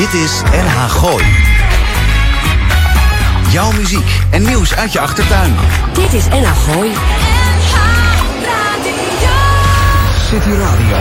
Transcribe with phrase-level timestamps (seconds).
[0.00, 1.24] Dit is NH Gooi.
[3.50, 5.56] Jouw muziek en nieuws uit je achtertuin.
[5.92, 6.90] Dit is NH Gooi.
[10.28, 10.96] City Radio.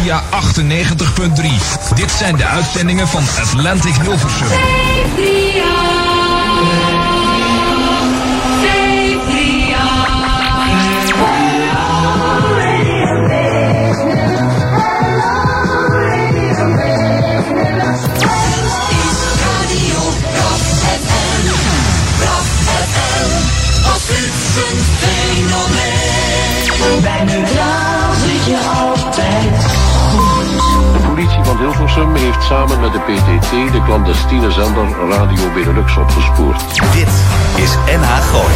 [0.00, 1.94] Via 98.3.
[1.94, 4.48] Dit zijn de uitzendingen van Atlantic Hilversum.
[31.56, 36.60] Van Hilversum heeft samen met de PTT de clandestine zender Radio Benelux opgespoord.
[36.92, 37.08] Dit
[37.56, 38.54] is NH Gooi.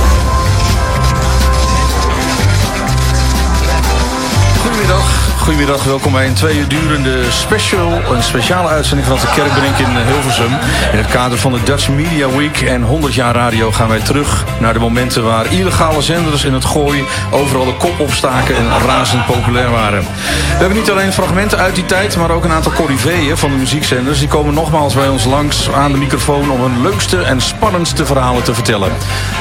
[4.63, 5.20] Goedemiddag.
[5.41, 9.97] Goedemiddag, welkom bij een twee uur durende special, een speciale uitzending van de Kerkbrink in
[9.97, 10.53] Hilversum.
[10.93, 14.45] In het kader van de Dutch Media Week en 100 jaar radio gaan wij terug
[14.59, 19.27] naar de momenten waar illegale zenders in het gooi overal de kop opstaken en razend
[19.27, 20.03] populair waren.
[20.03, 23.57] We hebben niet alleen fragmenten uit die tijd, maar ook een aantal corriveeën van de
[23.57, 24.19] muziekzenders.
[24.19, 28.43] Die komen nogmaals bij ons langs aan de microfoon om hun leukste en spannendste verhalen
[28.43, 28.93] te vertellen.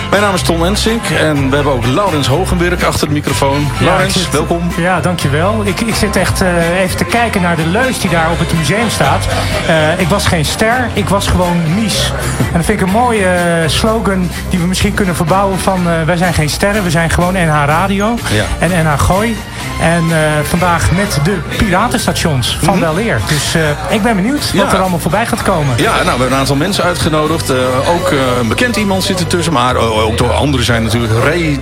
[0.09, 3.67] Mijn naam is Tom Ensink en we hebben ook Laurens Hogenberg achter de microfoon.
[3.79, 4.61] Ja, Laurens, zit- welkom.
[4.77, 5.61] Ja, dankjewel.
[5.65, 8.53] Ik, ik zit echt eh, even te kijken naar de leus die daar op het
[8.57, 9.27] museum staat.
[9.67, 12.11] Eh, ik was geen ster, ik was gewoon Mies.
[12.37, 16.05] En dat vind ik een mooie eh, slogan die we misschien kunnen verbouwen van...
[16.05, 18.43] wij zijn geen sterren, we zijn gewoon NH Radio Ja.
[18.59, 19.37] en NH Gooi.
[19.81, 23.21] En eh, vandaag met de piratenstations van Wel Eer.
[23.27, 24.73] Dus eh, ik ben benieuwd wat Ja.
[24.73, 25.77] er allemaal voorbij gaat komen.
[25.77, 27.49] Ja, nou, we hebben een aantal mensen uitgenodigd.
[27.49, 27.57] Eh,
[27.89, 29.53] ook een bekend iemand zit ertussen.
[29.53, 31.13] Maar ook door anderen zijn natuurlijk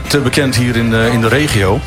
[0.07, 1.79] te bekend hier in de, in de regio.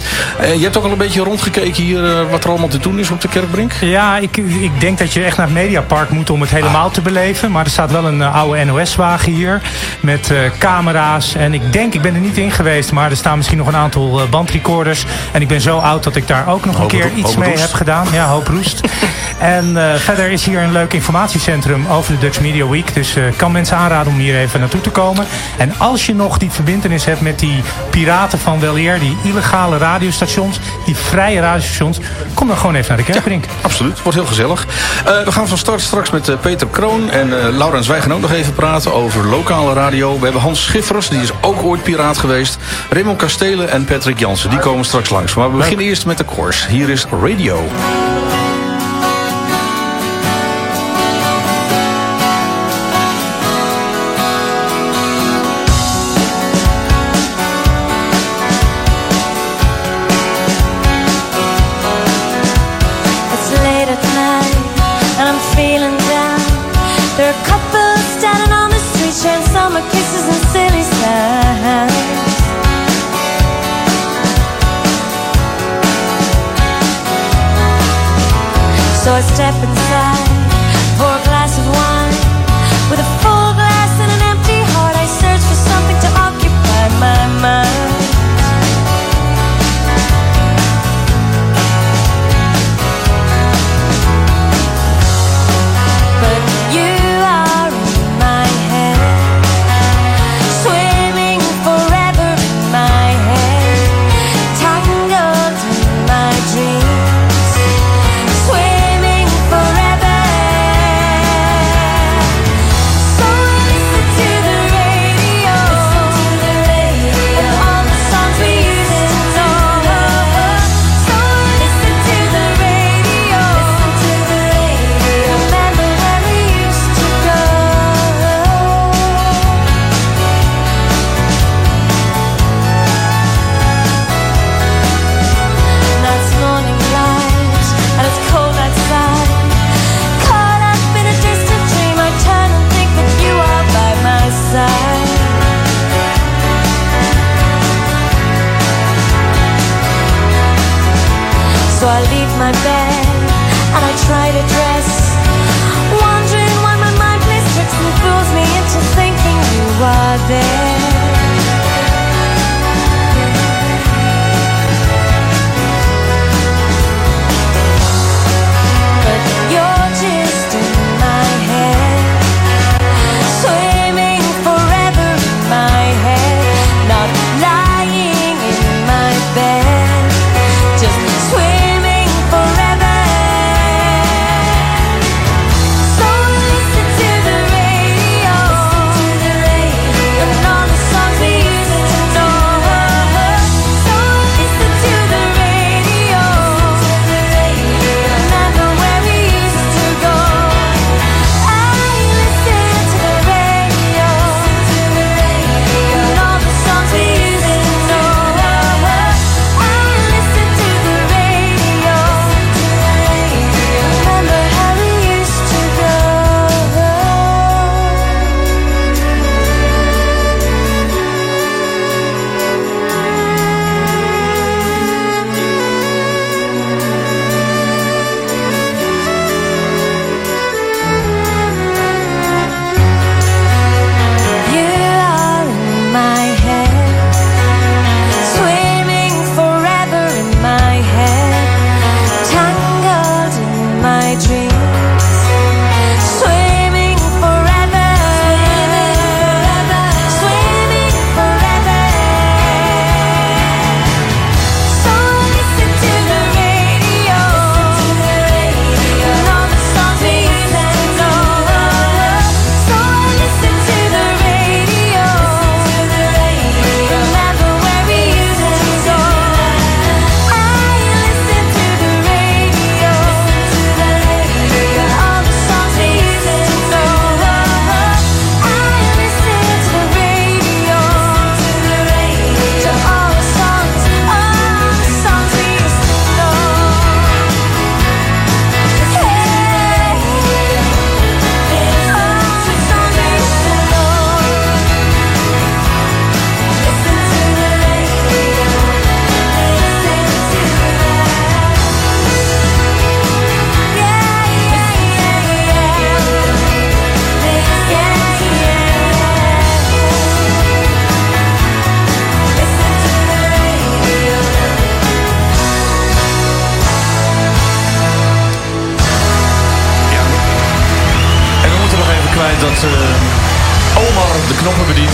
[0.56, 3.20] Je hebt ook al een beetje rondgekeken hier wat er allemaal te doen is op
[3.20, 3.72] de Kerkbrink.
[3.80, 7.00] Ja, ik, ik denk dat je echt naar het Mediapark moet om het helemaal te
[7.00, 7.50] beleven.
[7.50, 9.60] Maar er staat wel een oude NOS-wagen hier
[10.00, 11.34] met camera's.
[11.34, 13.76] En ik denk, ik ben er niet in geweest, maar er staan misschien nog een
[13.76, 15.04] aantal bandrecorders.
[15.32, 17.50] En ik ben zo oud dat ik daar ook nog een Hoop keer iets mee
[17.50, 17.62] roest.
[17.62, 18.06] heb gedaan.
[18.12, 18.80] Ja, hoop roest.
[19.38, 22.94] en eh, verder is hier een leuk informatiecentrum over de Dutch Media Week.
[22.94, 25.26] Dus ik kan mensen aanraden om hier even naartoe te komen.
[25.56, 30.60] En als je nog die verbindenis hebt met die piraten van Weleer, die illegale radiostations,
[30.86, 31.98] die vrije radiostations,
[32.34, 33.44] kom dan gewoon even naar de Kerkbrink.
[33.60, 34.66] Absoluut, wordt heel gezellig.
[35.04, 38.32] Eh, we gaan van start straks met Peter Kroon en Laurens Wij gaan ook nog
[38.32, 40.18] even praten over lokale radio.
[40.18, 42.58] We hebben Hans Schiffers, die is ook ooit piraat geweest.
[42.90, 45.34] Raymond Kastelen en Patrick Jansen, die komen straks langs.
[45.34, 46.66] Maar we beginnen eerst met de koers.
[46.66, 47.68] Hier is Radio.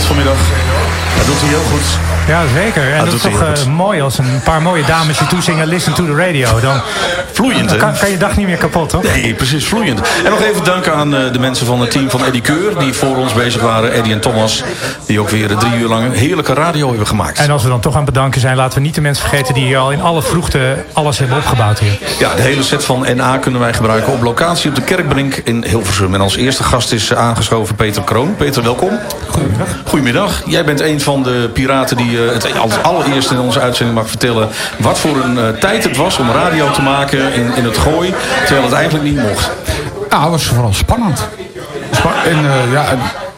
[0.07, 0.37] Vanmiddag.
[1.17, 1.99] Dat doet hij heel goed.
[2.27, 2.91] Ja, zeker.
[2.91, 5.93] En dat dat is toch eh, mooi als een paar mooie dames je toezingen listen
[5.93, 6.59] to the radio.
[6.59, 6.81] Dan,
[7.37, 7.77] Vloeiend, hè?
[7.77, 9.03] kan, kan je dag niet meer kapot, toch?
[9.03, 10.01] Nee, precies, vloeiend.
[10.23, 12.79] En nog even danken aan eh, de mensen van het team van Eddie Keur...
[12.79, 14.63] die voor ons bezig waren, Eddie en Thomas...
[15.05, 17.39] die ook weer drie uur lang een heerlijke radio hebben gemaakt.
[17.39, 19.53] En als we dan toch aan het bedanken zijn, laten we niet de mensen vergeten
[19.53, 21.99] die hier al in alle vroegte alles hebben opgebouwd hier.
[22.19, 25.63] Ja, de hele set van NA kunnen wij gebruiken op locatie op de Kerkbrink in
[25.63, 26.13] Hilversum.
[26.13, 28.35] En als eerste gast is eh, aangeschoven Peter Kroon.
[28.35, 28.99] Peter, welkom.
[29.27, 29.67] Goedemiddag.
[29.85, 30.43] Goedemiddag.
[30.45, 34.09] Jij bent een van de piraten die eh, het als allereerst in onze uitzending mag
[34.09, 34.49] vertellen...
[34.77, 38.13] wat voor een tijd het was om radio te maken in, in het gooi...
[38.45, 39.49] terwijl het eigenlijk niet mocht.
[40.09, 41.27] Ja, het was vooral spannend.
[41.91, 42.85] Spa- en eh, ja,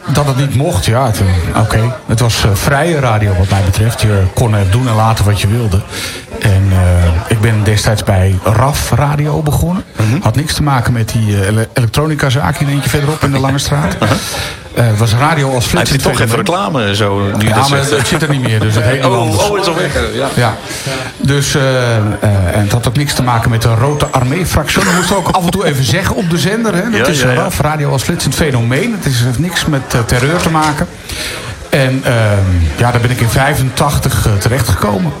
[0.06, 1.94] dat het niet mocht, ja, het, eh, oké.
[2.06, 4.00] Het was eh, vrije radio wat mij betreft.
[4.00, 5.80] Je kon er doen en laten wat je wilde.
[6.40, 9.84] En eh, ik ben destijds bij RAF Radio begonnen.
[10.22, 13.58] Had niks te maken met die ele- elektronica zaak hier eentje verderop in de Lange
[13.58, 13.96] Straat.
[14.74, 15.90] Het was radio als flits.
[15.90, 17.90] heeft toch even reclame zo nu Ja, dat maar zegt.
[17.90, 19.42] het, het zit er niet meer, dus het heet Oh, anders.
[19.48, 19.92] oh, het is al weg.
[20.14, 20.28] Ja.
[20.34, 20.54] Ja,
[21.16, 21.54] dus
[22.20, 24.84] en het had ook niks te maken met de Rode Armee-fractie.
[24.84, 26.74] Dat moesten we ook af en toe even zeggen op de zender.
[26.74, 26.82] Hè.
[26.90, 27.32] Dat Ja, is ja.
[27.34, 28.92] RAF, radio als flitsend fenomeen.
[28.96, 30.88] Het is, heeft niks met eh, terreur te maken.
[31.70, 32.40] En ehm,
[32.76, 35.12] ja, daar ben ik in 85 uh, terechtgekomen.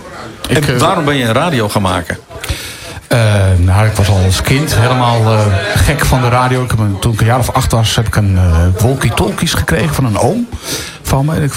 [0.48, 2.18] Ik, En eh, waarom ben je een radio gaan maken?
[3.10, 3.18] Eh,
[3.56, 5.40] nou, ik was al als kind helemaal eh,
[5.74, 6.62] gek van de radio.
[6.62, 9.54] Ik heb een, toen ik een jaar of acht was, heb ik een eh walkie-talkies
[9.54, 10.48] gekregen van een oom
[11.02, 11.42] van me.
[11.42, 11.52] Ik,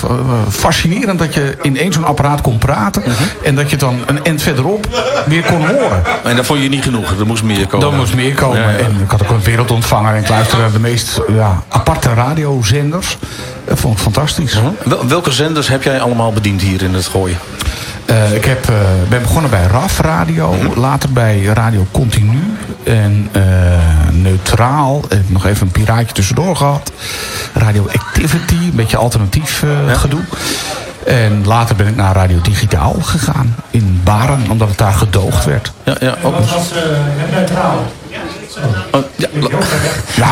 [0.50, 3.02] fascinerend dat je in één zo'n apparaat kon praten.
[3.02, 3.24] Mhm.
[3.44, 4.88] En dat je het dan een end verderop
[5.26, 6.04] weer kon horen.
[6.24, 7.20] En dat vond je niet genoeg.
[7.20, 7.90] Er moest meer komen.
[7.90, 8.62] Dan moest meer komen.
[8.62, 8.78] Ja, ja.
[8.78, 10.14] En ik had ook een wereldontvanger.
[10.14, 13.18] En ik luisterde naar de meest ja, aparte radiozenders.
[13.66, 14.60] Dat vond ik fantastisch.
[14.84, 17.38] Wel- welke zenders heb jij allemaal bediend hier in het gooien?
[18.06, 18.76] Eh, ik heb, eh,
[19.10, 20.56] ben begonnen bij RAF Radio.
[20.76, 22.40] Later bij Radio Continu.
[22.84, 23.42] En eh,
[24.12, 25.02] Neutraal.
[25.04, 26.92] Ik heb nog even een piraatje tussendoor gehad.
[27.54, 28.54] Radio Activity.
[28.56, 30.22] Een beetje alternatief eh, gedoe.
[31.06, 33.56] En later ben ik naar Radio Digitaal gegaan.
[33.70, 34.46] In Baren.
[34.50, 35.72] Omdat het daar gedoogd werd.
[35.84, 36.38] Ja, ja, ook.
[36.38, 36.72] was
[37.32, 37.84] neutraal.
[38.92, 39.28] Oh, ja,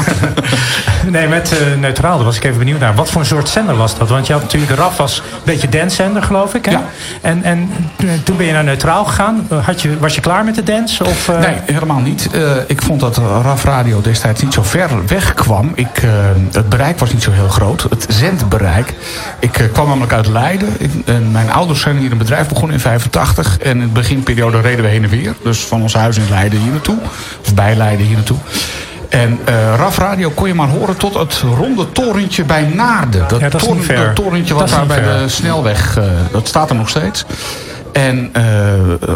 [1.09, 2.95] Nee, met eh, neutraal, daar was ik even benieuwd naar.
[2.95, 4.09] Wat voor een soort zender was dat?
[4.09, 6.65] Want je had natuurlijk, de RAF was een beetje dancezender, geloof ik.
[6.65, 6.71] Hè?
[6.71, 6.83] Ja.
[7.21, 7.69] En, en
[8.23, 9.47] toen ben je naar neutraal gegaan.
[9.63, 11.05] Had je, was je klaar met de dance?
[11.05, 12.29] Of, eh, Nee, helemaal niet.
[12.31, 15.71] Eh, ik vond dat RAF Radio destijds niet zo ver weg kwam.
[15.75, 15.87] Ik,
[16.51, 17.81] het bereik was niet zo heel groot.
[17.89, 18.93] Het zendbereik.
[19.39, 20.69] Ik kwam namelijk uit Leiden.
[20.77, 20.89] Ik-
[21.31, 23.57] mijn ouders zijn hier een bedrijf begonnen in 85.
[23.57, 25.33] En in de beginperiode reden we heen en weer.
[25.43, 26.97] Dus van ons huis in Leiden hier naartoe.
[27.45, 28.37] Of bij Leiden hier naartoe.
[29.09, 33.21] En eh RAF Radio kon je maar horen tot het ronde torentje bij Naarden.
[33.21, 37.25] Ja, dat dat torentje wat daar bij de snelweg, eh, dat staat er nog steeds.
[37.93, 38.43] En eh,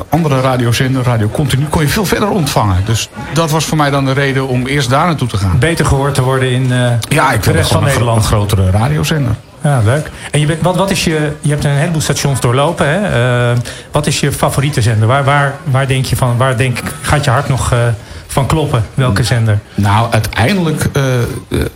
[0.09, 2.77] andere radiozender, Radio Continu, kon je veel verder ontvangen.
[2.85, 5.59] Dus dat was voor mij dan de reden om eerst daar naartoe te gaan.
[5.59, 6.71] beter gehoord te worden in
[7.09, 8.17] Ja, ik de rest van Nederland?
[8.17, 9.35] een grotere radiozender.
[9.61, 10.09] Ja, leuk.
[10.31, 12.87] En je, bent, wat, wat is je, je hebt een heleboel stations doorlopen.
[12.87, 13.53] Hè?
[13.91, 15.07] Wat is je favoriete zender?
[15.07, 17.73] Waar, waar, waar denk je van, waar denk, gaat je hart nog
[18.35, 18.85] van kloppen?
[18.93, 19.59] Welke zender?
[19.75, 21.27] Nou, uiteindelijk eh, eh,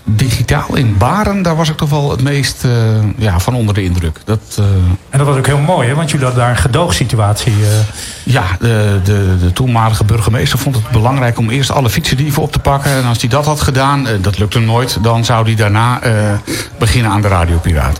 [0.03, 2.71] digitaal in Baren, daar was ik toch wel het meest eh,
[3.17, 4.19] ja, van onder de indruk.
[4.25, 4.61] Dat,
[5.09, 5.95] En dat was ook heel mooi, hè?
[5.95, 7.53] want jullie hadden daar een gedoogsituatie.
[8.23, 12.59] ja, de, de, de toenmalige burgemeester vond het belangrijk om eerst alle fietsendieven op te
[12.59, 12.91] pakken.
[12.91, 15.99] En als hij dat had gedaan, dat lukte hem nooit, dan zou hij daarna
[16.77, 17.99] beginnen aan de radiopiraat.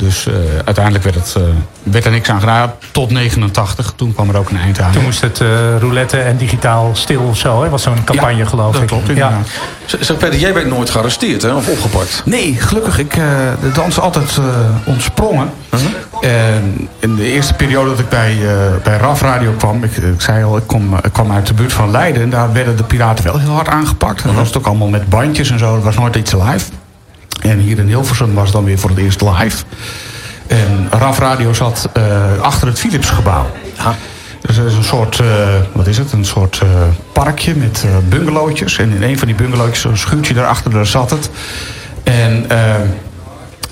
[0.00, 1.42] Dus eh, uiteindelijk werd, het, eh,
[1.82, 3.92] werd er niks aan gedaan tot 89.
[3.96, 4.92] Toen kwam er ook een eind aan.
[4.92, 7.62] Toen moest het eh, roulette en digitaal stil of zo.
[7.62, 7.68] Hè?
[7.68, 8.88] was zo'n campagne, Ja, geloof dat ik.
[8.88, 9.12] klopt ja.
[9.12, 9.48] inderdaad.
[10.00, 11.54] Zeg Peter, jij bent nooit gearresteerd hè?
[11.54, 12.22] of opgepakt?
[12.24, 12.98] Nee, gelukkig.
[12.98, 13.26] Ik, eh,
[13.60, 14.44] de dans is altijd eh,
[14.84, 15.50] ontsprongen.
[16.20, 19.84] En in de eerste periode dat ik bij, eh, bij RAF Radio kwam...
[19.84, 22.22] Ik, ik zei al, ik, kom, ik kwam uit de buurt van Leiden...
[22.22, 24.24] en daar werden de piraten wel heel hard aangepakt.
[24.24, 25.74] Dat was het ook allemaal met bandjes en zo.
[25.74, 26.64] Er was nooit iets live.
[27.40, 29.64] En hier in Hilversum was het dan weer voor het eerst live.
[30.46, 33.50] En RAF Radio zat eh, achter het Philipsgebouw.
[34.40, 35.26] Dus er is een soort, eh,
[35.72, 36.68] wat is het, een soort eh,
[37.12, 38.78] parkje met bungalowtjes.
[38.78, 41.30] En in een van die bungalowtjes, een schuurtje daarachter, daar zat het.
[42.02, 42.46] En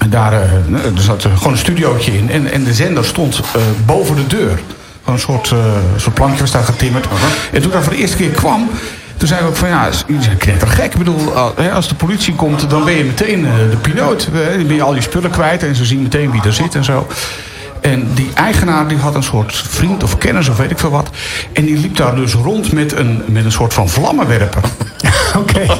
[0.09, 0.51] daar er
[0.95, 2.31] zat gewoon een studiootje in.
[2.31, 3.41] En, en de zender stond
[3.87, 4.61] boven de deur.
[5.05, 5.55] Gewoon een soort,
[5.97, 7.07] soort plankje was daar getimmerd.
[7.53, 8.71] En toen ik daar voor de eerste keer kwam...
[9.19, 10.93] Toen zei ik ook van ja, jullie zijn knettergek.
[10.93, 11.37] Ik bedoel,
[11.73, 14.29] als de politie komt, dan ben je meteen eh, de piloot.
[14.35, 16.75] Eh, Dan ben je al je spullen kwijt en ze zien meteen wie er zit
[16.75, 17.07] en zo.
[17.81, 21.11] En die eigenaar die had een soort vriend of kennis of weet ik veel wat.
[21.53, 24.63] En die liep daar dus rond met een, met een soort van vlammenwerper.
[25.37, 25.61] Oké.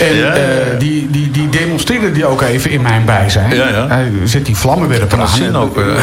[0.00, 3.54] En eh, die, die, die demonstreerde die ook even in mijn bijzijn.
[3.54, 3.86] Ja, ja.
[3.88, 5.24] Hij zet die vlammenwerper aan.
[5.24, 5.84] dat zien ook, eh.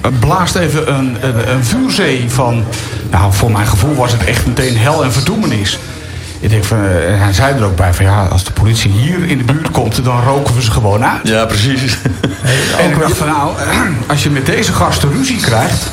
[0.00, 2.64] Het blaast even een, een, een vuurzee van...
[3.10, 5.78] Nou, voor mijn gevoel was het echt meteen hel en verdoemenis.
[6.40, 9.28] Ik denk van, eh, hij zei er ook bij van ja, als de politie hier
[9.28, 11.28] in de buurt komt, dan roken we ze gewoon uit.
[11.28, 11.98] Ja, precies.
[12.78, 13.54] En ik dacht van nou,
[14.06, 15.90] als je met deze gasten ruzie krijgt,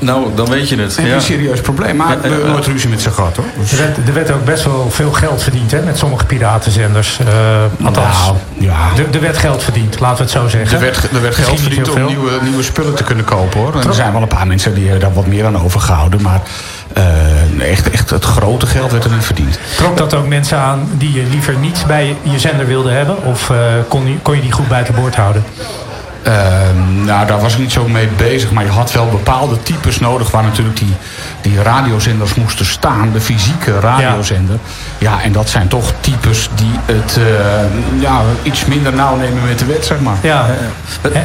[0.00, 0.94] nou, dan weet je het.
[0.94, 1.14] je Ja.
[1.14, 1.96] een serieus probleem.
[1.96, 3.44] Maar we hebben nooit ruzie met ze gehad hoor.
[3.58, 7.18] Dus- Er werd, er werd ook best wel veel geld verdiend hè, met sommige piratenzenders.
[7.18, 8.88] Eh, althans, Nou, ja.
[8.96, 10.76] er, er werd geld verdiend, laten we het zo zeggen.
[10.76, 12.06] Er werd, er werd geld verdiend om veel.
[12.06, 13.74] nieuwe, nieuwe spullen te kunnen kopen hoor.
[13.80, 16.22] En er zijn wel een paar mensen die hebben daar wat meer aan overgehouden.
[16.22, 16.40] Maar
[16.92, 19.58] eh, echt, echt het grote geld werd er niet verdiend.
[19.76, 23.24] Trok dat ook mensen aan die je liever niet bij je zender wilde hebben?
[23.24, 23.56] Of eh,
[23.88, 25.44] kon, je, kon je die goed buiten boord houden?
[26.22, 28.50] Ehm, nou, daar was ik niet zo mee bezig.
[28.50, 30.94] Maar je had wel bepaalde types nodig waar natuurlijk die,
[31.40, 33.10] die radiozenders moesten staan.
[33.12, 34.58] De fysieke radiozender.
[34.98, 35.22] Ja.
[35.22, 39.64] en dat zijn toch types die het eh, ja, iets minder nauw nemen met de
[39.64, 40.16] wet, zeg maar.
[40.20, 40.46] Ja,
[41.12, 41.22] Hè?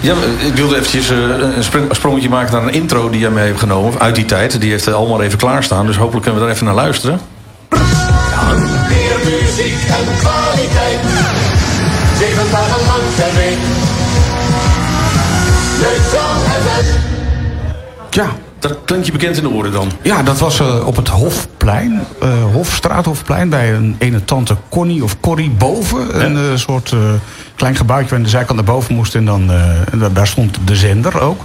[0.00, 0.14] Ja,
[0.46, 4.00] ik wilde eventjes eh, een sprongetje maken naar een intro die jij mee hebt genomen.
[4.00, 4.60] Uit die tijd.
[4.60, 5.86] Die heeft allemaal even klaarstaan.
[5.86, 7.20] Dus hopelijk kunnen we daar even naar luisteren.
[8.88, 11.00] Weer muziek en kwaliteit.
[12.18, 13.81] Zeven dagen lang
[18.10, 18.26] Ja,
[18.58, 19.90] Dat klinkt je bekend in de oren dan.
[20.02, 25.20] Ja, dat was eh, op het Hofplein, eh Hofstraathofplein, bij een ene tante Connie of
[25.20, 26.24] Corrie boven.
[26.24, 26.98] Een eh, soort eh,
[27.56, 29.14] klein gebouwtje waar de zijkant naar boven moest.
[29.14, 31.40] En, dan, eh, en da- daar stond de zender ook.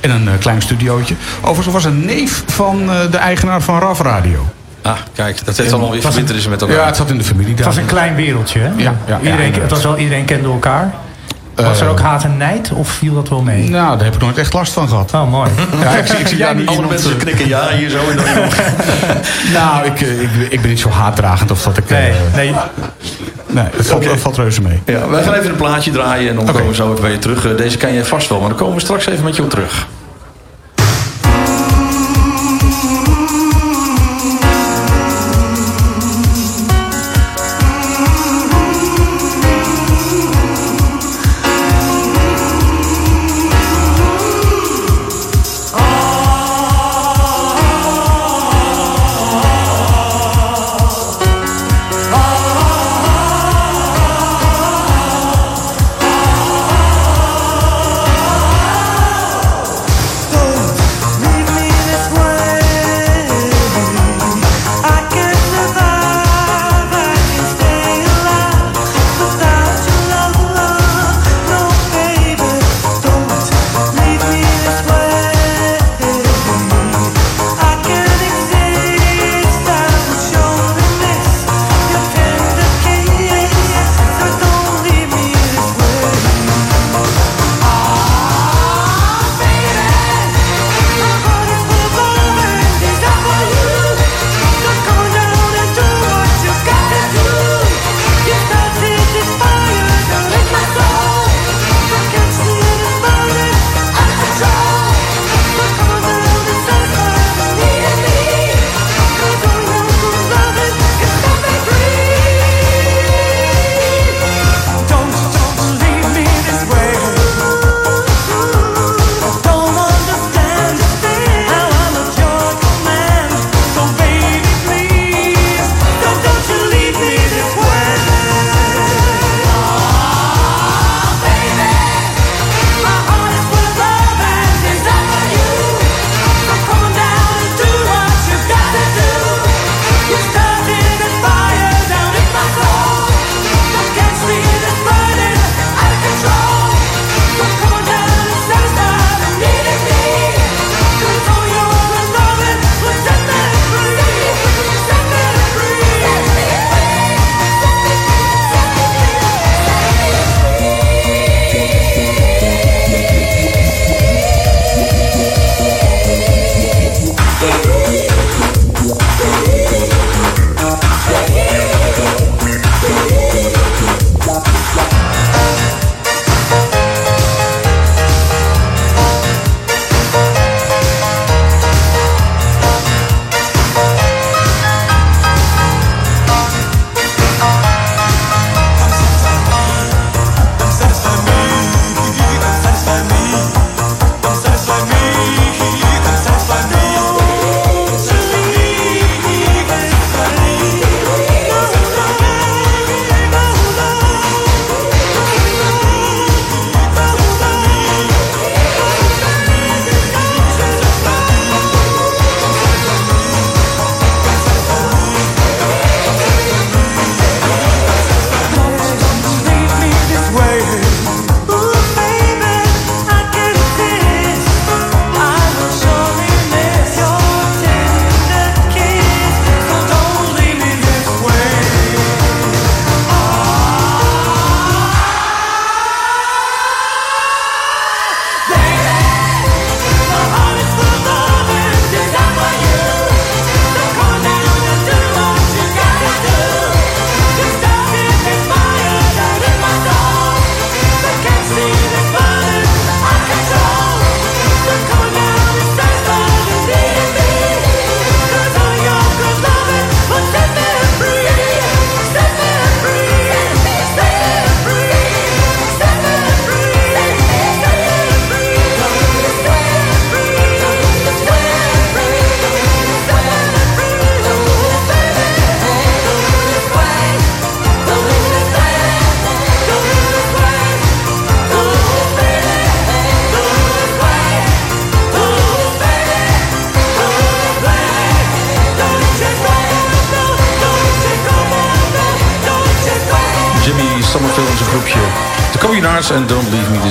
[0.00, 1.14] En een klein studiootje.
[1.40, 4.46] Overigens was een neef van eh, de eigenaar van RAF Radio.
[4.82, 6.76] Ah, kijk, dat heeft allemaal weer verbindenissen met elkaar.
[6.76, 7.66] Ja, het zat in de familie Het daar.
[7.66, 8.68] was een klein wereldje, hè?
[8.76, 10.94] Ja, ja, iedereen, ja, het was wel, iedereen kende elkaar.
[11.54, 13.68] Was er ook haat en nijd of viel dat wel mee?
[13.70, 15.12] Nou, daar heb ik nooit echt last van gehad.
[15.14, 15.50] Oh, mooi.
[15.82, 16.92] Ja, ik, zie- ik zie daar niet Alle iemand...
[16.94, 17.98] mensen eh, knikken ja hier zo.
[18.10, 18.24] En dan
[19.60, 21.90] nou, ik, eh, ik, ik ben niet zo haatdragend of dat ik...
[21.90, 22.54] eh, Nee, nee.
[23.46, 24.82] nee, het valt, valt reuze mee.
[24.86, 27.18] Ja, wij gaan even een plaatje draaien en dan komen we zo even bij je
[27.18, 27.46] terug.
[27.46, 29.50] Eh, Deze ken jij vast wel, maar dan komen we straks even met je op
[29.50, 29.86] terug.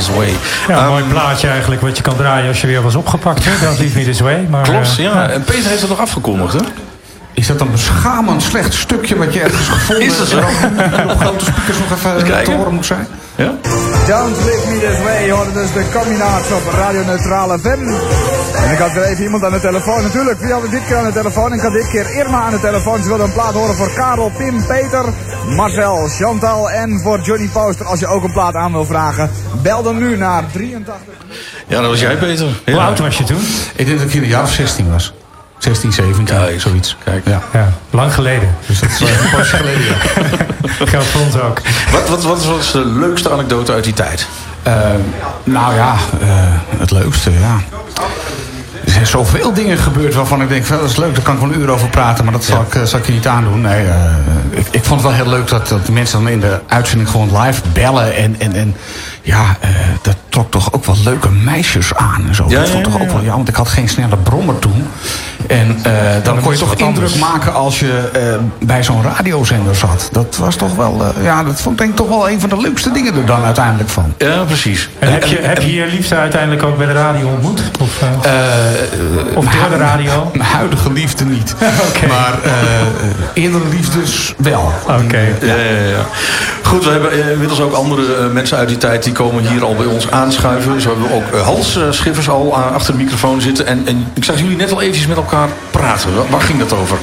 [0.05, 0.27] This Way.
[0.67, 3.45] Ja, een Ehm, mooi plaatje eigenlijk wat je kan draaien als je weer was opgepakt.
[3.45, 3.51] Hè?
[3.65, 4.47] Don't leave me this way.
[4.49, 5.29] Maar, Klopt, eh, ja.
[5.29, 6.59] En Peter heeft het nog afgekondigd, hè?
[7.33, 10.39] Is dat een beschamend slecht stukje wat je ergens gevonden Is dat zo?
[10.41, 11.11] hebt?
[11.11, 12.55] op grote speakers nog even te kijken.
[12.55, 13.07] horen moet zijn?
[13.35, 13.51] Ja?
[14.07, 17.79] Don't Leave Me This Way hoorde dus de combinatie op Radio Neutrale FM.
[18.63, 20.01] En ik had weer even iemand aan de telefoon.
[20.03, 21.53] Natuurlijk, wie hadden dit keer aan de telefoon?
[21.53, 23.01] Ik had dit keer Irma aan de telefoon.
[23.01, 25.05] Ze wilde een plaat horen voor Karel, Pim, Peter,
[25.47, 27.85] Marcel, Chantal en voor Johnny Poster.
[27.85, 30.95] Als je ook een plaat aan wil vragen, bel dan nu naar 83.
[31.67, 32.47] Ja, dat was jij, Peter.
[32.65, 32.71] Ja.
[32.73, 33.41] Hoe oud was je toen?
[33.75, 35.13] Ik denk dat ik in een jaar of 16 was.
[35.57, 36.97] 16, 17, Kijk, zoiets.
[37.03, 37.25] kijk.
[37.27, 37.41] Ja.
[37.53, 38.55] Ja, lang geleden.
[38.67, 39.81] Dus dat is wel een pasje geleden.
[39.81, 39.95] ja.
[40.91, 41.61] Geldt voor ons ook.
[41.91, 44.27] Wat, wat, wat was de leukste anekdote uit die tijd?
[44.63, 44.73] Eh,
[45.43, 46.27] nou ja, eh,
[46.77, 47.59] het leukste, ja.
[49.01, 51.49] Er zijn zoveel dingen gebeurd waarvan ik denk, dat is leuk, daar kan ik wel
[51.49, 53.61] een uur over praten, maar dat zal, ik, eh, zal ik je niet aandoen.
[53.61, 54.05] Nee, eh,
[54.49, 57.09] ik, ik vond het wel heel leuk dat, dat de mensen dan in de uitzending
[57.09, 58.15] gewoon live bellen.
[58.15, 58.75] En, en, en
[59.21, 59.69] ja, eh,
[60.01, 62.45] dat trok toch ook wel leuke meisjes aan en zo.
[62.47, 64.87] Ja, dat vond ik toch ook wel, ja, want ik had geen snelle brommer toen.
[65.51, 67.15] En eh, dan kon je toch indruk anders.
[67.15, 68.21] maken als je eh,
[68.67, 70.09] bij zo'n radiozender zat.
[70.11, 72.57] Dat was toch wel, eh, ja, dat vond ik denk toch wel een van de
[72.57, 74.13] leukste dingen er dan uiteindelijk van.
[74.17, 74.89] Ja, precies.
[74.99, 77.61] En heb je, heb je je liefde uiteindelijk ook bij de radio ontmoet?
[77.79, 80.29] Of, eh, of door de radio?
[80.33, 81.55] Mijn huidige liefde niet.
[81.89, 82.07] Oké.
[82.07, 82.53] Maar eh
[83.33, 84.71] eerdere liefdes wel.
[84.83, 85.19] Oké.
[85.41, 86.05] Ja, ja, ja.
[86.63, 89.03] Goed, we hebben inmiddels ook andere mensen uit die tijd...
[89.03, 90.81] die komen hier al bij ons aanschuiven.
[90.81, 93.65] Zo hebben we ook Hans Schiffers al achter de microfoon zitten.
[93.67, 95.40] En, en ik zag jullie net al eventjes met elkaar
[95.71, 96.15] praten.
[96.15, 96.97] Waar, waar ging dat over?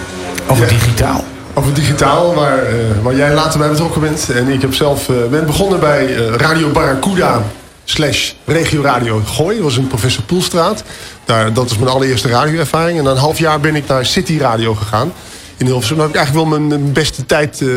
[0.47, 0.71] Over Ja.
[0.71, 1.25] digitaal.
[1.55, 4.31] Over digitaal, waar, eh, waar jij later bij betrokken bent.
[4.31, 7.43] En ik heb zelf, eh, ben begonnen bij eh, Radio Barracuda
[7.85, 9.55] slash Regio Radio Gooi.
[9.55, 10.83] Dat was in Professor Poelstraat.
[11.25, 12.99] Daar, dat was mijn allereerste radioervaring.
[12.99, 15.13] En na een half jaar ben ik naar City Radio gegaan.
[15.57, 17.69] In Hilversum Daar heb ik eigenlijk wel mijn, mijn beste tijd eh,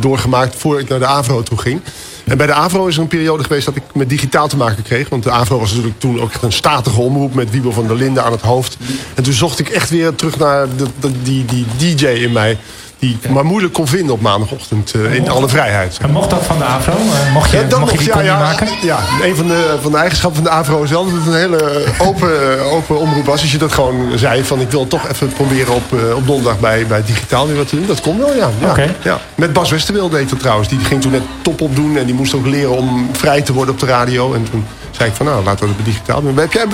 [0.00, 0.54] doorgemaakt...
[0.56, 1.80] voor ik naar de AVRO toe ging.
[2.24, 4.82] En bij de AVRO is er een periode geweest dat ik met digitaal te maken
[4.82, 5.08] kreeg.
[5.08, 7.34] Want de AVRO was natuurlijk toen ook echt een statige omroep...
[7.34, 8.76] met Wiebo van der Linden aan het hoofd.
[9.14, 10.66] En toen zocht ik echt weer terug naar
[11.00, 12.58] de- die, die DJ in mij...
[13.00, 15.98] die ik maar moeilijk kon vinden op maandagochtend eh, in alle vrijheid.
[16.02, 16.92] En mocht dat van de AVRO?
[16.92, 18.68] Eh, Mocht je, Ja, mocht je die ja, ja, maken?
[18.82, 21.34] ja, een van de, van de eigenschappen van de AVRO is wel dat het een
[21.34, 23.40] hele open, open omroep was.
[23.40, 26.60] Als je dat gewoon zei van ik wil toch even proberen op, eh, op donderdag
[26.60, 27.86] bij, bij digitaal weer wat te doen.
[27.86, 28.50] Dat kon wel, ja.
[28.60, 29.20] ja, ja.
[29.34, 30.68] Met Bas Westerwil deed dat trouwens.
[30.68, 33.52] Die ging toen net top op doen en die moest ook leren om vrij te
[33.52, 34.34] worden op de radio.
[34.34, 34.66] En toen
[35.00, 36.36] zei ik van nou, laten we bij digitaal doen.
[36.36, 36.66] Heb jij,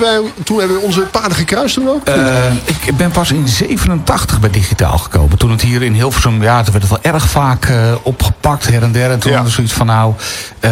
[0.43, 2.07] toen hebben we onze paden gekruist toen ook?
[2.07, 2.51] Eh,
[2.85, 5.37] ik ben pas in 87 bij digitaal gekomen.
[5.37, 8.83] Toen het hier in Hilversum, ja, toen werd het wel erg vaak eh, opgepakt her
[8.83, 9.11] en der.
[9.11, 9.37] En toen Ja.
[9.37, 10.13] hadden we zoiets van nou,
[10.59, 10.71] eh,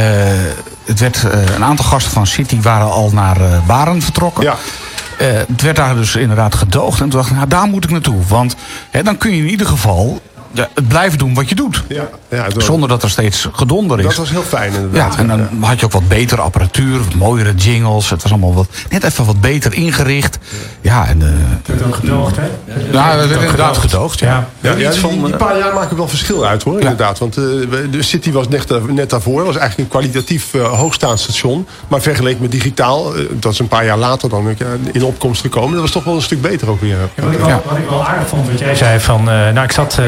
[0.86, 1.24] het werd,
[1.56, 3.38] een aantal gasten van City waren al naar
[3.68, 4.44] Baren vertrokken.
[4.44, 4.56] Ja.
[5.48, 7.02] Het werd daar dus inderdaad gedoogd.
[7.02, 8.26] En toen dacht ik, nou daar moet ik naartoe.
[8.28, 8.56] Want
[8.90, 10.22] hè, dan kun je in ieder geval
[10.56, 11.84] ja, het blijven doen wat je doet.
[11.88, 14.06] ja, ja, door- Zonder dat er steeds gedonder is.
[14.06, 15.14] dat was heel fijn inderdaad.
[15.14, 18.10] Ja, en dan had je ook wat betere apparatuur, wat mooiere jingles.
[18.10, 20.38] Het was allemaal wat, net even wat beter ingericht.
[20.82, 21.22] Ja, en...
[21.22, 22.44] eh Het ook gedoogd, hè?
[22.92, 24.28] ja, dat werd inderdaad gedoogd, ja.
[24.28, 24.48] Ja.
[24.60, 27.20] Ja, ja, iets die, van, die eh, paar jaar maken wel verschil uit hoor, inderdaad.
[27.20, 27.44] Want eh,
[27.92, 29.46] de City was net, daar- net daarvoor.
[29.46, 31.68] was eigenlijk een kwalitatief hoogstaand station.
[31.88, 34.56] Maar vergeleken met digitaal, dat is een paar jaar later dan
[34.92, 35.72] in opkomst gekomen.
[35.72, 36.98] Dat was toch wel een stuk beter ook weer.
[37.16, 39.20] Ja, wat, ik wel, wat ik wel aardig vond, wat jij zei van...
[39.20, 40.06] eh, nou, ik zat eh,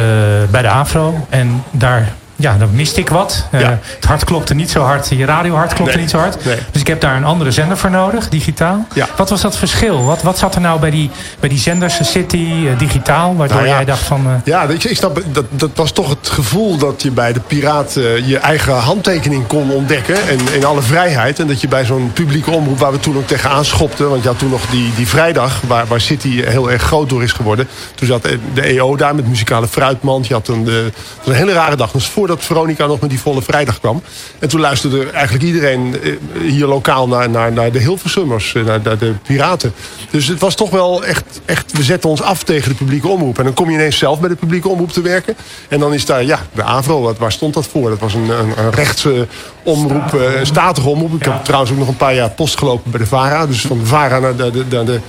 [0.51, 2.13] bij de AVRO en daar...
[2.39, 3.45] Ja, dan miste ik wat.
[3.51, 3.69] Eh.
[3.81, 5.09] Het hart klopte niet zo hard.
[5.09, 6.01] Je radiohart klopte Nee.
[6.01, 6.45] niet zo hard.
[6.45, 6.57] Nee.
[6.71, 8.87] Dus ik heb daar een andere zender voor nodig, digitaal.
[8.93, 9.07] Ja.
[9.15, 10.03] Wat was dat verschil?
[10.03, 13.35] Wat, wat zat er nou bij die, bij die zenders, City, eh, digitaal...
[13.35, 13.75] waardoor Nou ja.
[13.75, 14.25] jij dacht van...
[14.27, 17.33] eh, Ja, weet je, ik snap, dat, dat was toch het gevoel dat je bij
[17.33, 17.93] de Piraat
[18.25, 20.27] je eigen handtekening kon ontdekken.
[20.27, 21.39] En in alle vrijheid.
[21.39, 24.09] En dat je bij zo'n publieke omroep waar we toen ook tegenaan schopten.
[24.09, 27.23] Want je had toen nog die, die vrijdag waar, waar City heel erg groot door
[27.23, 27.67] is geworden.
[27.95, 30.27] Toen zat de EO daar met muzikale fruitmand.
[30.27, 30.91] Je had een, de,
[31.25, 31.91] een hele rare dag.
[31.91, 34.01] Dus voordat Veronica nog met die volle vrijdag kwam.
[34.39, 36.11] En toen luisterde eigenlijk iedereen eh,
[36.41, 38.53] hier lokaal naar, naar, naar de Hilversummers.
[38.55, 39.73] eh, Naar, naar de Piraten.
[40.11, 41.71] Dus het was toch wel echt, echt...
[41.71, 43.37] We zetten ons af tegen de publieke omroep.
[43.37, 45.35] En dan kom je ineens zelf bij de publieke omroep te werken.
[45.69, 47.01] En dan is daar, ja, de AVRO.
[47.01, 47.89] Wat, waar stond dat voor?
[47.89, 49.27] Dat was een, een, een rechtse
[49.63, 51.13] omroep, eh, een statige omroep.
[51.13, 53.45] Ik heb trouwens ook nog een paar jaar post gelopen bij de VARA.
[53.45, 54.51] Dus van de VARA naar de...
[54.51, 54.99] de, naar de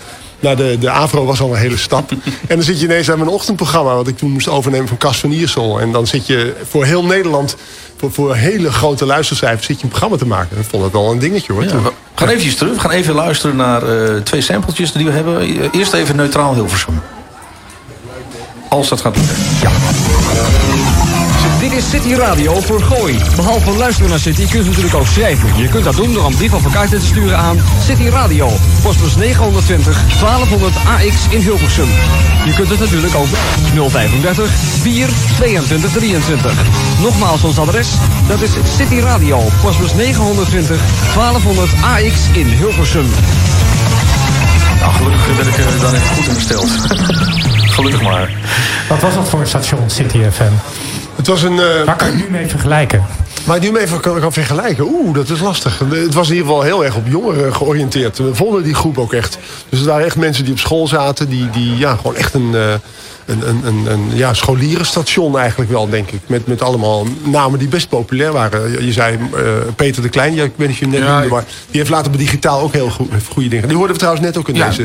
[0.41, 2.11] naar de, de AVRO was al een hele stap.
[2.49, 3.95] En dan zit je ineens aan mijn ochtendprogramma...
[3.95, 5.81] wat ik toen moest overnemen van Cas van Iersel.
[5.81, 7.57] En dan zit je voor heel Nederland...
[7.97, 10.59] voor, voor hele grote luistercijfers zit je een programma te maken.
[10.59, 11.65] Ik vond dat wel een dingetje hoor.
[11.65, 12.75] Ja, we gaan eventjes terug.
[12.75, 15.71] We gaan even luisteren naar eh, twee sampletjes die we hebben.
[15.73, 17.01] Eerst even neutraal Hilversum.
[18.69, 19.37] Als dat gaat lukken.
[19.63, 20.98] Ja.
[21.61, 23.19] Dit is City Radio voor Gooi.
[23.37, 25.57] Behalve luisteren naar City kunt u natuurlijk ook schrijven.
[25.57, 28.51] Je kunt dat doen door een brief of een kaart te sturen aan City Radio.
[28.83, 31.89] Postbus 920 1200 AX in Hilversum.
[32.45, 33.27] Je kunt het natuurlijk ook
[33.91, 36.53] 035 4 22 23.
[37.01, 37.89] Nogmaals ons adres,
[38.29, 39.43] dat is City Radio.
[39.63, 40.81] Postbus 920
[41.15, 43.07] 1200 AX in Hilversum.
[44.81, 46.71] Nou, gelukkig ben ik eh, dan even goed ingesteld.
[47.77, 48.31] gelukkig maar.
[48.89, 50.53] Wat was dat voor een station, City FM?
[51.19, 51.59] Het was een...
[51.61, 53.05] eh, Waar kan je nu mee vergelijken?
[53.45, 54.85] Maar ik nu even kan, kan vergelijken.
[54.85, 55.79] Oeh, dat is lastig.
[55.91, 58.19] Het was in ieder geval heel erg op jongeren georiënteerd.
[58.19, 59.39] We vonden die groep ook echt.
[59.69, 61.29] Dus er waren echt mensen die op school zaten.
[61.29, 62.75] Die, die ja, gewoon echt een, eh,
[63.29, 66.21] een, een, een, een ja, scholierenstation eigenlijk wel, denk ik.
[66.27, 68.71] Met, met allemaal namen die best populair waren.
[68.71, 69.41] Je, je zei eh,
[69.77, 71.35] Peter de Klein, ja, ik weet niet of je hem net Ja, noemde.
[71.35, 73.69] Maar die heeft later bij digitaal ook heel goed, goede dingen.
[73.69, 74.83] Die hoorden we trouwens net ook in Ja, deze.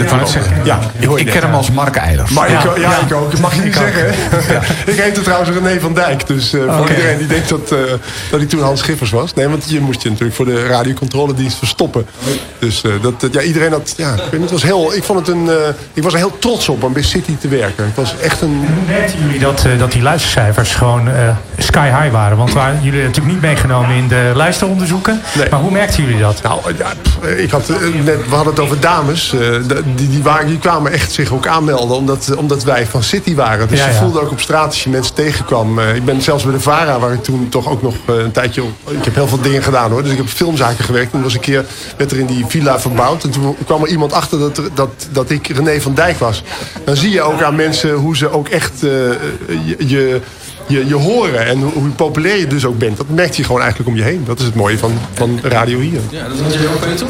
[0.63, 2.31] Ja, je Ik ken hem als Mark Eilers.
[2.31, 2.63] Maar Ja.
[2.63, 2.99] ik, ook- ja, Ja.
[2.99, 3.31] ik ook.
[3.31, 4.07] Dat mag je niet Ik zeggen.
[4.93, 6.27] ik heette trouwens René van Dijk.
[6.27, 7.79] Dus eh, voor iedereen die denkt dat, eh,
[8.31, 9.33] dat ik toen Hans Schiffers was.
[9.33, 12.05] Nee, want je moest je natuurlijk voor de radiocontroledienst verstoppen.
[12.59, 13.93] Dus dat, ja, iedereen had...
[13.97, 15.49] Ja, ik, weet niet, het was heel, ik, vond het een,
[15.93, 17.85] ik was er heel trots op om bij City te werken.
[17.85, 18.55] Het was echt een...
[18.73, 21.13] Hoe merkten jullie dat, eh, dat die luistercijfers gewoon eh,
[21.57, 22.37] sky high waren?
[22.37, 25.21] Want waren jullie natuurlijk niet meegenomen in de luisteronderzoeken.
[25.51, 26.41] Maar hoe merkten jullie dat?
[26.43, 29.33] Nou, ja, pff, ik had, eh, net, we hadden het over dames.
[29.33, 29.39] eh,
[29.95, 33.67] die, die, waren, die kwamen echt zich ook aanmelden omdat, omdat wij van City waren.
[33.67, 35.79] Dus Ja, je voelde ook op straat als je mensen tegenkwam.
[35.79, 38.31] Eh, ik ben zelfs bij de VARA, waar ik toen toch ook nog eh, een
[38.31, 38.63] tijdje...
[38.63, 40.03] op- Ik heb heel veel dingen gedaan hoor.
[40.03, 41.13] Dus ik heb filmzaken gewerkt.
[41.13, 41.65] En was een keer
[41.97, 43.23] werd er in die villa verbouwd.
[43.23, 46.43] En toen kwam er iemand achter dat, er- dat, dat ik René van Dijk was.
[46.85, 48.89] Dan zie je ook aan mensen hoe ze ook echt eh,
[49.47, 49.75] je...
[49.87, 50.21] je
[50.67, 52.97] je, horen en hoe, populair je dus ook bent.
[52.97, 54.23] Dat merkt je gewoon eigenlijk om je heen.
[54.25, 55.99] Dat is het mooie van, van radio hier.
[56.09, 56.67] Ja, dat had je
[57.03, 57.09] ook?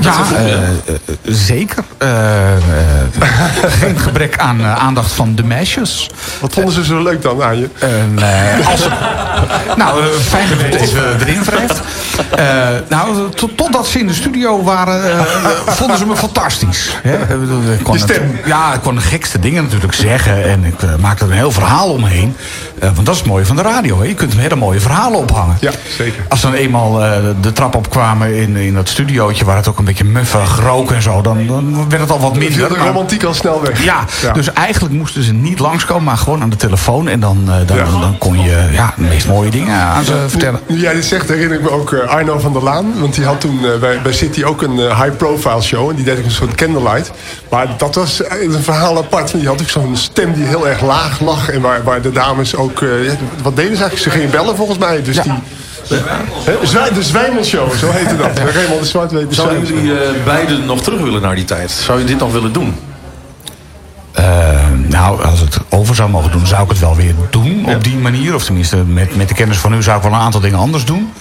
[0.00, 0.68] Ja, eh, eh,
[1.22, 1.84] zeker.
[1.98, 2.08] Eh,
[3.80, 6.10] geen gebrek aan aandacht van de meisjes.
[6.40, 7.68] Wat vonden ze zo leuk dan aan je?
[7.78, 8.88] Eh, als,
[9.76, 11.80] nou, fijn dat je het even erin wrijft.
[12.36, 15.26] Eh, nou, tot, totdat ze in de studio waren,
[15.66, 16.96] vonden ze me fantastisch.
[17.02, 17.20] Hè?
[17.20, 18.38] Ik bedoel, ik kon Je stem.
[18.44, 20.44] ja, ik kon de gekste dingen natuurlijk zeggen.
[20.44, 22.36] En ik maakte er een heel verhaal omheen.
[22.78, 23.98] Eh, want dat is het mooie van de radio.
[24.00, 24.04] Hè?
[24.06, 25.56] Je kunt hele mooie verhalen ophangen.
[25.60, 26.24] Ja, zeker.
[26.28, 29.44] Als dan eenmaal eh, de trap opkwamen in, in dat studiootje...
[29.44, 31.20] waar het ook een beetje muffig rook en zo...
[31.20, 32.68] dan, dan werd het al wat minder.
[32.68, 33.84] de romantiek al snel weg.
[33.84, 34.32] ja, Ja.
[34.32, 37.08] dus eigenlijk moesten ze niet langskomen, maar gewoon aan de telefoon.
[37.08, 37.84] En dan, eh, dan, Ja.
[37.84, 40.60] dan kon je ja, de meest mooie dingen aan ze vertellen.
[40.66, 43.00] Nu jij dit zegt, herinner ik me ook eh, Arno van der Laan.
[43.00, 45.90] Want die had toen eh, bij, bij City ook een high-profile show.
[45.90, 47.10] En die deed ook een soort candlelight.
[47.50, 49.30] Maar dat was een verhaal apart.
[49.30, 51.48] Want die had ook zo'n stem die heel erg laag lag.
[51.48, 52.80] En waar, waar de dames ook...
[52.80, 53.98] ja, wat deden ze eigenlijk?
[53.98, 55.02] Ze gingen bellen volgens mij.
[55.02, 55.32] Dus die...
[56.62, 58.38] Zwij- de Zwijmelshow, zo heette dat.
[58.54, 61.70] Raymond de Zwart weet de Zouden jullie eh, beiden nog terug willen naar die tijd?
[61.70, 62.74] Zou je dit nog willen doen?
[64.12, 64.24] Eh,
[64.88, 67.96] nou, als het over zou mogen doen, zou ik het wel weer doen op die
[67.96, 68.34] manier.
[68.34, 70.84] Of tenminste, met, met de kennis van u zou ik wel een aantal dingen anders
[70.84, 71.12] doen.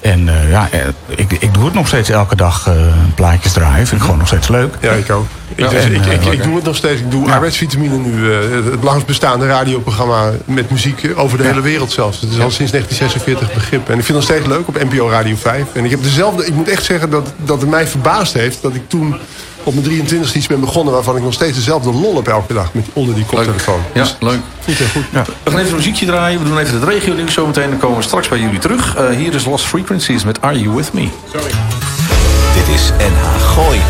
[0.00, 0.68] En eh, ja,
[1.08, 2.74] ik, ik doe het nog steeds elke dag, eh,
[3.14, 3.86] plaatjes draaien.
[3.86, 4.74] Vind ik gewoon nog steeds leuk.
[4.80, 5.26] Ja, ik ook.
[5.54, 7.00] Ik, Ja, dus ik, ik, ik doe het nog steeds.
[7.00, 8.32] Ik doe arbeidsvitamine nu.
[8.32, 8.38] eh,
[8.72, 12.20] het langst bestaande radioprogramma met muziek eh, over de hele wereld zelfs.
[12.20, 13.88] Het is al sinds 1946 begrip.
[13.88, 15.64] En ik vind het nog steeds leuk op NPO Radio 5.
[15.72, 16.46] En ik heb dezelfde.
[16.46, 19.16] Ik moet echt zeggen dat, dat het mij verbaasd heeft dat ik toen
[19.62, 22.68] op mijn 23 iets ben begonnen waarvan ik nog steeds dezelfde lol heb elke dag
[22.72, 23.80] met onder die koptelefoon.
[23.94, 24.40] Ja, Dus leuk.
[24.64, 25.04] goed en goed.
[25.44, 26.38] We gaan even een muziekje draaien.
[26.42, 27.70] We doen even het regio nieuws zometeen.
[27.70, 28.96] Dan komen we straks bij jullie terug.
[28.96, 31.08] Eh, hier is Lost Frequencies met Are You With Me?
[32.54, 33.80] Dit is NH Gooi.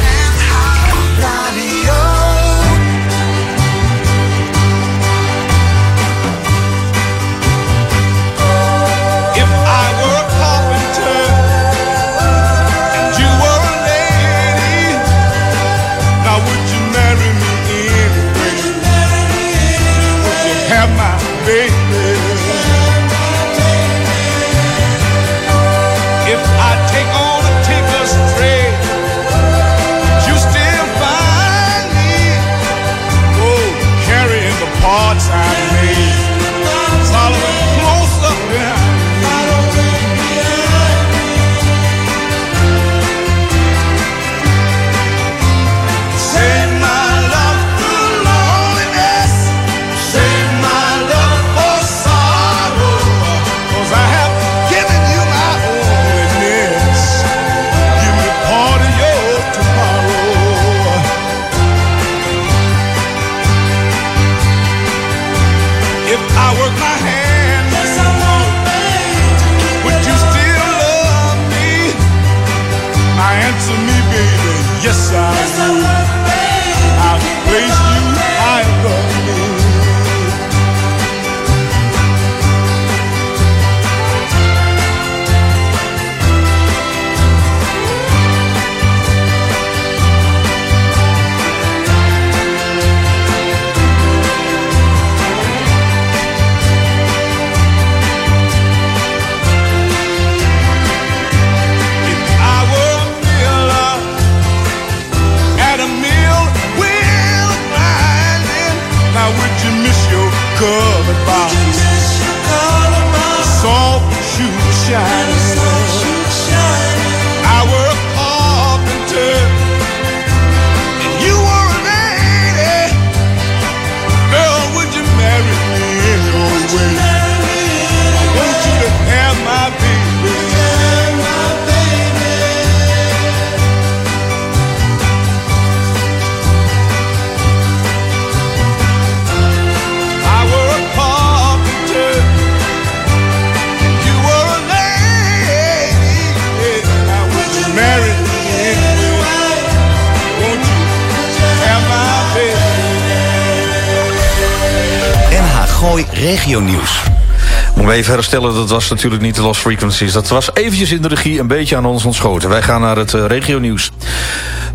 [157.94, 160.12] Even herstellen, dat was natuurlijk niet de Lost Frequencies.
[160.12, 162.48] Dat was eventjes in de regie een beetje aan ons ontschoten.
[162.48, 163.90] Wij gaan naar het eh, regionieuws.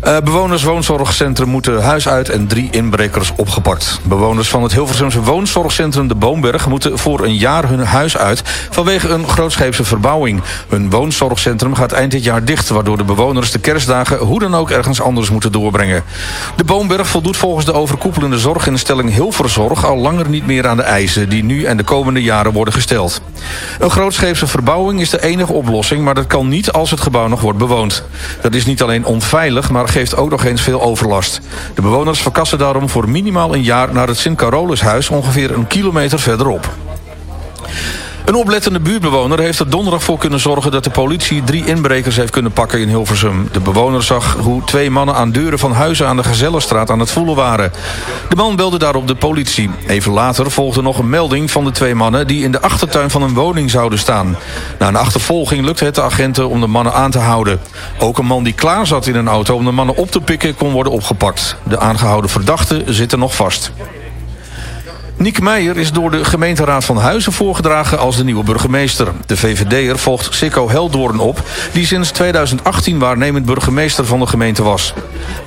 [0.00, 4.00] Eh, bewoners woonzorgcentrum moeten huis uit en drie inbrekers opgepakt.
[4.02, 6.68] Bewoners van het Hilversumse woonzorgcentrum De Boomberg...
[6.68, 10.42] moeten voor een jaar hun huis uit vanwege een grootscheepse verbouwing.
[10.68, 12.68] Hun woonzorgcentrum gaat eind dit jaar dicht...
[12.68, 16.02] waardoor de bewoners de kerstdagen hoe dan ook ergens anders moeten doorbrengen.
[16.56, 19.84] De Boomberg voldoet volgens de overkoepelende zorginstelling Hilverzorg...
[19.84, 23.20] al langer niet meer aan de eisen die nu en de komende jaren worden gesteld.
[23.78, 26.04] Een grootscheepse verbouwing is de enige oplossing...
[26.04, 28.04] maar dat kan niet als het gebouw nog wordt bewoond.
[28.40, 31.40] Dat is niet alleen onveilig, maar geeft ook nog eens veel overlast.
[31.74, 33.92] De bewoners verkassen daarom voor minimaal een jaar...
[33.92, 36.68] naar het Sint-Carolushuis ongeveer een kilometer verderop.
[38.24, 40.70] Een oplettende buurtbewoner heeft er donderdag voor kunnen zorgen...
[40.70, 43.48] dat de politie drie inbrekers heeft kunnen pakken in Hilversum.
[43.52, 46.06] De bewoner zag hoe twee mannen aan deuren van huizen...
[46.06, 47.72] aan de Gezellenstraat aan het voelen waren.
[48.28, 49.70] De man belde daarop de politie.
[49.86, 52.26] Even later volgde nog een melding van de twee mannen...
[52.26, 54.36] die in de achtertuin van een woning zouden staan.
[54.78, 57.60] Na een achtervolging lukte het de agenten om de mannen aan te houden.
[57.98, 60.54] Ook een man die klaar zat in een auto om de mannen op te pikken...
[60.54, 61.56] kon worden opgepakt.
[61.62, 63.72] De aangehouden verdachten zitten nog vast.
[65.20, 69.08] Niek Meijer is door de gemeenteraad van Huizen voorgedragen als de nieuwe burgemeester.
[69.26, 74.94] De VVD'er volgt Sikko Heldoorn op, die sinds 2018 waarnemend burgemeester van de gemeente was.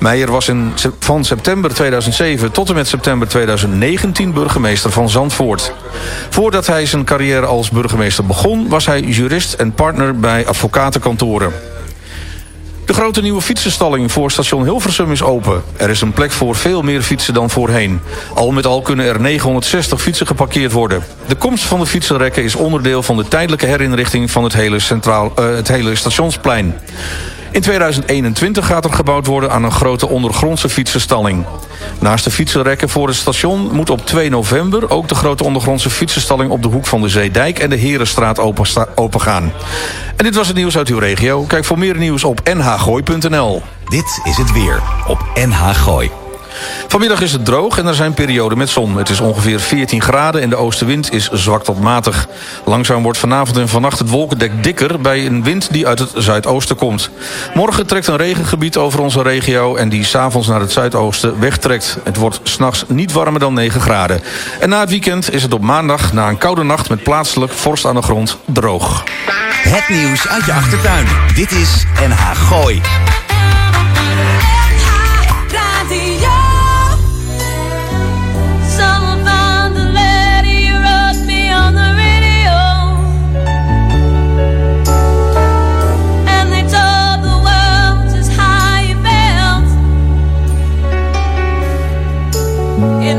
[0.00, 0.50] Meijer was
[0.98, 5.72] van september 2007 tot en met september 2019 burgemeester van Zandvoort.
[6.30, 11.52] Voordat hij zijn carrière als burgemeester begon, was hij jurist en partner bij advocatenkantoren.
[12.84, 15.62] De grote nieuwe fietsenstalling voor station Hilversum is open.
[15.76, 18.00] Er is een plek voor veel meer fietsen dan voorheen.
[18.34, 21.04] Al met al kunnen er 960 fietsen geparkeerd worden.
[21.26, 25.32] De komst van de fietsenrekken is onderdeel van de tijdelijke herinrichting van het hele, centraal,
[25.34, 26.74] eh, het hele stationsplein.
[27.54, 31.44] In 2021 gaat er gebouwd worden aan een grote ondergrondse fietsenstalling.
[32.00, 34.90] Naast de fietsenrekken voor het station moet op 2 november...
[34.90, 37.58] ook de grote ondergrondse fietsenstalling op de hoek van de Zeedijk...
[37.58, 38.38] en de Herenstraat
[38.94, 39.52] opengaan.
[40.16, 41.42] En dit was het nieuws uit uw regio.
[41.42, 43.62] Kijk voor meer nieuws op nhgooi.nl.
[43.88, 46.23] Dit is het weer op NH Gooi.
[46.88, 48.96] Vanmiddag is het droog en er zijn perioden met zon.
[48.96, 52.28] Het is ongeveer 14 graden en de oostenwind is zwak tot matig.
[52.64, 55.00] Langzaam wordt vanavond en vannacht het wolkendek dikker...
[55.00, 57.10] bij een wind die uit het zuidoosten komt.
[57.54, 59.76] Morgen trekt een regengebied over onze regio...
[59.76, 61.98] en die s'avonds naar het zuidoosten wegtrekt.
[62.04, 64.20] Het wordt s'nachts niet warmer dan 9 graden.
[64.60, 66.88] En na het weekend is het op maandag, na een koude nacht...
[66.88, 69.04] met plaatselijk vorst aan de grond, droog.
[69.68, 71.06] Het nieuws uit je achtertuin.
[71.34, 72.82] Dit is NH Gooi.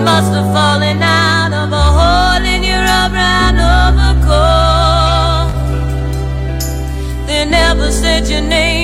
[0.06, 5.50] Must have fallen out of a hole in your brown overcoat.
[7.28, 8.75] They never said your name,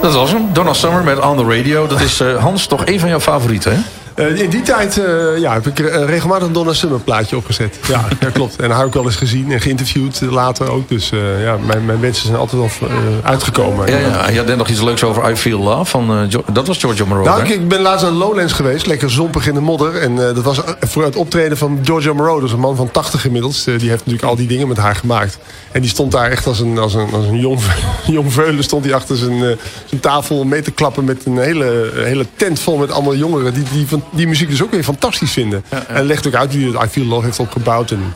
[0.00, 0.52] Dat was hem.
[0.52, 1.86] Donna Summer met On The Radio.
[1.86, 3.80] Dat is eh, Hans toch een van jouw favorieten, hè?
[4.18, 7.78] Eh, in die tijd eh, ja, heb ik regelmatig een Donna Summer plaatje opgezet.
[7.88, 8.56] Ja, ja klopt.
[8.56, 10.88] En haar ik wel eens gezien en geïnterviewd later ook.
[10.88, 11.10] Dus
[11.42, 13.90] ja, mijn, mijn wensen zijn altijd wel eh, uitgekomen.
[13.90, 14.26] Ja, ja.
[14.26, 15.84] En je had net nog iets leuks over I Feel Love.
[15.84, 17.32] Van, dat was Giorgio Moroder.
[17.32, 19.96] Nou, ik, ik ben laatst aan Lowlands geweest, lekker zompig in de modder.
[19.96, 23.64] En dat was voor het optreden van Giorgio Moroder, dat een man van 80 inmiddels.
[23.64, 25.38] Die heeft natuurlijk al die dingen met haar gemaakt.
[25.72, 27.60] En die stond daar echt als een, als een, als een jong,
[28.06, 29.58] jong veulen, stond hij achter zijn,
[29.88, 33.64] zijn tafel mee te klappen met een hele, hele tent vol met allemaal jongeren die
[33.72, 35.64] die, van, die muziek dus ook weer fantastisch vinden.
[35.88, 37.90] En legt ook uit wie het I Feel Love heeft opgebouwd.
[37.90, 38.14] En,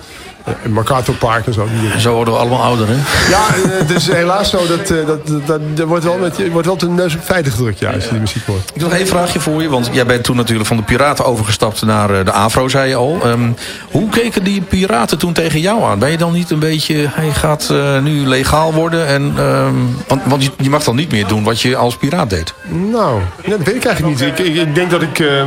[0.63, 1.69] en MacArthur Park en zo.
[1.99, 2.95] Zo worden we allemaal ouder, hè?
[3.31, 6.51] Ja, eh, het is helaas zo dat, eh, dat, dat, dat, wordt wel met, je
[6.51, 8.71] wordt wel de neus op feiten gedrukt ja, als je die muziek hoort.
[8.75, 9.69] Ik nog één vraagje voor je.
[9.69, 12.95] Want jij bent toen natuurlijk van de piraten overgestapt naar eh, de Afro, zei je
[12.95, 13.19] al.
[13.23, 13.51] Ehm,
[13.91, 15.99] hoe keken die piraten toen tegen jou aan?
[15.99, 17.09] Ben je dan niet een beetje...
[17.11, 19.07] Hij gaat eh, nu legaal worden.
[19.07, 19.75] En, ehm,
[20.09, 22.55] want want je, je mag dan niet meer doen wat je als piraat deed.
[22.69, 24.21] Nou, dat weet ik eigenlijk niet.
[24.21, 25.43] Ik, ik, ik denk dat ik, eh,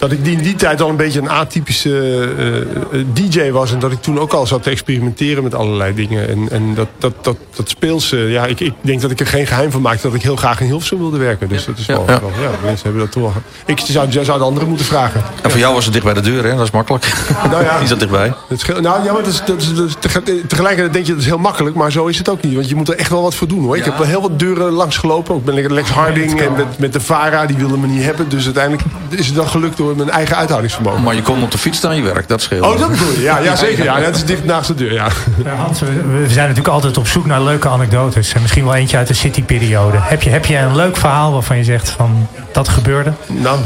[0.00, 1.90] dat ik die, in die tijd al een beetje een atypische
[2.38, 2.56] eh,
[3.00, 3.72] eh, DJ was.
[3.72, 6.28] En dat ik toen ook al zat te experimenteren met allerlei dingen.
[6.28, 9.26] En, en dat, dat, dat, dat speels, eh, ja, ik, ik denk dat ik er
[9.26, 11.48] geen geheim van maakte dat ik heel graag in Hilversum wilde werken.
[11.48, 12.20] Dus dat is wel, Ja.
[12.20, 13.32] wel- ja, mensen hebben dat toch wel...
[13.66, 15.22] Ik zou, zou de anderen moeten vragen.
[15.42, 16.56] En voor jou was het dicht bij de deur, hè?
[16.56, 17.12] Dat is makkelijk.
[17.50, 17.78] Nou ja.
[17.78, 18.32] Die zat dichtbij.
[18.48, 21.12] Het scheelt- nou ja, maar dat is, dat is, dat is tege- tegelijkertijd denk je
[21.12, 22.54] dat is heel makkelijk, maar zo is het ook niet.
[22.54, 23.76] Want je moet er echt wel wat voor doen hoor.
[23.76, 25.34] Ik heb wel heel wat deuren langs gelopen.
[25.34, 28.28] Ook met Lex Harding en met, met de VARA, die wilde me niet hebben.
[28.28, 31.02] Dus uiteindelijk is het dan gelukt door mijn eigen uithoudingsvermogen.
[31.02, 32.64] Maar je kon op de fiets naar je werk, dat scheelt.
[32.64, 33.20] Oh, dat bedoel je?
[33.20, 33.84] Ja, ja zeker.
[33.84, 35.08] Ja, dat is dicht naast de deur, ja.
[35.44, 38.32] Ja, Hans, we, we zijn natuurlijk altijd op zoek naar leuke anekdotes.
[38.32, 39.98] En misschien wel eentje uit de City-periode.
[40.00, 43.12] Heb je, heb je een leuk verhaal waarvan je zegt van dat gebeurde?
[43.26, 43.58] Nou,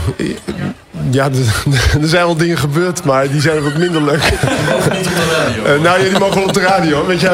[1.11, 1.25] ja,
[2.01, 4.23] er, zijn wel dingen gebeurd, maar die zijn wat minder leuk.
[5.65, 7.31] Eh, nou ja, die mogen wel op de radio, weet je.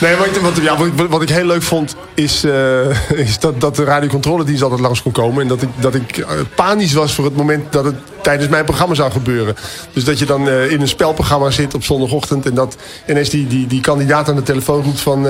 [0.00, 3.60] Nee, wat, wat, ja, wat, ik- wat ik heel leuk vond, is, eh, is dat,
[3.60, 5.42] dat de radiocontroledienst altijd langs kon komen.
[5.42, 8.64] En dat ik, dat ik eh, panisch was voor het moment dat het tijdens mijn
[8.64, 9.54] programma zou gebeuren.
[9.92, 12.46] Dus dat je dan in een spelprogramma zit op zondagochtend...
[12.46, 12.76] en dat
[13.06, 15.26] ineens die, die, die kandidaat aan de telefoon roept van...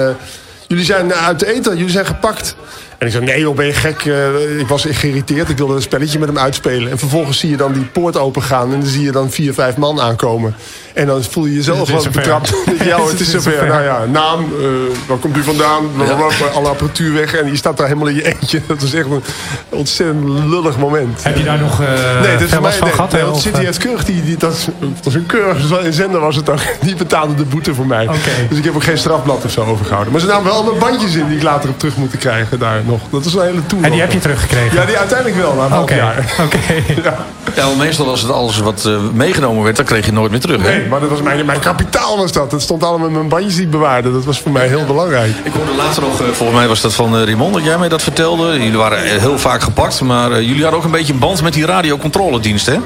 [0.66, 2.56] jullie zijn uit de eten, jullie zijn gepakt.
[3.03, 4.05] En ik zei, nee joh, ben je gek?
[4.05, 6.90] Eh, ik was geïrriteerd, ik wilde een spelletje met hem uitspelen.
[6.90, 8.72] En vervolgens zie je dan die poort open gaan...
[8.72, 10.55] en dan zie je dan vier, vijf man aankomen.
[10.94, 12.53] En dan voel je jezelf wel betrapt.
[12.84, 13.66] ja hoor, het is zover.
[13.66, 14.66] Nou ja, naam, eh,
[15.07, 15.90] waar komt u vandaan?
[15.96, 17.34] Blablabla, Alle apparatuur weg.
[17.34, 18.61] En je staat daar helemaal in je eentje.
[18.66, 19.22] Dat is echt een
[19.68, 21.24] ontzettend lullig moment.
[21.24, 23.12] Heb je daar nog eh Nee, dat is mij, van nee, gehad?
[23.12, 24.68] nee, hè, want City heeft keurig, die, die, dat,
[25.05, 26.59] is een keurig een zender was het ook.
[26.80, 28.09] Die betaalde de boete voor mij.
[28.48, 30.12] Dus ik heb ook geen strafblad of zo overgehouden.
[30.12, 32.80] Maar ze namen wel allemaal bandjes in die ik later heb terug moeten krijgen daar
[32.93, 33.01] nog.
[33.11, 33.84] Dat is een hele tour.
[33.84, 34.76] En die heb je teruggekregen?
[34.80, 36.34] Ja, die uiteindelijk wel, na een half jaar.
[36.45, 36.59] oké.
[37.55, 40.40] Ja, want meestal als het alles wat eh, meegenomen werd, dan kreeg je nooit meer
[40.40, 40.62] terug.
[40.62, 40.68] Hè?
[40.78, 42.51] Nee, maar dat was mijn, mijn kapitaal was dat.
[42.51, 44.12] Dat stond allemaal met mijn bandjes die ik bewaarde.
[44.12, 45.32] Dat was voor mij heel belangrijk.
[45.43, 47.88] Ik hoorde later nog, eh, volgens mij was dat van eh, Raymond, dat jij mij
[47.88, 48.53] dat vertelde.
[48.53, 51.53] Jullie waren heel vaak gepakt, maar eh, jullie hadden ook een beetje een band met
[51.53, 52.76] die radiocontroledienst, hè?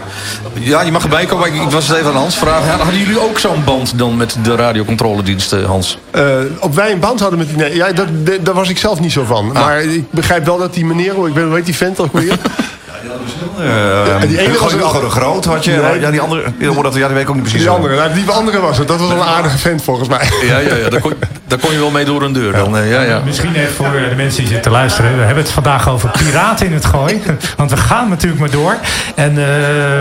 [0.53, 2.67] Ja, je mag erbij komen, maar ik, ik was het even aan Hans vragen.
[2.67, 5.99] Ja, Hadden jullie ook zo'n band dan met de radiocontroledienst, eh, Hans?
[6.11, 6.23] Eh,
[6.61, 7.57] op wij een band hadden met die...
[7.57, 9.47] Nee, ja, dat, dat- daar was ik zelf niet zo van.
[9.53, 11.27] Maar ik begrijp wel dat die meneer...
[11.27, 12.39] Ik weet, hoe heet die vent ook weer?
[13.59, 15.71] Eh, die ene was Gewoon de Groot had je.
[15.71, 16.01] Nee.
[16.01, 16.43] ja, die andere.
[16.59, 17.61] Die, dat, ja, die weet ik ook niet precies.
[17.61, 18.89] Die andere, nou, die andere was het.
[18.89, 20.29] Dat was wel een aardige vent volgens mij.
[20.43, 21.13] Ja, ja, ja kon,
[21.47, 22.53] daar kon je wel mee door een deur.
[22.53, 23.21] Dan, eh, ja, ja.
[23.25, 25.17] Misschien even voor de mensen die zitten te luisteren.
[25.17, 27.23] We hebben het vandaag over piraten in het gooi.
[27.57, 28.77] Want we gaan natuurlijk maar door.
[29.15, 29.35] En eh,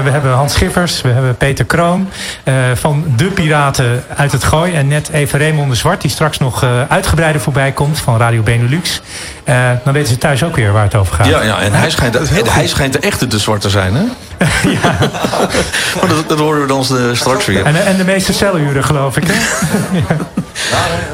[0.03, 2.09] we hebben Hans Schippers, we hebben Peter Kroon.
[2.43, 4.73] eh, van de piraten uit het gooi.
[4.73, 8.41] En net even Raymond de Zwart, die straks nog eh, uitgebreider voorbij komt van Radio
[8.41, 9.01] Benelux.
[9.43, 11.25] Eh, dan weten ze thuis ook weer waar het over gaat.
[11.27, 14.03] Ja, ja, en hij schijnt, de, hij schijnt de echte de zwarte te zijn, hè?
[15.99, 17.65] maar dat, dat horen we dan eh, straks weer.
[17.65, 19.23] En, en de meeste celuren, geloof ik.
[19.27, 19.33] Hè?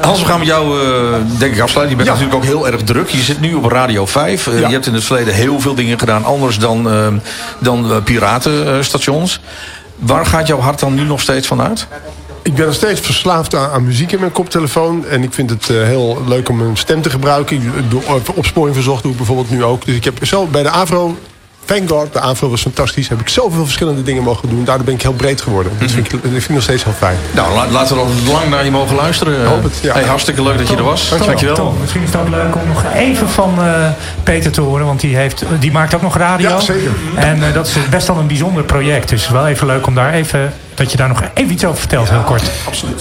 [0.00, 1.96] Hans, we gaan met jou eh, denk ik afsluiten.
[1.98, 2.24] Je bent Ja.
[2.24, 3.08] natuurlijk ook heel erg druk.
[3.08, 4.46] Je zit nu op Radio 5.
[4.46, 4.66] Eh, Ja.
[4.66, 6.24] Je hebt in het verleden heel veel dingen gedaan.
[6.24, 7.06] Anders dan, eh,
[7.58, 9.40] dan piratenstations.
[9.96, 11.86] Waar gaat jouw hart dan nu nog steeds van uit?
[12.42, 15.06] Ik ben nog steeds verslaafd aan, aan muziek in mijn koptelefoon.
[15.06, 17.56] En ik vind het heel leuk om mijn stem te gebruiken.
[17.56, 18.02] Ik doe
[18.34, 19.84] opsporing verzocht doe ik bijvoorbeeld nu ook.
[19.84, 21.16] Dus ik heb zo bij de Avro...
[21.86, 23.08] God, de Avro was fantastisch.
[23.08, 24.64] Heb ik zoveel verschillende dingen mogen doen.
[24.64, 25.72] Daardoor ben ik heel breed geworden.
[25.78, 27.16] Dat vind ik, dat vind ik nog steeds heel fijn.
[27.34, 29.46] Nou, la- laten we dan lang naar je mogen luisteren.
[29.46, 29.92] Hoop het, ja.
[29.92, 31.00] hey, hartstikke leuk dat je er was.
[31.08, 31.26] Dankjewel.
[31.26, 31.54] Dankjewel.
[31.56, 33.88] Tom, misschien is het ook leuk om nog even van eh,
[34.22, 34.86] Peter te horen.
[34.86, 36.48] Want die, heeft, die maakt ook nog radio.
[36.48, 36.90] Ja, zeker.
[37.14, 39.08] En eh, dat is best wel een bijzonder project.
[39.08, 42.10] Dus wel even leuk om daar even, dat je daar nog even iets over vertelt,
[42.10, 42.50] heel kort.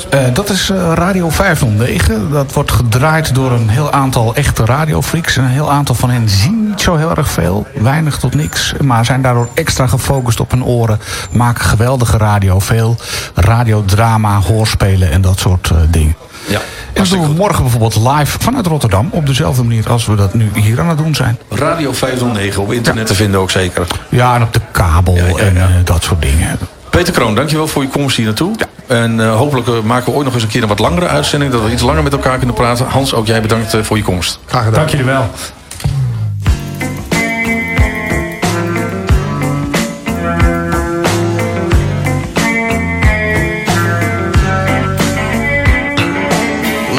[0.09, 2.31] Eh, dat is eh, Radio 509.
[2.31, 5.37] Dat wordt gedraaid door een heel aantal echte radiofreaks.
[5.37, 7.67] En een heel aantal van hen zien niet zo heel erg veel.
[7.73, 8.73] Weinig tot niks.
[8.81, 10.99] Maar zijn daardoor extra gefocust op hun oren.
[11.31, 12.59] Maken geweldige radio.
[12.59, 12.97] Veel
[13.35, 16.15] radiodrama, hoorspelen en dat soort eh, dingen.
[16.93, 19.09] En dat doen we morgen bijvoorbeeld live vanuit Rotterdam.
[19.11, 21.37] Op dezelfde manier als we dat nu hier aan het doen zijn.
[21.49, 23.87] Radio 509 op internet te vinden ook zeker.
[24.09, 26.59] Ja, en op de kabel en dat soort dingen.
[26.91, 28.55] Peter Kroon, dankjewel voor je komst hier naartoe.
[28.87, 31.51] En eh, hopelijk eh, maken we ooit nog eens een keer een wat langere uitzending.
[31.51, 32.85] Dat we iets langer met elkaar kunnen praten.
[32.85, 34.39] Hans, ook jij bedankt eh, voor je komst.
[34.45, 34.79] Graag gedaan.
[34.79, 35.29] Dank jullie wel.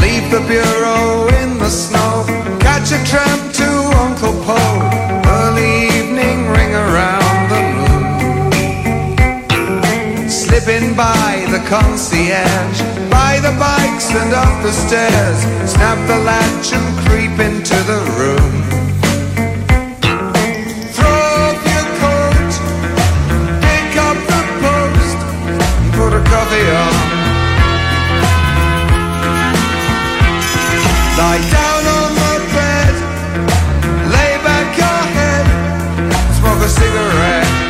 [0.01, 2.27] Leave the bureau in the snow.
[2.59, 3.42] Catch a tram
[11.73, 12.81] concierge.
[13.09, 15.39] By the bikes and up the stairs.
[15.65, 18.53] Snap the latch and creep into the room.
[20.93, 22.53] Throw off your coat.
[23.65, 25.19] Pick up the post.
[25.97, 27.23] Put a coffee on.
[31.17, 32.95] Lie down on the bed,
[34.17, 35.47] lay back your head,
[36.39, 37.62] smoke a cigarette,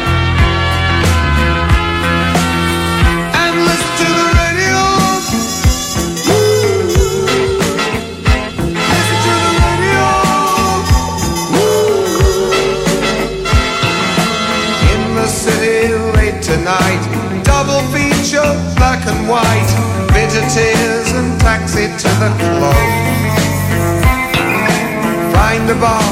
[20.53, 22.91] tears and taxi to the club.
[25.33, 26.05] Find a bar,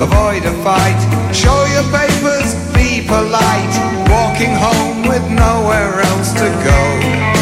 [0.00, 1.00] avoid a fight.
[1.34, 3.74] Show your papers, be polite.
[4.08, 7.37] Walking home with nowhere else to go.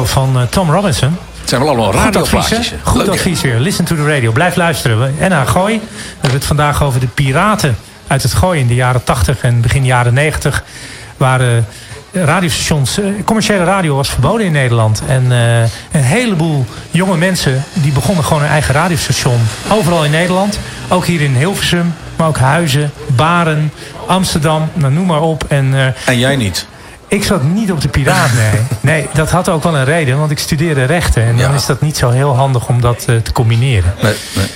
[0.00, 1.18] Van eh, Tom Robinson.
[1.40, 2.72] Het zijn wel allemaal Goed advies, radioplaatjes.
[2.82, 3.58] Goed Leuk, advies weer.
[3.58, 4.32] Listen to the radio.
[4.32, 5.14] Blijf luisteren.
[5.18, 5.78] En aan Gooi.
[5.78, 7.76] We hebben het vandaag over de piraten
[8.06, 10.64] uit het Gooi in de jaren 80 en begin jaren 90.
[11.16, 11.66] Waren
[12.12, 15.02] radiostations, eh, commerciële radio was verboden in Nederland.
[15.06, 15.60] En eh,
[15.92, 19.40] een heleboel jonge mensen die begonnen gewoon een eigen radiostation.
[19.70, 20.58] Overal in Nederland.
[20.88, 21.94] Ook hier in Hilversum.
[22.16, 23.72] Maar ook Huizen, Baren,
[24.06, 24.70] Amsterdam.
[24.72, 25.44] Nou, noem maar op.
[25.48, 26.66] En, eh, En jij niet.
[27.12, 28.60] Ik zat niet op de Piraat, nee.
[28.80, 31.22] Nee, dat had ook wel een reden, want ik studeerde rechten.
[31.22, 33.94] En dan is dat niet zo heel handig om dat eh, te combineren.
[34.02, 34.46] Nee, nee.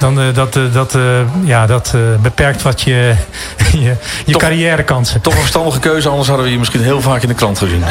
[0.00, 1.02] Dan, eh, dat, eh, dat, eh,
[1.44, 3.14] ja, dat beperkt wat je,
[3.72, 3.94] je,
[4.26, 5.20] je carrièrekansen.
[5.20, 7.84] Toch een verstandige keuze, anders hadden we je misschien heel vaak in de krant gezien.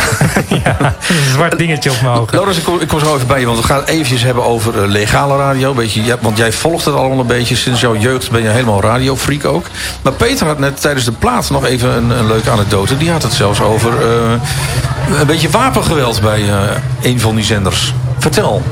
[0.49, 2.37] Een zwart dingetje op mijn ogen.
[2.37, 4.43] Loris, ik kom, ik kom zo even bij je, want we gaan het eventjes hebben
[4.43, 5.73] over legale radio.
[5.73, 7.55] Beetje, ja, want jij volgt het allemaal een beetje.
[7.55, 9.65] Sinds jouw jeugd ben je helemaal radiofreak ook.
[10.01, 12.97] Maar Peter had net tijdens de plaat nog even een, een leuke anekdote.
[12.97, 13.93] Die had het zelfs over
[15.19, 16.43] een beetje wapengeweld bij
[17.01, 17.93] een van die zenders.
[18.17, 18.63] Vertel.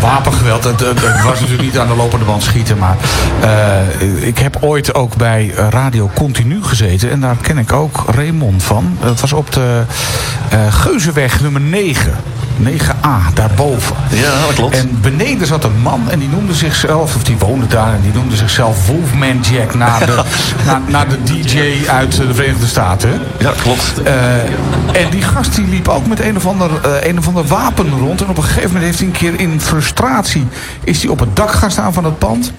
[0.00, 0.64] Wapengeweld.
[0.64, 2.78] Het was natuurlijk niet aan de lopende band schieten.
[2.78, 2.96] Maar
[3.40, 7.10] eh, ik heb ooit ook bij Radio Continu gezeten.
[7.10, 8.98] En daar ken ik ook Raymond van.
[9.00, 9.82] Dat was op de
[10.50, 12.14] eh Geuzenweg nummer 9.
[12.62, 13.96] 9a, daarboven.
[14.10, 14.76] Ja, dat klopt.
[14.76, 17.94] En beneden zat een man en die noemde zichzelf, of die woonde daar...
[17.94, 20.22] en die noemde zichzelf Wolfman Jack, naar de,
[20.92, 23.20] naar de DJ uit de Verenigde Staten.
[23.38, 24.02] Ja, klopt.
[24.02, 24.34] Eh,
[25.02, 27.90] en die gast die liep ook met een of, ander, eh, een of ander wapen
[27.98, 28.22] rond.
[28.22, 30.46] En op een gegeven moment heeft hij een keer in frustratie...
[30.84, 32.52] is hij op het dak gaan staan van het pand.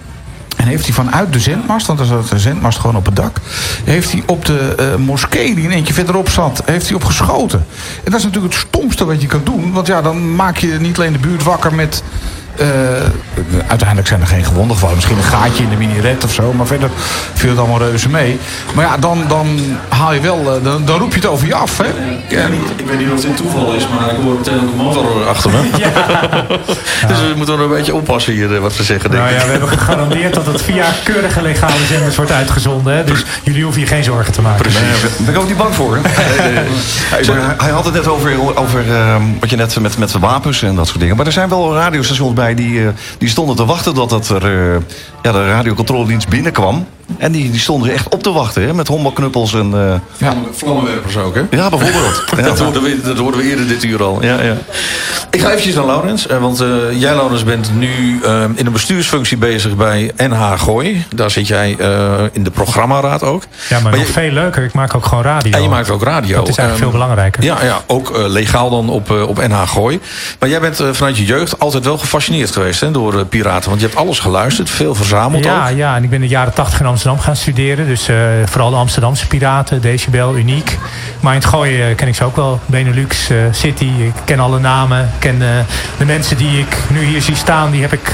[0.62, 3.38] En heeft hij vanuit de zendmast, want er zat een zendmast gewoon op het dak...
[3.84, 7.66] heeft hij op de eh, moskee die een eentje verderop zat, heeft hij op geschoten.
[8.04, 9.72] En dat is natuurlijk het stomste wat je kan doen.
[9.72, 12.04] Want ja, dan maak je niet alleen de buurt wakker met...
[12.56, 12.68] eh,
[13.68, 14.96] uiteindelijk zijn er geen gewonden gevallen.
[14.96, 16.54] Misschien een gaatje in de mini-red of zo.
[16.54, 16.90] Maar verder
[17.34, 18.40] viel het allemaal reuze mee.
[18.74, 20.56] Maar ja, dan, dan haal je wel...
[20.56, 21.86] eh, dan, dan roep je het over je af, hè?
[22.36, 24.76] Ja, niet, ik weet niet of het een toeval is, maar ik hoor meteen een
[24.76, 25.62] motor achter me.
[27.08, 29.46] dus we moeten wel een beetje oppassen hier eh, wat we zeggen, denk Nou ja,
[29.46, 32.96] we hebben gegarandeerd dat het via keurige legale zenders wordt uitgezonden.
[32.96, 33.04] Hè?
[33.04, 34.72] Dus jullie hoeven hier geen zorgen te maken.
[34.72, 36.00] Nee, daar ben ik ook niet bang voor.
[36.08, 40.20] Hij, hij- hij had het net over, over ehm, wat je net met, met de
[40.20, 41.16] wapens en dat soort dingen.
[41.16, 44.44] Maar er zijn wel radiostations bij die, eh, die stonden te wachten dat het er,
[44.44, 44.82] eh,
[45.22, 46.86] ja, de radiocontroledienst binnenkwam.
[47.18, 49.74] En die, die stonden er echt op te wachten, hè, met hommelknuppels en...
[49.74, 49.94] eh,
[50.28, 50.34] Ja.
[50.52, 51.42] Vlammenwerpers ook, hè?
[51.50, 52.24] ja, bijvoorbeeld.
[52.38, 52.42] Ja.
[52.42, 54.18] Dat, hoorden we, dat hoorden we eerder dit uur al.
[54.24, 54.54] Ja, ja.
[55.30, 56.28] Ik ga eventjes naar Laurens.
[56.28, 56.68] eh, Want eh,
[57.00, 58.20] jij, Laurens, bent nu
[58.56, 61.06] in een bestuursfunctie bezig bij NH Gooi.
[61.16, 63.44] Daar zit jij eh, in de programmaraad ook.
[63.44, 64.64] Ja, maar, Maar nog je- veel leuker.
[64.64, 65.52] Ik maak ook gewoon radio.
[65.52, 66.36] En je maakt ook radio.
[66.36, 67.44] Dat is eigenlijk Ehm, veel belangrijker.
[67.44, 70.00] Ja, ja ook eh, legaal dan op, op NH Gooi.
[70.40, 73.70] Maar jij bent eh, vanuit je jeugd altijd wel gefascineerd geweest hè, door piraten.
[73.70, 75.78] Want je hebt alles geluisterd, veel verzameld Ja, ook.
[75.78, 77.88] ja, en ik ben in de jaren 80 in Amsterdam gaan studeren.
[77.88, 80.78] Dus eh, vooral de Amsterdamse piraten, Decibel, Uniek.
[81.20, 82.60] Maar in het gooien eh, ken ik ze ook wel.
[82.66, 85.04] Benelux, eh, City, ik ken alle namen.
[85.04, 85.40] Ik ken
[85.98, 88.14] de mensen die ik nu hier zie staan, die heb ik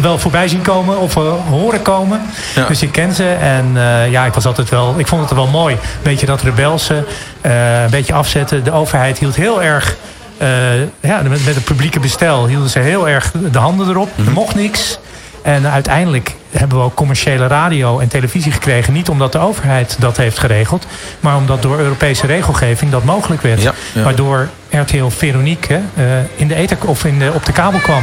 [0.00, 1.14] wel voorbij zien komen of
[1.48, 2.20] horen komen.
[2.54, 2.66] Ja.
[2.66, 3.28] Dus ik ken ze.
[3.28, 3.72] En
[4.10, 5.74] ja, ik was altijd wel, ik vond het wel mooi.
[5.74, 7.04] Een beetje dat rebelse,
[7.40, 8.64] eh, een beetje afzetten.
[8.64, 9.96] De overheid hield heel erg.
[11.00, 14.08] ja, met, met het publieke bestel hielden ze heel erg de handen erop.
[14.26, 14.98] Er mocht niks.
[15.42, 18.92] En uiteindelijk hebben we ook commerciële radio en televisie gekregen.
[18.92, 20.86] Niet omdat de overheid dat heeft geregeld.
[21.20, 23.62] Maar omdat door Europese regelgeving dat mogelijk werd.
[23.62, 24.02] Ja, ja.
[24.02, 28.02] Waardoor RTL Veronique hè, eh, in de ether of in de, op de kabel kwam.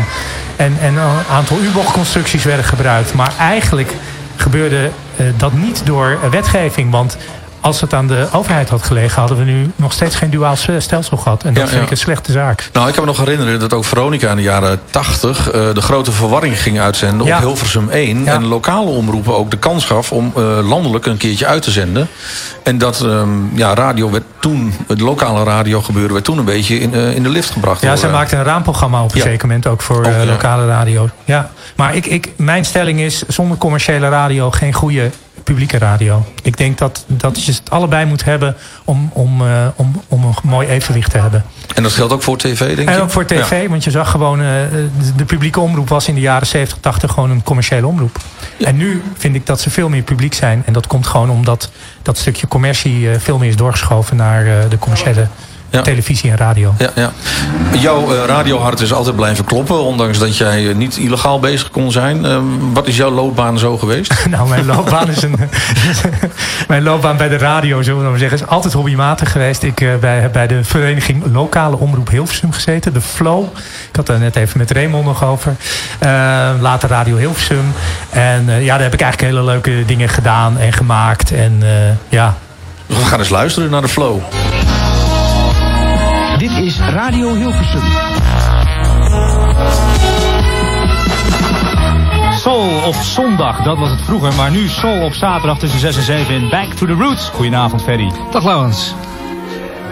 [0.56, 3.14] En, en een aantal U-bochtconstructies werden gebruikt.
[3.14, 3.94] Maar eigenlijk
[4.36, 6.92] gebeurde eh, dat niet door eh, wetgeving.
[6.92, 7.18] Want
[7.64, 9.20] als het aan de overheid had gelegen...
[9.20, 11.44] hadden we nu nog steeds geen duaal stelsel gehad.
[11.44, 11.86] En dat Ja, vind ja.
[11.86, 12.70] ik een slechte zaak.
[12.74, 15.82] Nou, ik kan me nog herinneren dat ook Veronica in de jaren 80 eh, de
[15.82, 17.36] grote verwarring ging uitzenden Ja.
[17.38, 18.24] op Hilversum 1.
[18.24, 18.34] Ja.
[18.34, 22.08] En lokale omroepen ook de kans gaf om eh, landelijk een keertje uit te zenden.
[22.64, 26.80] En dat ehm, ja, radio werd toen, het lokale radio gebeuren werd toen een beetje
[26.80, 27.82] in, eh, in de lift gebracht.
[27.82, 30.68] Ja, door, zij eh, maakte een raamprogramma op een zeker moment ook voor Ook, lokale
[30.68, 31.10] radio.
[31.26, 31.50] Ja.
[31.76, 35.10] Maar ik, ik, mijn stelling is, zonder commerciële radio geen goede
[35.44, 36.26] publieke radio.
[36.44, 40.34] Ik denk dat, dat je het allebei moet hebben om, om, eh, om, om een
[40.44, 41.44] mooi evenwicht te hebben.
[41.76, 42.96] En dat geldt ook voor tv, denk je?
[42.96, 43.70] En ook voor tv, Ja.
[43.70, 44.46] want je zag gewoon, eh,
[45.16, 48.18] de, publieke omroep was in de jaren 70, 80 gewoon een commerciële omroep.
[48.60, 50.64] En nu vind ik dat ze veel meer publiek zijn.
[50.66, 51.72] En dat komt gewoon omdat
[52.02, 55.28] dat stukje commercie eh, veel meer is doorgeschoven naar de commerciële
[55.74, 55.82] Ja.
[55.82, 56.74] televisie en radio.
[56.78, 57.12] Ja, ja.
[57.80, 61.92] Jouw eh, radiohart is altijd blijven kloppen, ondanks dat jij eh, niet illegaal bezig kon
[61.92, 62.26] zijn.
[62.26, 62.44] Ehm,
[62.74, 64.14] wat is jouw loopbaan zo geweest?
[64.30, 65.36] Nou, mijn loopbaan is een.
[66.68, 69.64] mijn loopbaan bij de radio, zullen we maar zeggen, is altijd hobbymatig geweest.
[69.64, 73.44] Ik eh, bij, heb bij de vereniging Lokale Omroep Hilversum gezeten, de Flow.
[73.90, 75.56] Ik had daar net even met Raymond nog over.
[76.00, 76.10] Eh,
[76.60, 77.74] later Radio Hilversum.
[78.10, 81.32] En ja, daar heb ik eigenlijk hele leuke dingen gedaan en gemaakt.
[81.32, 81.64] En
[82.10, 82.38] ja.
[82.86, 84.20] We gaan eens luisteren naar de flow.
[86.90, 87.82] Radio Hilversum.
[92.32, 94.34] Soul op zondag, dat was het vroeger.
[94.36, 97.30] Maar nu Soul op zaterdag tussen 6 en 7 in Back to the Roots.
[97.30, 98.12] Goedenavond, Ferry.
[98.32, 98.96] Dag Laurens.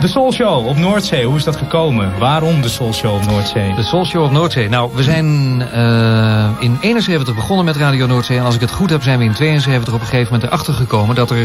[0.01, 2.11] De Soul Show op Noordzee, hoe is dat gekomen?
[2.19, 3.75] Waarom de Soul Show op Noordzee?
[3.75, 4.69] De Soul Show op Noordzee.
[4.69, 8.37] Nou, we zijn eh, in 71 begonnen met Radio Noordzee.
[8.37, 10.73] En als ik het goed heb, zijn we in 72 op een gegeven moment erachter
[10.73, 11.15] gekomen...
[11.15, 11.37] dat er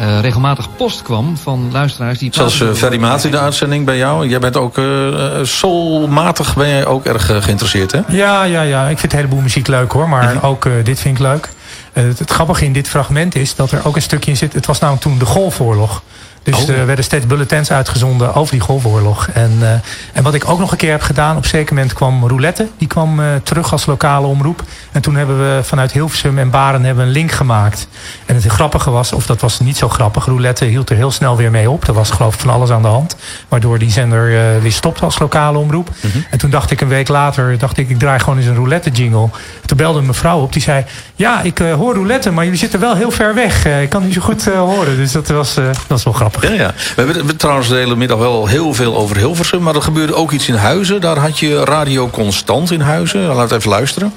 [0.00, 2.34] eh, regelmatig post kwam van luisteraars die...
[2.34, 4.28] Zoals uh, Ferry Maat in de uitzending bij jou.
[4.28, 8.00] Jij bent ook uh, soulmatig ben jij ook erg uh, geïnteresseerd, hè?
[8.08, 8.88] Ja, ja, ja.
[8.88, 10.08] Ik vind een heleboel muziek leuk, hoor.
[10.08, 10.46] Maar Mhm.
[10.46, 11.48] ook uh, dit vind ik leuk.
[11.94, 14.52] Uh, het, het grappige in dit fragment is dat er ook een stukje in zit...
[14.52, 16.02] Het was namelijk toen de Golfoorlog.
[16.44, 19.28] Dus er werden steeds bulletins uitgezonden over die golfoorlog.
[19.32, 19.70] En, eh,
[20.12, 22.68] en wat ik ook nog een keer heb gedaan, op een zeker moment kwam Roulette.
[22.78, 24.62] Die kwam eh, terug als lokale omroep.
[24.92, 27.88] En toen hebben we vanuit Hilversum en Baren hebben een link gemaakt.
[28.26, 31.36] En het grappige was, of dat was niet zo grappig, Roulette hield er heel snel
[31.36, 31.88] weer mee op.
[31.88, 33.16] Er was geloof ik van alles aan de hand.
[33.48, 35.90] Waardoor die zender eh, weer stopte als lokale omroep.
[36.30, 38.90] En toen dacht ik een week later, dacht ik, ik draai gewoon eens een roulette
[38.90, 39.28] jingle.
[39.66, 40.84] Toen belde een mevrouw op, die zei,
[41.14, 43.66] ja, ik hoor roulette, maar jullie zitten wel heel ver weg.
[43.66, 44.96] Ik kan niet zo goed horen.
[44.96, 46.33] Dus dat was, dat was wel grappig.
[46.40, 46.72] Ja, ja.
[46.76, 49.62] We hebben, we hebben trouwens de hele middag wel heel veel over Hilversum.
[49.62, 51.00] Maar er gebeurde ook iets in Huizen.
[51.00, 53.20] Daar had je Radio Constant in Huizen.
[53.20, 54.12] Laten we even luisteren.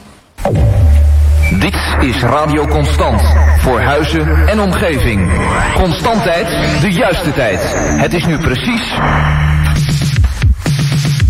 [1.59, 3.21] Dit is Radio Constant.
[3.59, 5.31] Voor Huizen en omgeving.
[5.73, 6.47] Constant tijd,
[6.81, 7.59] de juiste tijd.
[7.97, 8.93] Het is nu precies...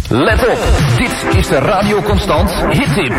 [0.09, 0.59] Let op,
[0.97, 2.87] dit is de Radio Constant hittip.
[2.97, 3.13] Ik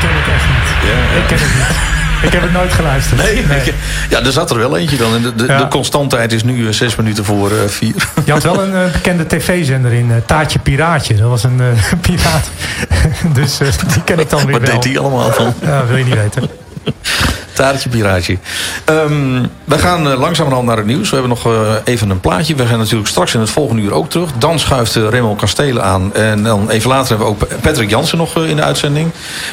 [0.00, 0.68] ken het echt niet.
[1.16, 1.91] Ik ken het niet.
[2.22, 3.22] Ik heb het nooit geluisterd.
[3.22, 3.74] Nee, ik-
[4.08, 5.14] ja, er zat er wel eentje dan.
[5.14, 5.58] En de, de, Ja.
[5.58, 7.94] de constanttijd is nu eh, zes minuten voor eh, vier.
[8.24, 11.14] Je had wel een eh, bekende tv-zender in, Taartje Piraatje.
[11.14, 11.60] Dat was een
[12.00, 12.50] piraat.
[13.34, 14.72] dus die ken ik dan weer Wat wel.
[14.80, 15.54] deed die allemaal dan?
[15.62, 16.48] Ja, wil je niet weten.
[17.52, 18.38] Taartje piraatje.
[18.84, 21.10] Ehm, we gaan uh, langzamerhand naar het nieuws.
[21.10, 22.54] We hebben nog eh, even een plaatje.
[22.54, 24.30] We zijn natuurlijk straks in het volgende uur ook terug.
[24.38, 26.14] Dan schuift uh, Raymond Kastelen aan.
[26.14, 29.10] En dan even later hebben we ook Patrick Jansen nog in de uitzending.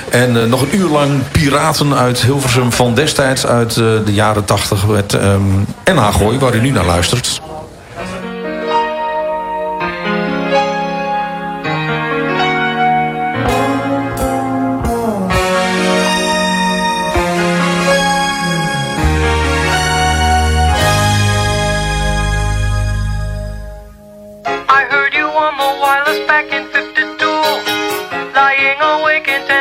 [0.09, 5.13] En nog een uur lang piraten uit Hilversum van destijds uit de jaren tachtig met
[5.13, 5.41] ehm
[5.85, 7.41] NH Gooi, waar u nu naar luistert.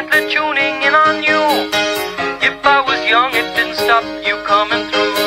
[0.08, 1.70] Intently tuning in on you.
[2.40, 5.17] If I was young, it didn't stop you coming through.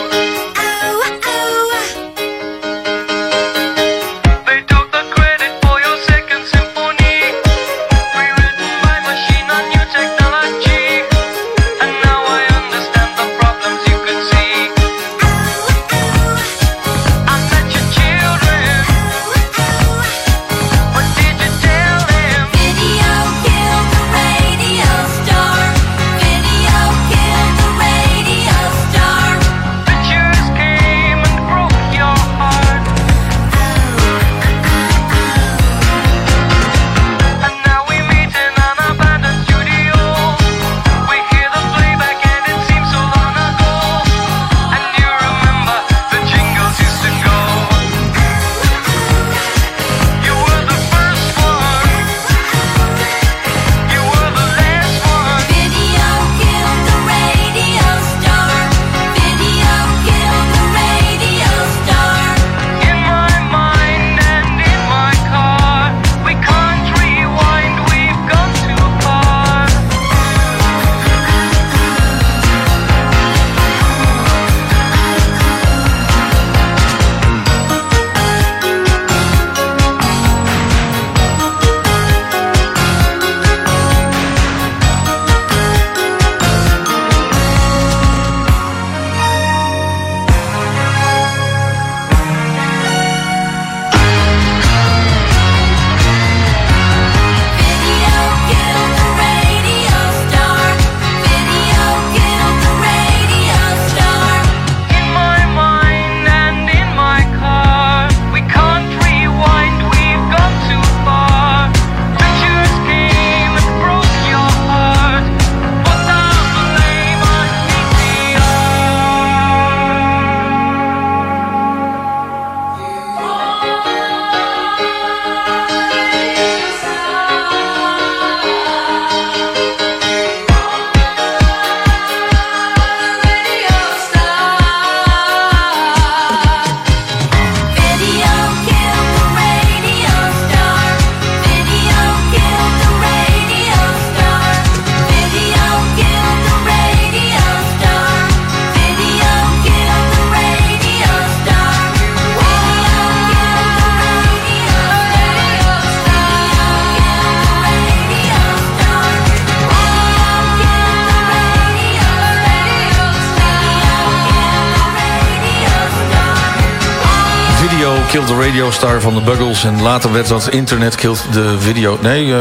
[169.56, 169.78] Star de.
[169.78, 171.98] En later werd dat Internet Killed the Video...
[172.02, 172.40] Nee, eh,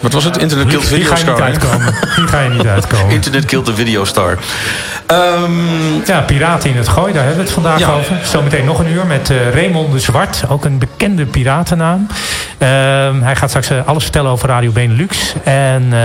[0.00, 0.36] wat was het?
[0.36, 1.46] Internet Killed Hier Video ga je niet Star.
[1.46, 1.94] uitkomen.
[2.16, 3.10] Hier ga je niet uitkomen.
[3.14, 4.38] Internet Killed the Video Star.
[6.04, 7.90] ja, Piraten in het Gooi, daar hebben we het vandaag Ja.
[7.92, 8.16] over.
[8.24, 12.06] Zometeen nog een uur met eh, Raymond de Zwart, ook een bekende piratennaam.
[12.60, 15.34] Ehm, hij gaat straks eh, alles vertellen over Radio Benelux.
[15.44, 15.98] En eh,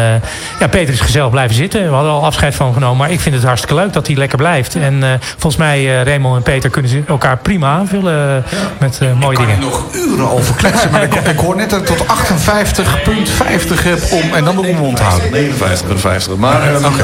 [0.60, 1.88] ja, Peter is gezellig blijven zitten.
[1.88, 4.16] We hadden al afscheid van hem genomen, maar ik vind het hartstikke leuk dat hij
[4.16, 4.76] lekker blijft.
[4.76, 8.44] En eh, volgens mij, eh, Raymond en Peter kunnen ze elkaar prima aanvullen
[8.78, 9.60] met eh, mooie dingen.
[9.60, 14.34] nog uren over kletsen, maar ik, ik hoor net dat ik tot 58,50 heb om
[14.34, 15.30] en dan de mond houden.
[15.32, 16.38] 59,50.
[16.38, 17.04] Maar ehm, Oké.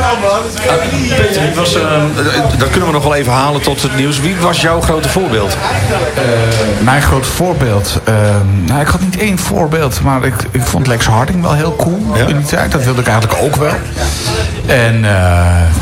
[1.17, 4.19] Peter, wie was, ehm, eh, dat kunnen we nog wel even halen tot het nieuws.
[4.19, 5.57] Wie was jouw grote voorbeeld?
[6.83, 7.99] Mijn groot voorbeeld.
[8.03, 8.13] eh,
[8.65, 11.99] nou, ik had niet één voorbeeld, maar ik, ik vond Lex Harding wel heel cool
[12.27, 12.71] in die tijd.
[12.71, 13.73] Dat wilde ik eigenlijk ook wel.
[14.65, 15.11] En eh,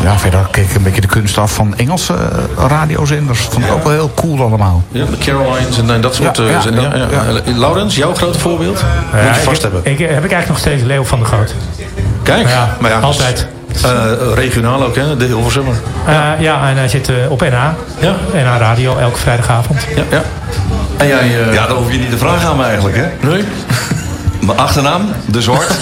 [0.04, 3.40] ja, verder keek ik een beetje de kunst af van Engelse eh, radiozenders.
[3.40, 4.84] Vond ik ook wel heel cool allemaal.
[4.92, 7.58] Ja, de Carolines en, en dat soort Ja, eh, ja, ja, ja, ja.
[7.58, 8.80] Laurens, jouw grote voorbeeld?
[9.14, 9.82] Ja, Moet je ik- vast hebben.
[9.84, 11.54] Ik, heb ik eigenlijk nog steeds Leo van der Goot.
[12.24, 13.48] Kijk, Ja, maar ja, altijd.
[13.84, 14.02] eh,
[14.36, 15.18] regionaal ook, hè?
[15.18, 15.74] De Hilversummer.
[16.06, 17.64] Eh, ja, en hij zit eh, op NH.
[18.00, 18.16] Ja.
[18.34, 19.88] NH Radio, elke vrijdagavond.
[19.96, 20.22] Ja, ja.
[21.08, 23.28] Jij, eh, Ja, dan hoef je niet te vragen aan me eigenlijk, hè?
[23.28, 23.44] Nee?
[24.46, 25.68] Mijn achternaam, De Zwart.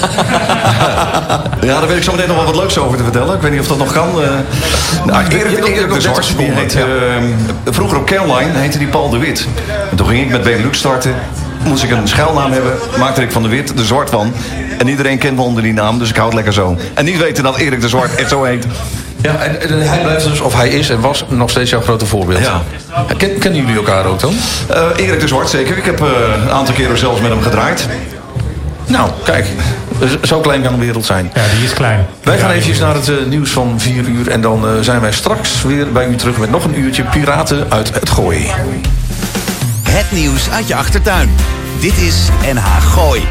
[1.62, 3.36] ja, daar weet ik zo meteen nog wel wat leuks over te vertellen.
[3.36, 4.10] Ik weet niet of dat nog kan.
[4.24, 4.30] eh.
[5.06, 6.80] nou, Erik, De 30 Zwart, die heet, ja.
[6.80, 7.24] eh,
[7.74, 9.48] vroeger op Caroline heette die Paul de Wit.
[9.92, 11.16] En toen ging ik met Benelux starten.
[11.64, 14.34] Moest ik een schuilnaam hebben, maakte ik van de Wit de Zwart van.
[14.78, 16.78] En iedereen kent me onder die naam, dus ik hou het lekker zo.
[16.94, 18.66] En niet weten dat Erik de Zwart echt zo heet.
[19.32, 22.06] Ja, en, en hij blijft dus, of hij is en was nog steeds jouw grote
[22.06, 22.40] voorbeeld.
[22.44, 22.62] Ja.
[23.18, 24.34] Ken, kennen jullie elkaar ook dan?
[24.70, 25.78] Eh, Erik de Zwart, zeker.
[25.78, 26.08] Ik heb eh,
[26.44, 27.88] een aantal keren zelfs met hem gedraaid.
[28.86, 29.46] Nou, kijk.
[30.06, 31.32] z- Zo klein kan de wereld zijn.
[31.34, 32.06] Ja, die is klein.
[32.24, 34.30] Wij gaan eventjes naar het eh, nieuws van 4 uur.
[34.30, 37.94] En dan zijn wij straks weer bij u terug met nog een uurtje Piraten uit
[37.94, 38.52] het Gooi.
[39.90, 41.30] Het nieuws uit je achtertuin.
[41.80, 42.16] Dit is
[42.54, 43.22] NH Gooi.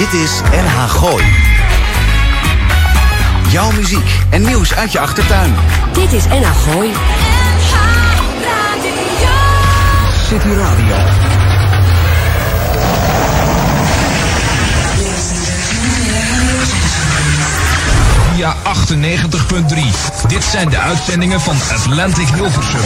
[0.00, 1.24] Dit is NH Gooi.
[3.48, 5.54] Jouw muziek en nieuws uit je achtertuin.
[5.92, 6.92] Dit is NH Gooi.
[10.28, 10.96] City Radio.
[18.34, 20.28] Via 98.3.
[20.28, 22.80] Dit zijn de uitzendingen van Atlantic Hilversum.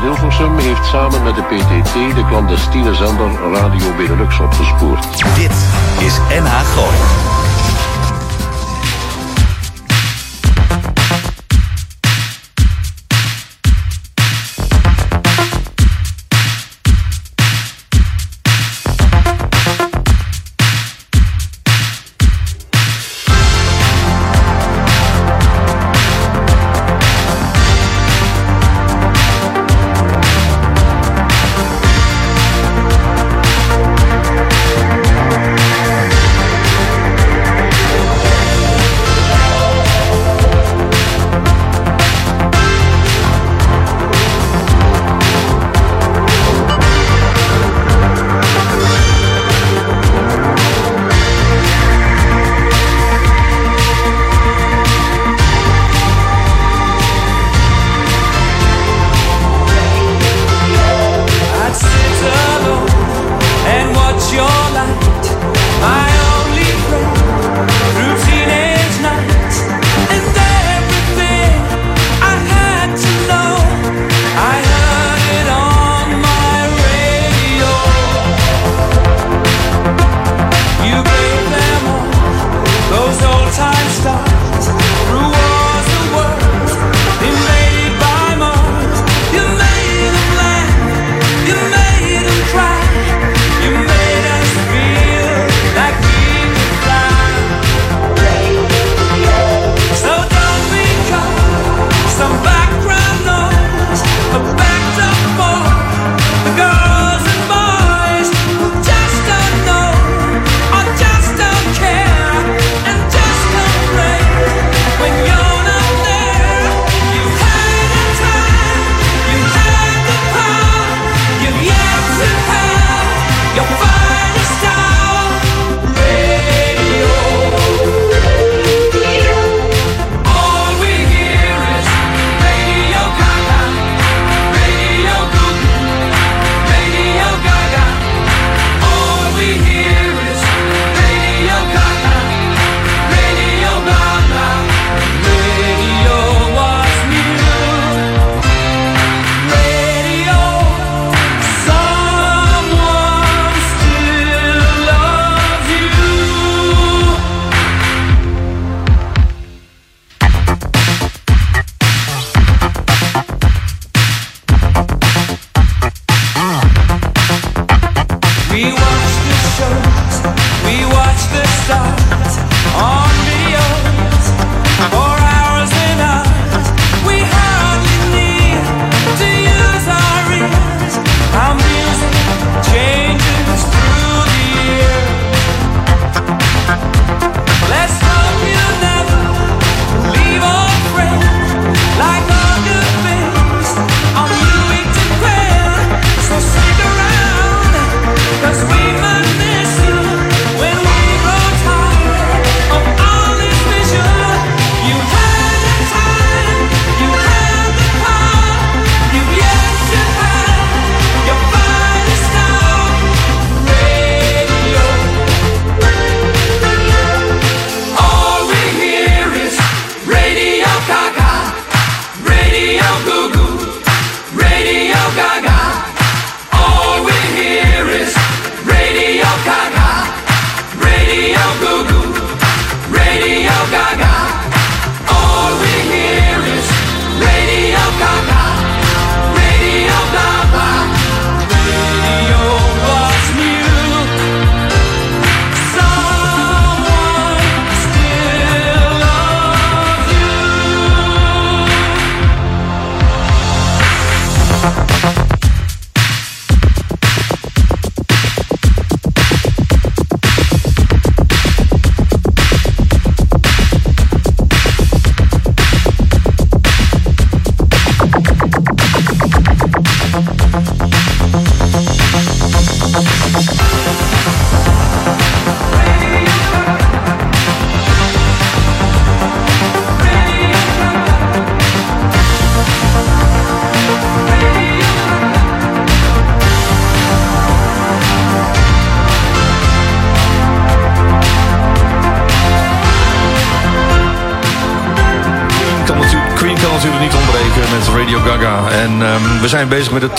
[0.00, 5.34] Van Hilversum heeft samen met de PTT de clandestine zender Radio Benelux opgespoord.
[5.34, 5.52] Dit
[5.98, 7.39] is NH Gooi.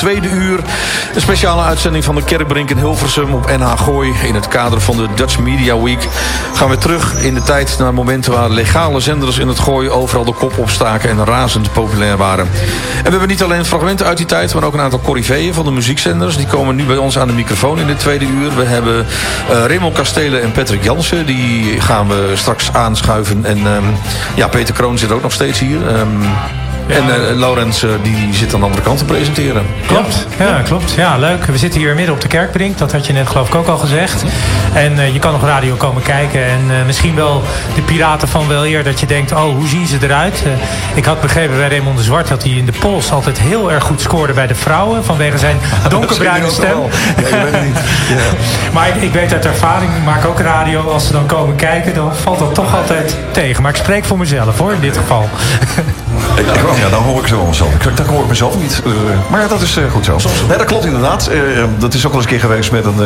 [0.02, 0.60] Tweede uur.
[1.14, 4.14] Een speciale uitzending van de Kerkbrink in Hilversum op NH Gooi.
[4.24, 6.08] In het kader van de Dutch Media Week
[6.54, 10.26] gaan we terug in de tijd naar momenten waar legale zenders in het Gooi overal
[10.26, 12.46] de kop opstaken en razend populair waren.
[12.98, 15.66] En we hebben niet alleen fragmenten uit die tijd, maar ook een aantal corriveeën van
[15.66, 16.38] de muziekzenders.
[16.38, 18.56] Die komen nu bij ons aan de microfoon in dit tweede uur.
[18.56, 19.06] We hebben
[19.50, 21.26] eh Raymond Kastelen en Patrick Jansen.
[21.26, 23.46] Die gaan we straks aanschuiven.
[23.46, 23.84] En ehm,
[24.36, 25.88] ja, Peter Kroon zit ook nog steeds hier.
[25.88, 26.10] Ehm,
[26.92, 29.66] En eh, Laurens eh, die zit aan de andere kant te presenteren.
[29.88, 30.92] Klopt, ja, klopt.
[30.92, 31.46] Ja, leuk.
[31.46, 32.78] We zitten hier midden op de Kerkbrink.
[32.78, 34.24] Dat had je net geloof ik ook al gezegd.
[34.74, 36.46] En eh, je kan nog radio komen kijken.
[36.46, 37.44] En misschien wel
[37.76, 39.32] de piraten van wel eer dat je denkt...
[39.32, 40.44] oh, hoe zien ze eruit?
[40.94, 42.28] Ik had begrepen bij Raymond de Zwart...
[42.28, 45.04] dat hij in de pols altijd heel erg goed scoorde bij de vrouwen...
[45.06, 45.58] vanwege zijn
[45.90, 46.78] donkerbruine stem.
[47.30, 47.78] Ja, je weet niet.
[48.74, 50.90] maar ik, ik weet uit ervaring, ik maak ook radio...
[50.92, 53.62] als ze dan komen kijken, dan valt dat toch altijd tegen.
[53.62, 55.30] Maar ik spreek voor mezelf hoor, in dit geval.
[56.36, 57.70] Ik, ik- ja, dan hoor ik zo mezelf.
[57.96, 58.82] Dan hoor ik mezelf niet.
[58.86, 58.92] Eh,
[59.32, 60.18] maar dat is eh, goed zo.
[60.48, 61.28] Nee, dat klopt inderdaad.
[61.28, 61.40] Eh,
[61.78, 63.00] dat is ook wel eens een keer geweest met een,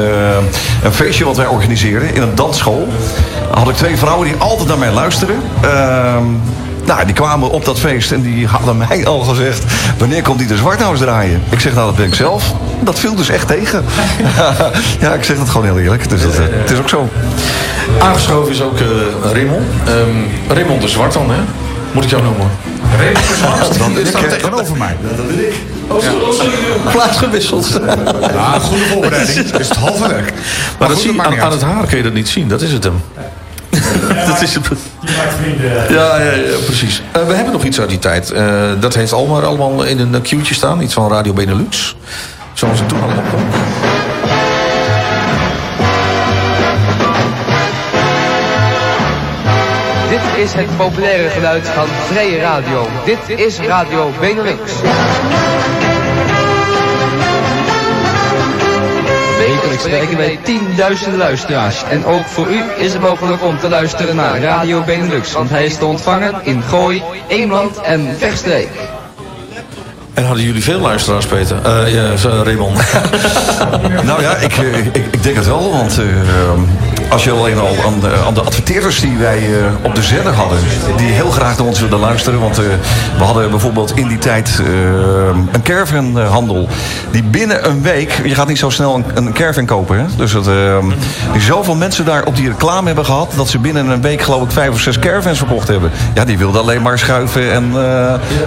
[0.83, 2.87] een feestje wat wij organiseren in een dansschool.
[3.49, 5.35] Dan had ik twee vrouwen die altijd naar mij luisteren.
[5.61, 6.23] Ehm,
[6.85, 9.63] nou, die kwamen op dat feest en die hadden mij al gezegd...
[9.97, 11.43] wanneer komt die de Zwarthuis draaien?
[11.49, 12.53] Ik zeg, nou, dat ben ik zelf.
[12.79, 13.85] Dat viel dus echt tegen.
[14.99, 16.09] ja, ik zeg dat gewoon heel eerlijk.
[16.09, 17.09] Dus dat, het is ook zo.
[17.99, 19.65] Aangeschoven is ook eh Raymond.
[20.47, 21.39] Ehm, de Zwart dan, hè?
[21.91, 22.74] Moet ik jou noemen?
[23.77, 24.95] Dan is dat tegenover mij.
[25.01, 25.53] Dat ben ik.
[25.87, 27.79] Oh, Plaats gewisseld.
[28.33, 29.49] Ja, goede voorbereiding.
[29.49, 30.33] Dat is het halve werk.
[30.79, 32.47] Maar, dat zie, aan, het haar kun je dat niet zien.
[32.47, 33.01] Dat is het hem.
[34.27, 34.67] dat is het.
[35.89, 37.01] Ja, ja, ja precies.
[37.11, 38.31] Eh, we hebben nog iets uit die tijd.
[38.31, 40.81] Eh, dat heeft Almar allemaal in een queue'tje staan.
[40.81, 41.95] Iets van Radio Benelux.
[42.53, 43.43] Zoals het toen allemaal kwam.
[50.45, 52.87] Is het populaire geluid van Vrije Radio.
[53.05, 54.59] Dit is Radio Benelux.
[59.37, 61.83] Wekelijks spreken wij tienduizenden luisteraars.
[61.83, 65.33] En ook voor u is het mogelijk om te luisteren naar Radio Benelux.
[65.33, 68.69] Want hij is te ontvangen in Gooi, Eemland en Verstreek.
[70.13, 71.57] En hadden jullie veel luisteraars, Peter?
[71.63, 72.79] Eh ja, zo, Raymond.
[74.03, 75.71] Nou ja, ik, eh, ik, ik denk het wel.
[75.71, 76.05] Want eh,
[77.09, 80.33] als je alleen al aan de, aan de adverteerders die wij eh, op de zender
[80.33, 80.57] hadden...
[80.97, 82.39] die heel graag naar ons wilden luisteren.
[82.39, 82.65] Want eh,
[83.17, 84.65] we hadden bijvoorbeeld in die tijd eh,
[85.51, 86.67] een caravanhandel...
[87.11, 88.21] die binnen een week...
[88.23, 90.05] Je gaat niet zo snel een, een caravan kopen, hè?
[90.17, 90.77] Dus dat, eh,
[91.31, 93.33] die zoveel mensen daar op die reclame hebben gehad...
[93.35, 95.91] dat ze binnen een week geloof ik vijf of zes caravans verkocht hebben.
[96.13, 97.73] Ja, die wilden alleen maar schuiven en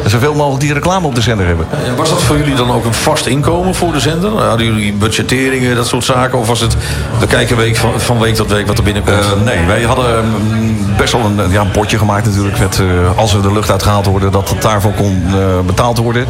[0.07, 1.67] zoveel mogelijk die reclame op de zender hebben.
[1.97, 4.31] Was dat voor jullie dan ook een vast inkomen voor de zender?
[4.31, 6.39] Hadden jullie budgetteringen, dat soort zaken?
[6.39, 6.77] Of was het,
[7.21, 9.17] we kijken week van, van week tot ik wat er binnenkomt.
[9.19, 12.59] Eh, nee, wij hadden mm, best wel een, ja, een potje gemaakt natuurlijk.
[12.59, 16.27] Met, eh, als we de lucht uitgehaald worden, dat het daarvoor kon eh, betaald worden.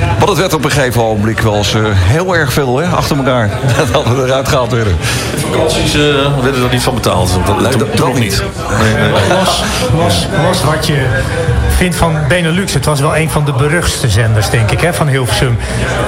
[0.00, 3.16] Maar dat werd op een gegeven ogenblik wel eens eh, heel erg veel hè, achter
[3.16, 3.50] elkaar.
[3.92, 4.96] dat we eruit gehaald werden.
[5.36, 6.00] Vakanties eh,
[6.42, 7.38] werden er niet van betaald.
[7.46, 8.42] Dat, Nee, toen, dat- nog niet.
[8.82, 9.38] Nee, nee, nee.
[9.38, 9.62] Los,
[9.96, 11.06] los, los wat je
[11.76, 12.74] vindt van Benelux.
[12.74, 15.58] Het was wel een van de beruchtste zenders, denk ik, hè, van Hilversum.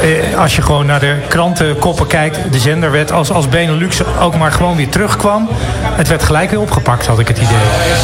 [0.03, 4.36] Eh, als je gewoon naar de krantenkoppen kijkt, de zender werd als, als Benelux ook
[4.36, 5.49] maar gewoon weer terugkwam.
[5.82, 7.57] Het werd gelijk weer opgepakt, had ik het idee.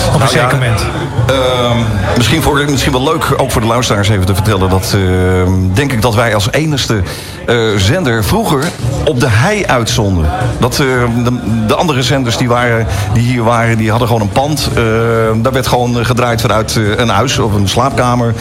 [0.06, 0.84] Op een Nou ja, zeker moment.
[1.26, 1.76] Ehm,
[2.16, 4.70] misschien, voor, misschien wel leuk, ook voor de luisteraars even te vertellen...
[4.70, 7.02] dat ehm, denk ik dat wij als enigste
[7.46, 8.64] eh, zender vroeger
[9.04, 10.30] op de hei uitzonden.
[10.60, 14.32] Dat, ehm, de, de andere zenders die, waren, die hier waren, die hadden gewoon een
[14.32, 14.68] pand.
[14.74, 18.34] Ehm, daar werd gewoon gedraaid vanuit eh, een huis of een slaapkamer.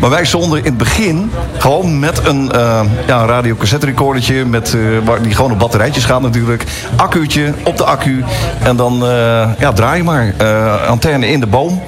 [0.00, 4.44] Maar wij zonden in het begin gewoon met een uh, ja, radiocassette recordertje...
[4.44, 6.64] Met, eh, waar die gewoon op batterijtjes gaat natuurlijk.
[6.96, 8.24] Accuutje op de accu.
[8.62, 10.34] En dan eh, ja, draai maar.
[10.36, 11.82] Eh, antenne in de boom.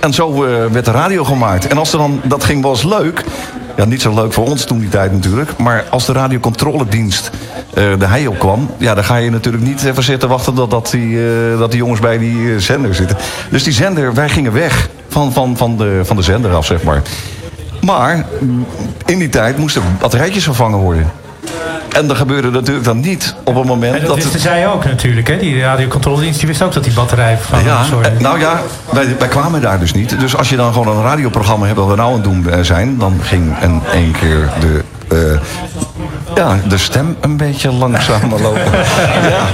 [0.00, 1.66] En zo eh, werd de radio gemaakt.
[1.66, 3.24] En als er dan, dat ging wel eens leuk.
[3.78, 5.56] Ja, niet zo leuk voor ons toen die tijd natuurlijk.
[5.56, 7.30] Maar als de radiocontroledienst
[7.74, 8.70] eh de hei opkwam...
[8.76, 11.80] Ja, dan ga je natuurlijk niet even zitten wachten dat, dat, die, eh, dat die
[11.80, 13.16] jongens bij die eh, zender zitten.
[13.50, 16.82] Dus die zender, wij gingen weg van, van, van, de, van de zender af, zeg
[16.82, 17.02] maar.
[17.80, 18.66] Maar mm,
[19.06, 21.10] in die tijd moesten batterijtjes vervangen worden.
[21.92, 24.16] En dat gebeurde natuurlijk dan niet op het moment En dat dat...
[24.16, 25.38] wisten zij ook natuurlijk, hè?
[25.38, 28.08] Die radiocontroledienst die wist ook dat die batterij van Ja, sorry.
[28.08, 28.60] eh, nou ja,
[28.90, 30.20] wij, wij kwamen daar dus niet.
[30.20, 32.98] Dus als je dan gewoon een radioprogramma hebt wat we nou aan het doen zijn...
[32.98, 35.40] dan ging in één keer de, eh,
[36.34, 38.72] ja, de stem een beetje langzamer lopen.
[39.22, 39.46] ja.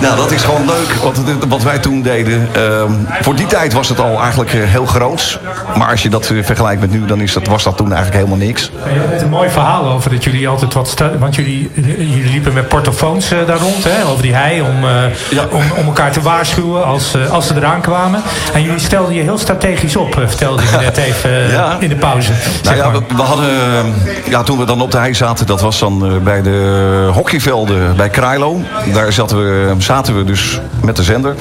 [0.00, 1.18] Nou, dat is gewoon leuk wat,
[1.48, 2.48] wat wij toen deden.
[2.52, 5.40] Ehm, voor die tijd was het al eigenlijk eh, heel groot.
[5.76, 8.16] Maar als je dat eh, vergelijkt met nu, dan is dat, was dat toen eigenlijk
[8.16, 8.70] helemaal niks.
[8.84, 10.94] Je hebt een mooi verhaal over dat jullie altijd wat...
[11.18, 14.60] Want jullie, jullie liepen met portofoons eh, daar rond, hè, over die hei...
[14.60, 18.22] om, eh, om, om elkaar te waarschuwen als, eh, als ze eraan kwamen.
[18.54, 21.76] En jullie stelden je heel strategisch op, eh, vertelde je net even eh, Ja.
[21.80, 22.32] in de pauze.
[22.62, 25.60] Nou ja, we, we hadden, eh, ja, toen we dan op de hei zaten, dat
[25.60, 28.60] was dan eh, bij de hockeyvelden bij Krailo.
[28.92, 31.34] Daar zaten we, zaten we dus met de zender.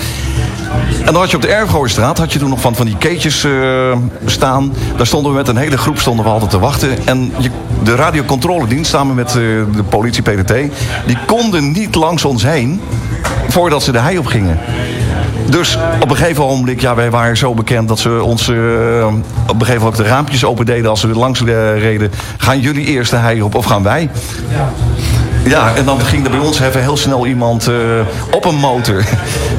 [1.06, 3.44] En dan had je op de Erfgooistraat, had je toen nog van, van die keetjes
[3.44, 3.52] eh,
[4.26, 4.74] staan.
[4.98, 7.08] Daar stonden we met een hele groep stonden we altijd te wachten.
[7.08, 7.50] En je,
[7.84, 9.36] de radiocontroledienst, samen met eh,
[9.76, 10.54] de politie PDT...
[11.06, 12.82] die konden niet langs ons heen
[13.48, 14.60] voordat ze de hei op gingen.
[15.50, 18.56] Dus op een gegeven ogenblik, ja, wij waren zo bekend dat ze ons eh,
[19.48, 22.12] op een gegeven moment de raampjes opendeden als we langs reden.
[22.38, 24.10] Gaan jullie eerst de hei op of gaan wij?
[24.50, 24.70] Ja,
[25.56, 27.76] en dan ging er bij ons even heel snel iemand eh,
[28.32, 29.04] op een motor.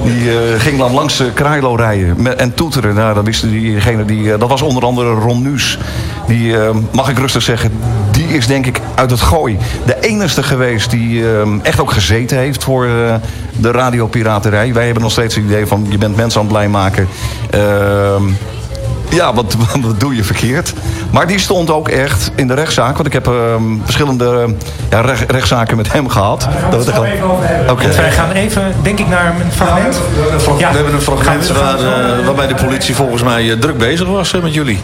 [0.05, 2.95] Die eh, ging dan langs de Krailo rijden en toeteren.
[2.95, 5.79] Nou, dat, wist diegene die, eh, dat was onder andere Ron Nuus.
[6.29, 7.73] Die, eh, mag ik rustig zeggen,
[8.11, 9.59] die is denk ik uit het gooi.
[9.87, 13.15] De enige geweest die eh, echt ook gezeten heeft voor eh,
[13.57, 14.73] de radiopiraterij.
[14.73, 17.09] Wij hebben nog steeds het idee van, je bent mensen aan het blij maken.
[19.11, 20.73] Ja, wat, wat doe je verkeerd?
[21.11, 22.95] Maar die stond ook echt in de rechtszaak.
[22.95, 24.53] Want ik heb ehm, verschillende eh,
[24.91, 26.41] ja, recht- rechtszaken met hem gehad.
[26.41, 27.77] Daar gaan we het we- even over hebben.
[27.97, 30.01] Wij gaan even, denk ik, naar een fragment.
[30.59, 30.69] Ja.
[30.71, 33.79] We hebben een fragment Gaan we- waar, eh, waarbij de politie volgens mij eh, druk
[33.79, 34.83] bezig was met jullie.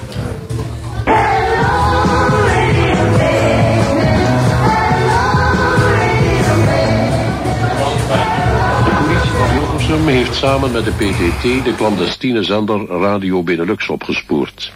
[10.05, 14.73] Heeft samen met de PTT de clandestine zender Radio Benelux opgespoord.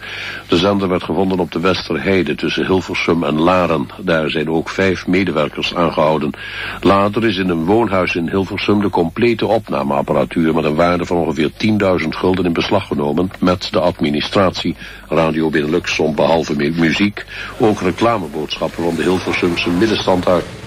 [0.47, 3.87] De zender werd gevonden op de Westerheide tussen Hilversum en Laren.
[3.97, 6.31] Daar zijn ook vijf medewerkers aangehouden.
[6.81, 11.51] Later is in een woonhuis in Hilversum de complete opnameapparatuur met een waarde van ongeveer
[12.01, 14.75] 10.000 gulden in beslag genomen met de administratie.
[15.07, 17.25] Radio Benelux zond behalve mu- muziek
[17.59, 20.58] ook reclameboodschappen van de Hilversumse middenstand uit.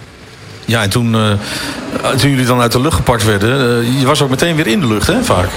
[0.64, 3.80] Ja, en toen, eh, toen jullie dan uit de lucht gepakt werden...
[3.80, 5.48] eh, je was ook meteen weer in de lucht, hè, vaak.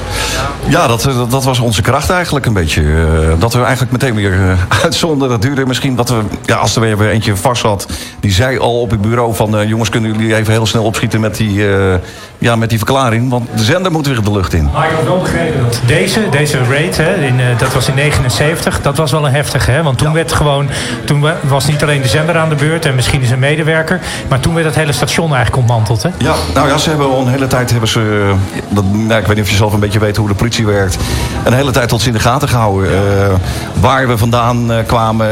[0.67, 2.81] Ja, dat, dat, dat was onze kracht eigenlijk een beetje.
[2.81, 5.29] eh, dat we eigenlijk meteen weer eh, uitzonden.
[5.29, 6.21] Dat duurde misschien wat we...
[6.45, 7.87] Ja, als er weer weer eentje vast zat...
[8.19, 9.57] die zei al op het bureau van...
[9.57, 11.93] eh, jongens, kunnen jullie even heel snel opschieten met die, eh,
[12.37, 13.29] ja, met die verklaring?
[13.29, 14.69] Want de zender moet weer de lucht in.
[14.73, 17.95] Maar ik heb wel begrepen dat deze, deze raid, hè, in, eh, dat was in
[17.95, 19.71] 79, dat was wel een heftige.
[19.71, 19.83] Hè?
[19.83, 20.69] Want toen werd gewoon,
[21.05, 23.99] toen wa- was niet alleen de zender aan de beurt en misschien is een medewerker,
[24.27, 26.03] maar toen werd het hele station eigenlijk ontmanteld.
[26.03, 26.09] Hè?
[26.17, 28.25] Ja, nou ja, ze hebben al een hele tijd hebben ze.
[28.31, 28.35] eh,
[28.75, 30.97] Dat, nou, ik weet niet of je zelf een beetje weet hoe de politie werkt.
[31.43, 32.89] Een hele tijd tot ze in de gaten gehouden.
[32.91, 33.33] eh,
[33.79, 35.27] waar we vandaan eh, kwamen.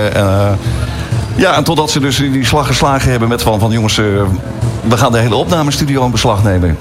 [1.36, 5.12] ja, en totdat ze dus die slag geslagen hebben met van, van jongens, we gaan
[5.12, 6.78] de hele opnamestudio in beslag nemen.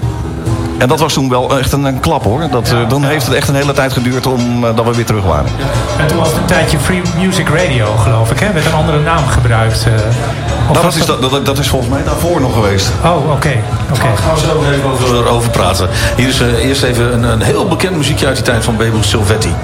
[0.83, 2.49] En dat was toen wel echt een, een klap hoor.
[2.51, 5.05] Dat, eh, dan heeft het echt een hele tijd geduurd om, eh, dat we weer
[5.05, 5.51] terug waren.
[5.97, 8.53] En toen was het een tijdje Free Music Radio, geloof ik, hè?
[8.53, 9.87] Met een andere naam gebruikt.
[9.87, 12.91] Of Nou, was dat, is, dat, dat, dat is volgens mij daarvoor nog geweest.
[13.03, 13.31] Oh, oké.
[13.31, 13.53] oké.
[13.91, 15.89] Daar gaan we zo even over, over praten.
[16.15, 19.55] Hier is eerst even een, een heel bekend muziekje uit die tijd van Bebo Silvetti.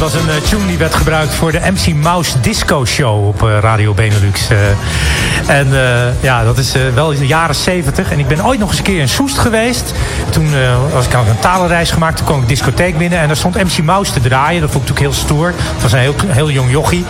[0.00, 3.58] Was een eh, tune die werd gebruikt voor de MC Mouse Disco Show op eh,
[3.60, 4.48] Radio Benelux.
[4.48, 4.58] eh.
[5.46, 5.68] en
[6.20, 8.12] ja, dat is wel in de jaren 70.
[8.12, 9.94] En ik ben ooit nog eens een keer in Soest geweest.
[10.30, 10.48] Toen
[10.92, 12.16] was ik aan een talenreis gemaakt.
[12.16, 14.60] Toen kwam ik discotheek binnen en daar stond MC Mouse te draaien.
[14.60, 15.54] Dat vond ik natuurlijk heel stoer.
[15.72, 17.04] Het was een heel, heel jong jochie.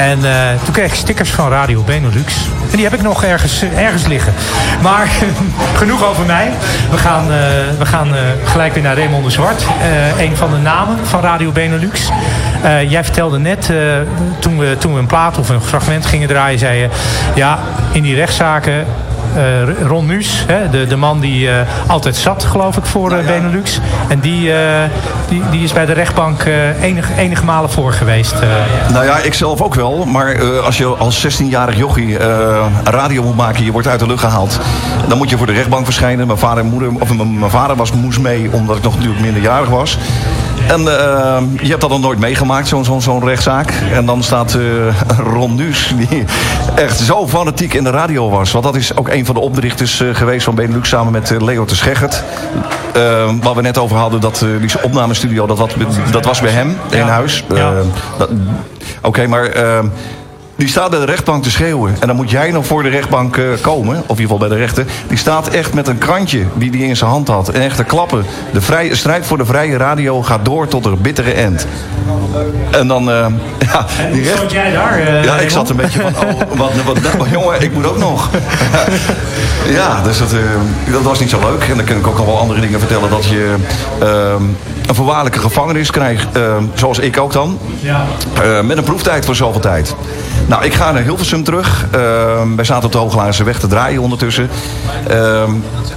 [0.00, 2.34] En eh, toen kreeg ik stickers van Radio Benelux.
[2.70, 4.32] En die heb ik nog ergens, ergens liggen.
[4.82, 5.08] Maar
[5.80, 6.52] genoeg over mij.
[6.90, 7.38] We gaan, eh,
[7.78, 9.62] we gaan eh, gelijk weer naar Raymond de Zwart.
[10.18, 12.08] Een van de namen van Radio Benelux.
[12.88, 13.72] Jij vertelde net,
[14.38, 16.88] toen, we, toen we een plaat of een fragment gingen draaien, zei je...
[17.34, 17.58] Ja,
[17.92, 18.86] in die rechtszaken...
[19.36, 23.26] eh, Ron Nuus, hè, de, de man die eh, altijd zat, geloof ik, voor eh,
[23.26, 23.80] Benelux.
[24.08, 24.52] En die,
[25.28, 26.82] die, die is bij de rechtbank eh,
[27.16, 28.34] enige, malen voor geweest.
[28.92, 30.04] Nou ja, ik zelf ook wel.
[30.04, 34.20] Maar als je als 16-jarig jochie een radio moet maken, je wordt uit de lucht
[34.20, 34.60] gehaald.
[35.08, 36.26] Dan moet je voor de rechtbank verschijnen.
[36.26, 39.20] Mijn vader en moeder, of mijn, mijn vader was, moest mee, omdat ik nog natuurlijk
[39.20, 39.98] minderjarig was.
[40.70, 43.72] En eh, je hebt dat nog nooit meegemaakt, zo'n zo'n zo'n rechtszaak.
[43.92, 44.62] En dan staat eh,
[45.34, 46.24] Ron Nuus, die
[46.74, 48.52] echt zo fanatiek in de radio was.
[48.52, 51.64] Want dat is ook een van de oprichters eh, geweest van Benelux samen met Leo
[51.64, 52.22] de Scheggert.
[53.40, 55.46] Waar we net over hadden, dat, die opnamestudio,
[56.10, 57.44] dat, was bij hem in huis.
[59.02, 59.50] Oké, maar
[60.60, 61.96] die staat bij de rechtbank te schreeuwen.
[62.00, 64.48] En dan moet jij nog voor de rechtbank eh, komen, of in ieder geval bij
[64.48, 64.86] de rechter.
[65.08, 67.48] Die staat echt met een krantje die hij in zijn hand had.
[67.48, 68.24] En echt te klappen.
[68.52, 71.66] De vrije, strijd voor de vrije radio gaat door tot een bittere end.
[72.70, 73.26] En dan, eh,
[73.72, 74.52] ja, die recht...
[74.52, 74.98] Jij daar?
[74.98, 77.98] eh, Ja, ik zat een beetje van, oh, wat, wat, wat- jongen, ik moet ook
[77.98, 78.30] nog.
[79.78, 80.34] ja, dus dat,
[80.92, 81.62] dat was niet zo leuk.
[81.68, 83.10] En dan kan ik ook al wel andere dingen vertellen.
[83.10, 83.54] Dat je
[84.00, 84.42] ehm,
[84.86, 87.58] een voorwaardelijke gevangenis krijgt, ehm, zoals ik ook dan.
[87.80, 88.04] Ja.
[88.62, 89.94] Met een proeftijd voor zoveel tijd.
[90.50, 91.86] Nou, ik ga naar Hilversum terug.
[91.90, 94.48] Ehm, wij zaten op de Hooglaarse weg te draaien ondertussen.
[95.08, 95.50] Ehm,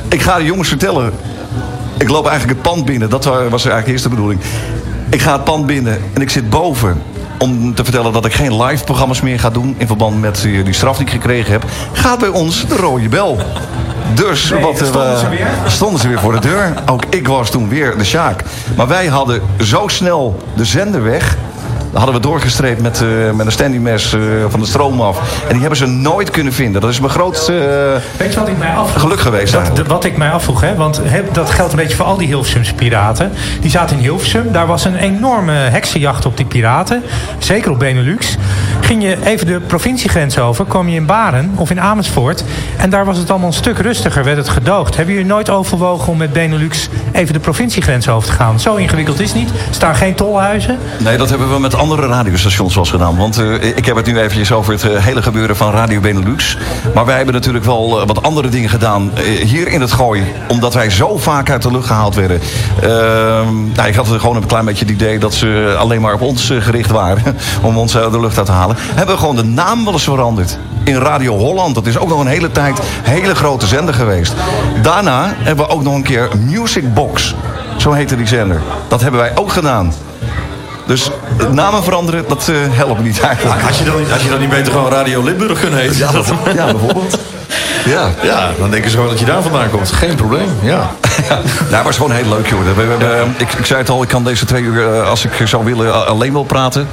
[0.10, 1.12] ik ga de jongens vertellen.
[1.98, 3.10] Ik loop eigenlijk het pand binnen.
[3.10, 4.40] Dat wa- was eigenlijk de eerste bedoeling.
[5.10, 7.02] Ik ga het pand binnen en ik zit boven.
[7.38, 9.76] Om te vertellen dat ik geen live programma's meer ga doen.
[9.78, 11.66] In verband met die straf die ik gekregen heb.
[11.94, 13.38] Gaat bij ons de rode bel.
[14.14, 15.48] Dus Nee, wat, stonden eh, ze weer?
[15.68, 16.74] stonden ze weer voor de deur.
[16.86, 18.44] Ook ik was toen weer de Sjaak.
[18.78, 21.38] Maar wij hadden zo snel de zender weg.
[21.94, 25.18] Hadden we doorgestreept met, eh, met een standingmes eh van de stroom af.
[25.44, 26.82] En die hebben ze nooit kunnen vinden.
[26.82, 29.02] Dat is mijn grootste eh, Weet je wat ik mij afvroeg?
[29.02, 31.02] geluk geweest Dat, de- wat ik mij afvroeg, hè, want
[31.32, 33.32] dat geldt een beetje voor al die Hilversumse piraten.
[33.62, 37.04] Die zaten in Hilversum, daar was een enorme heksenjacht op die piraten.
[37.38, 38.38] Zeker op Benelux.
[38.82, 42.44] Ging je even de provinciegrens over, kwam je in Baren of in Amersfoort.
[42.78, 44.96] En daar was het allemaal een stuk rustiger, werd het gedoogd.
[44.96, 48.60] Hebben jullie nooit overwogen om met Benelux even de provinciegrens over te gaan?
[48.60, 49.50] Zo ingewikkeld is het niet.
[49.50, 50.78] Er staan geen tolhuizen.
[50.98, 53.18] Nee, dat hebben we met andere radiostations was gedaan.
[53.18, 56.58] Want eh, ik heb het nu eventjes over het eh, hele gebeuren van Radio Benelux.
[56.94, 59.12] Maar wij hebben natuurlijk wel eh, wat andere dingen gedaan
[59.44, 60.24] hier in het Gooi.
[60.48, 62.42] Omdat wij zo vaak uit de lucht gehaald werden.
[62.82, 66.22] Ehm, nou, ik had gewoon een klein beetje het idee dat ze alleen maar op
[66.22, 67.36] ons gericht waren.
[67.62, 68.76] om ons uit de lucht uit te halen.
[68.80, 70.58] Hebben we gewoon de naam wel eens veranderd.
[70.84, 71.76] In Radio Holland.
[71.76, 74.34] Dat is ook nog een hele tijd hele grote zender geweest.
[74.82, 77.36] Daarna hebben we ook nog een keer Music Box.
[77.78, 78.62] Zo heette die zender.
[78.88, 79.94] Dat hebben wij ook gedaan.
[80.86, 83.62] Dus eh, namen veranderen, dat eh, helpt niet eigenlijk.
[83.62, 85.98] Had je, dan, niet- had je dan niet beter gewoon Radio Limburg kunnen heten?
[85.98, 87.18] Ja, dat- ja, bijvoorbeeld.
[87.86, 88.10] Ja.
[88.22, 89.92] ja, dan denken ze gewoon dat je daar vandaan komt.
[89.92, 90.92] Geen probleem, ja.
[91.30, 91.40] Ja,
[91.70, 92.60] maar het is gewoon heel leuk, joh.
[92.64, 95.26] We, we- we- ik, ik zei het al, ik kan deze twee uur, eh, als
[95.26, 96.88] ik zou willen, alleen wel praten.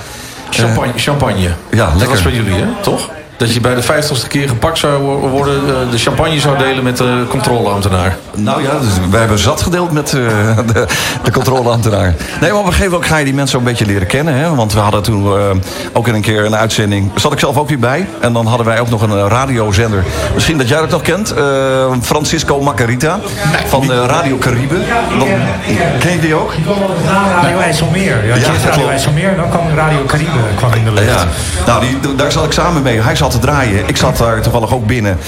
[0.51, 1.49] Champagne, champagne.
[1.71, 2.09] Ja, Dat lekker.
[2.09, 2.65] was bij jullie, hè?
[2.83, 3.09] Toch?
[3.41, 6.85] Dat je bij de vijftigste keer gepakt zou wo- worden, eh, de champagne zou delen
[6.85, 8.17] met de controleambtenaar.
[8.37, 10.87] Nou ja, dus wij hebben zat gedeeld met eh, de,
[11.23, 12.15] de controleambtenaar.
[12.41, 14.35] Nee, maar op een gegeven moment ga je die mensen ook een beetje leren kennen.
[14.35, 14.55] Hè?
[14.55, 15.43] Want we hadden toen eh,
[15.93, 17.09] ook een keer een uitzending.
[17.11, 18.09] Daar zat ik zelf ook weer bij.
[18.21, 20.05] En dan hadden wij ook nog een radiozender.
[20.35, 21.31] Misschien dat jij dat nog kent.
[21.35, 21.45] eh,
[22.03, 23.19] Francisco Macarita.
[23.67, 24.75] Van eh, Radio Caribe.
[25.99, 26.53] Ken je die ook?
[27.43, 28.27] Radio IJsselmeer.
[28.27, 28.89] Ja, Ja, ja, Radio.
[28.89, 31.07] IJsselmeer en dan kwam Radio Caribe kwam in de lucht.
[31.09, 31.25] Ja,
[31.67, 33.01] nou, die, daar zat ik samen mee.
[33.01, 33.89] Hij zat te draaien.
[33.89, 35.19] Ik zat daar toevallig ook binnen.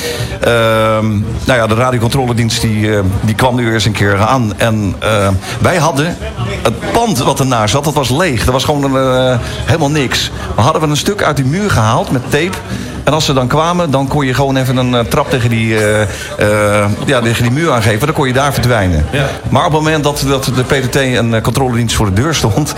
[0.41, 1.11] Ehm,
[1.45, 4.53] nou ja, de radiocontroledienst die, eh, die kwam nu eens een keer aan.
[4.59, 5.29] En eh,
[5.61, 6.17] wij hadden
[6.63, 8.47] het pand wat ernaar zat, dat was leeg.
[8.47, 10.31] Er was gewoon eh, helemaal niks.
[10.55, 12.57] We hadden we een stuk uit die muur gehaald met tape.
[13.05, 15.77] En als ze dan kwamen, dan kon je gewoon even een eh, trap tegen die,
[15.77, 18.07] eh, eh, ja, tegen die muur aangeven.
[18.07, 19.07] Dan kon je daar verdwijnen.
[19.49, 22.75] Maar op het moment dat, dat de PTT en eh, controledienst voor de deur stond...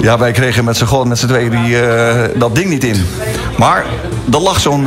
[0.00, 1.76] Ja, wij kregen met z'n tweeën die,
[2.34, 3.06] dat ding niet in.
[3.58, 3.84] Maar
[4.32, 4.86] er lag zo'n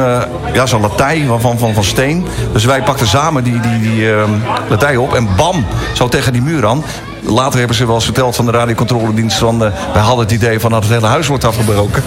[0.56, 2.26] ja, zo'n latij van, van, van, steen.
[2.52, 4.24] Dus wij pakten samen die, die, die eh,
[4.70, 6.84] latij op en bam, zo tegen die muur aan.
[7.28, 9.38] Later hebben ze wel eens verteld van de radiocontroledienst...
[9.38, 12.04] van eh, wij hadden het idee van dat het hele huis wordt afgebroken.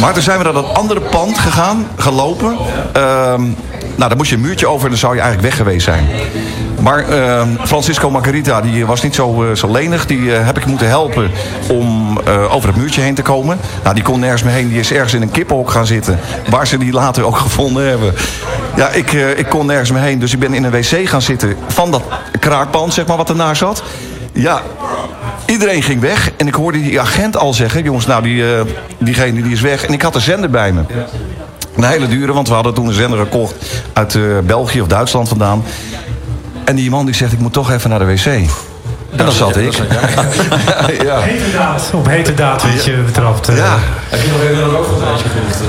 [0.00, 2.56] Maar toen zijn we naar dat andere pand gegaan, gelopen.
[2.92, 3.42] Ehm,
[3.96, 6.06] nou, dan moest je een muurtje over en dan zou je eigenlijk weg geweest zijn.
[6.80, 10.06] Maar ehm, Francisco Margarita die was niet zo, eh, zo lenig.
[10.06, 11.30] Die eh, heb ik moeten helpen
[11.68, 12.18] om
[12.50, 13.58] over het muurtje heen te komen.
[13.82, 14.68] Nou, die kon nergens meer heen.
[14.68, 16.18] Die is ergens in een kippenhok gaan zitten.
[16.50, 18.14] Waar ze die later ook gevonden hebben.
[18.76, 20.18] Ja, ik, ik kon nergens meer heen.
[20.18, 22.02] Dus ik ben in een wc gaan zitten van dat
[22.38, 23.82] kraakpand, zeg maar, wat ernaar zat.
[24.34, 24.62] Ja,
[25.46, 26.30] iedereen ging weg.
[26.36, 27.82] En ik hoorde die agent al zeggen...
[27.82, 28.60] jongens, nou, die, eh,
[28.98, 29.84] diegene die is weg.
[29.84, 30.82] En ik had de zender bij me.
[31.76, 33.54] Een hele dure, want we hadden toen een zender gekocht...
[33.92, 35.64] uit eh, België of Duitsland vandaan.
[36.64, 38.50] En die man die zegt, ik moet toch even naar de wc.
[39.16, 39.72] En dan zat ik.
[41.04, 41.20] ja.
[41.20, 41.90] Hete daad.
[41.94, 43.48] Op hete daad werd je betrapt.
[43.48, 43.56] eh.
[43.56, 43.76] Ja.
[44.08, 45.60] Heb je nog even een rookgordijntje gelegd?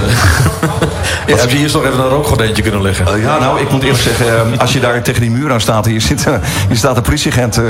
[1.42, 3.08] Heb je hier nog even een rookgordijntje kunnen leggen?
[3.08, 5.62] Eh, ja, nou, ik moet eerlijk zeggen, eh, als je daar tegen die muur aan
[5.62, 5.86] staat...
[5.86, 6.34] hier, zit, eh,
[6.68, 7.64] hier staat een politieagent, eh,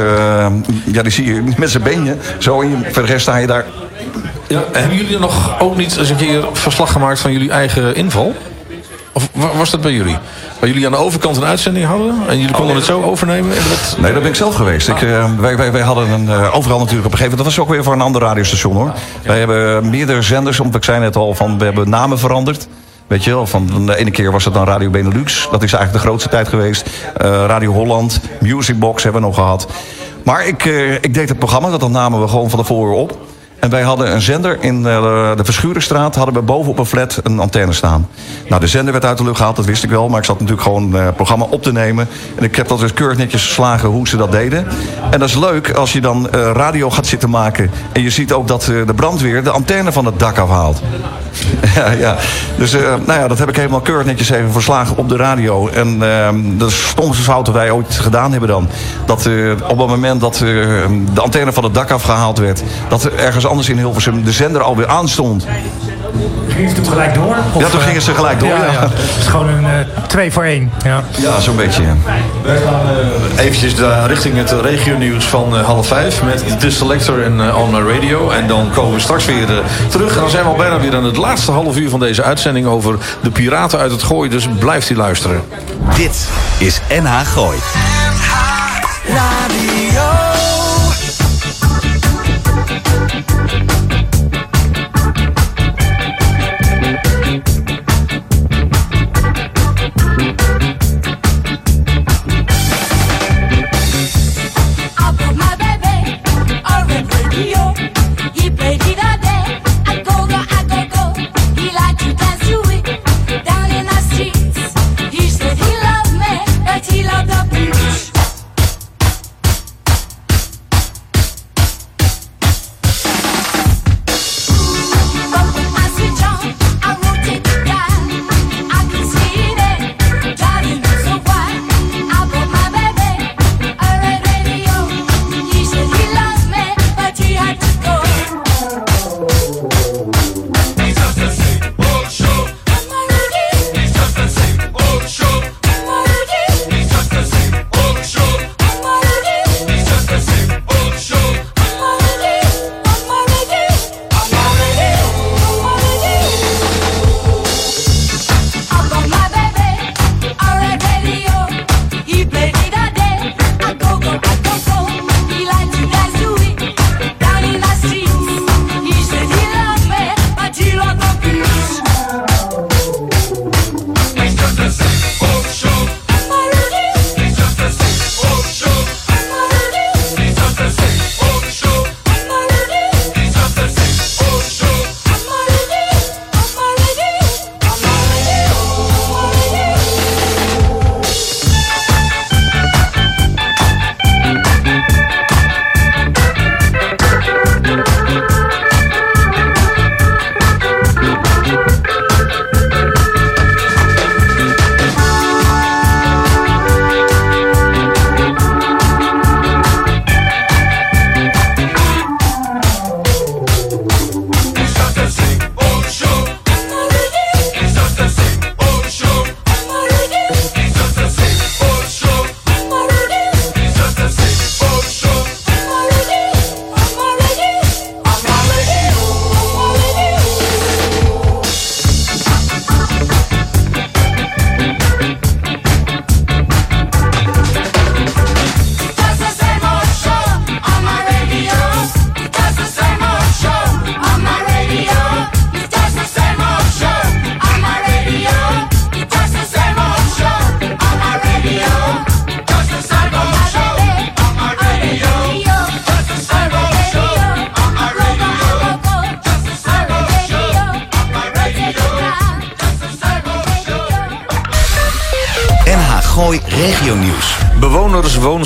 [0.85, 2.15] ja, die zie je met zijn beenje.
[2.37, 3.65] Zo, en je- voor de rest sta je daar...
[4.47, 8.35] Ja, hebben jullie nog ook niet eens een keer verslag gemaakt van jullie eigen inval?
[9.11, 10.17] Of wa- was dat bij jullie?
[10.59, 13.51] Waar jullie aan de overkant een uitzending hadden en jullie konden het zo overnemen?
[13.51, 13.97] En dat...
[13.99, 14.87] Nee, dat ben ik zelf geweest.
[14.87, 17.37] Ik, eh, wij, wij, wij hadden een, eh, overal natuurlijk op een gegeven moment...
[17.37, 18.93] dat was ook weer voor een ander radiostation, hoor.
[19.23, 21.33] Wij hebben meerdere zenders, want ik zei net al...
[21.33, 22.67] van we hebben namen veranderd.
[23.07, 25.47] Weet je wel, van de ene keer was het dan Radio Benelux.
[25.51, 26.89] Dat is eigenlijk de grootste tijd geweest.
[27.17, 29.67] Eh, Radio Holland, Music Box hebben we nog gehad.
[30.23, 30.63] Maar ik,
[31.01, 33.17] ik deed het programma, dat namen we gewoon van tevoren op.
[33.65, 36.15] En wij hadden een zender in eh, de Verschurenstraat...
[36.15, 38.07] hadden we boven op een flat een antenne staan.
[38.49, 40.09] Nou, de zender werd uit de lucht gehaald, dat wist ik wel.
[40.09, 42.07] Maar ik zat natuurlijk gewoon eh, het programma op te nemen.
[42.35, 44.67] En ik heb dat dus keurig netjes geslagen hoe ze dat deden.
[45.11, 47.71] En dat is leuk als je dan eh, radio gaat zitten maken...
[47.91, 50.81] en je ziet ook dat de brandweer de antenne van het dak afhaalt.
[51.75, 52.15] ja, ja.
[52.57, 52.71] Dus
[53.05, 55.67] nou ja, dat heb ik helemaal keurig netjes even verslagen op de radio.
[55.67, 58.69] En eh, de stomste fout dat wij ooit gedaan hebben dan...
[59.05, 59.29] dat
[59.63, 62.63] op het moment dat de antenne van het dak afgehaald werd...
[62.87, 65.45] dat er ergens in Hilversum de zender alweer aanstond.
[66.47, 67.35] Gingen ze toen gelijk door?
[67.59, 68.89] Ja, toen gingen ze gelijk door, ja.
[68.89, 70.71] Het is gewoon een eh, twee voor één.
[70.83, 71.03] Ja.
[71.17, 71.83] Ja, zo'n beetje.
[72.43, 72.81] Wij gaan
[73.37, 76.23] eh, eventjes daar richting het regionieuws van eh, half vijf...
[76.23, 78.29] met The Selector en eh, On My Radio.
[78.29, 80.15] En dan komen we straks weer eh, terug.
[80.15, 82.67] En dan zijn we al bijna weer aan het laatste half uur van deze uitzending...
[82.67, 84.29] over de piraten uit het gooi.
[84.29, 85.41] Dus blijft u luisteren.
[85.95, 86.27] Dit
[86.57, 87.57] is NH Gooi.
[89.07, 90.04] Radio.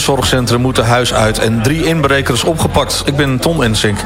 [0.09, 3.01] Woonzorgcentrum moeten huis uit en drie inbrekers opgepakt.
[3.05, 3.97] Ik ben Tom Ensink.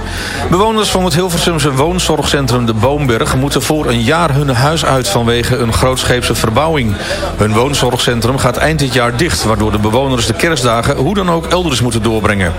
[0.49, 3.35] Bewoners van het Hilversumse woonzorgcentrum De Boomberg...
[3.35, 6.95] moeten voor een jaar hun huis uit vanwege een grootscheepse verbouwing.
[7.37, 9.43] Hun woonzorgcentrum gaat eind dit jaar dicht...
[9.43, 12.53] waardoor de bewoners de kerstdagen hoe dan ook elders moeten doorbrengen.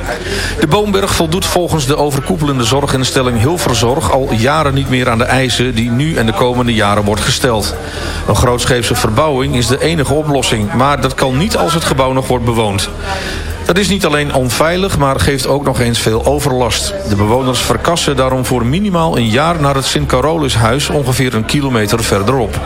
[0.61, 4.12] De Boomberg voldoet volgens de overkoepelende zorginstelling Hilverzorg...
[4.12, 7.75] al jaren niet meer aan de eisen die nu en de komende jaren wordt gesteld.
[8.29, 10.73] Een grootscheepse verbouwing is de enige oplossing...
[10.73, 12.89] maar dat kan niet als het gebouw nog wordt bewoond.
[13.65, 16.95] Dat is niet alleen onveilig, maar geeft ook nog eens veel overlast.
[17.09, 20.89] De bewoners verkassen daarom voor minimaal een jaar naar het Sint-Carolushuis...
[20.89, 22.61] ongeveer een kilometer verderop.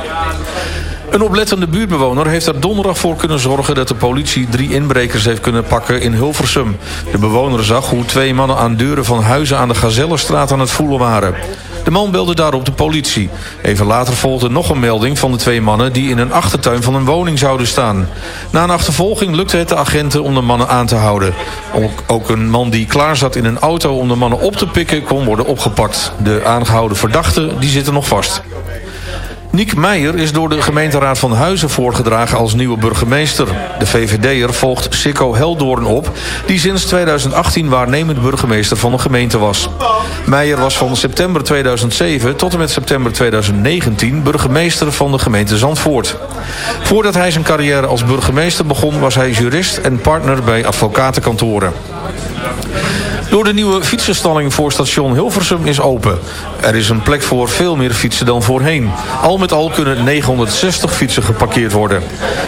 [1.10, 3.74] Een oplettende buurtbewoner heeft er donderdag voor kunnen zorgen...
[3.74, 6.76] dat de politie drie inbrekers heeft kunnen pakken in Hilversum.
[7.12, 9.58] De bewoner zag hoe twee mannen aan deuren van huizen...
[9.58, 11.34] aan de Gazellenstraat aan het voelen waren.
[11.88, 13.30] De man belde daarop de politie.
[13.62, 15.92] Even later volgde nog een melding van de twee mannen...
[15.92, 18.08] die in een achtertuin van een woning zouden staan.
[18.50, 21.34] Na een achtervolging lukte het de agenten om de mannen aan te houden.
[21.74, 24.66] Ook, ook een man die klaar zat in een auto om de mannen op te
[24.66, 25.04] pikken...
[25.04, 26.12] kon worden opgepakt.
[26.22, 28.42] De aangehouden verdachten die zitten nog vast.
[29.58, 33.46] Niek Meijer is door de gemeenteraad van Huizen voorgedragen als nieuwe burgemeester.
[33.78, 36.10] De VVD'er volgt Sikko Heldoorn op,
[36.46, 39.68] die sinds 2018 waarnemend burgemeester van de gemeente was.
[40.26, 46.16] Meijer was van september 2007 tot en met september 2019 burgemeester van de gemeente Zandvoort.
[46.82, 51.72] Voordat hij zijn carrière als burgemeester begon was hij jurist en partner bij advocatenkantoren.
[53.30, 56.18] Door de nieuwe fietsenstalling voor station Hilversum is open.
[56.60, 58.90] Er is een plek voor veel meer fietsen dan voorheen.
[59.22, 62.02] Al met al kunnen 960 fietsen geparkeerd worden.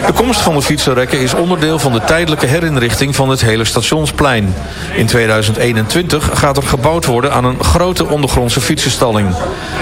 [0.05, 4.55] De komst van de fietsenrekken is onderdeel van de tijdelijke herinrichting van het hele stationsplein.
[4.95, 9.35] In 2021 gaat er gebouwd worden aan een grote ondergrondse fietsenstalling.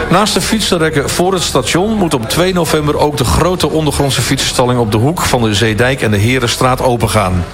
[0.10, 4.80] Naast de fietsenrekken voor het station moet op 2 november ook de grote ondergrondse fietsenstalling
[4.80, 7.46] op de hoek van de Zeedijk en de Herenstraat opengaan.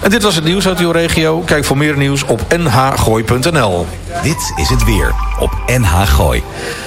[0.00, 1.38] En dit was het nieuws uit uw regio.
[1.40, 2.44] Kijk voor meer nieuws op
[2.90, 3.86] nhgooi.nl.
[4.22, 6.42] Dit is het weer op NH Gooi.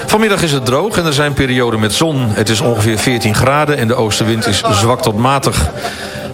[0.05, 2.30] Vanmiddag is het droog en er zijn perioden met zon.
[2.30, 5.72] Het is ongeveer 14 graden en de oostenwind is zwak tot matig.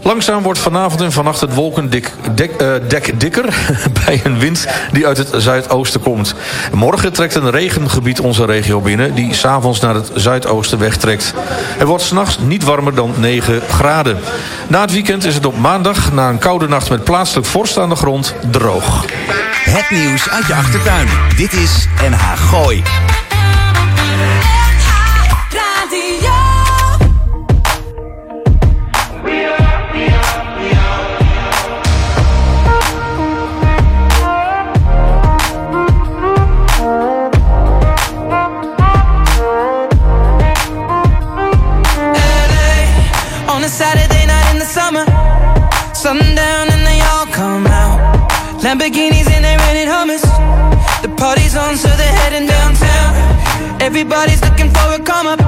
[0.04, 3.46] Langzaam wordt vanavond en vannacht het wolkendek dek, eh, dek dikker...
[4.06, 6.36] bij een wind die uit het zuidoosten komt.
[6.74, 9.14] Morgen trekt een regengebied onze regio binnen...
[9.14, 11.34] die s'avonds naar het zuidoosten wegtrekt.
[11.78, 14.20] Het wordt s'nachts niet warmer dan 9 graden.
[14.68, 17.90] Na het weekend is het op maandag, na een koude nacht met plaatselijk vorst aan
[17.90, 19.06] de grond, droog.
[19.64, 21.08] Het nieuws uit je achtertuin.
[21.38, 22.84] Dit is NH Gooi.
[48.72, 50.22] Lamborghinis and they rented Hummers.
[51.02, 53.82] The party's on, so they're heading downtown.
[53.82, 55.41] Everybody's looking for a come up,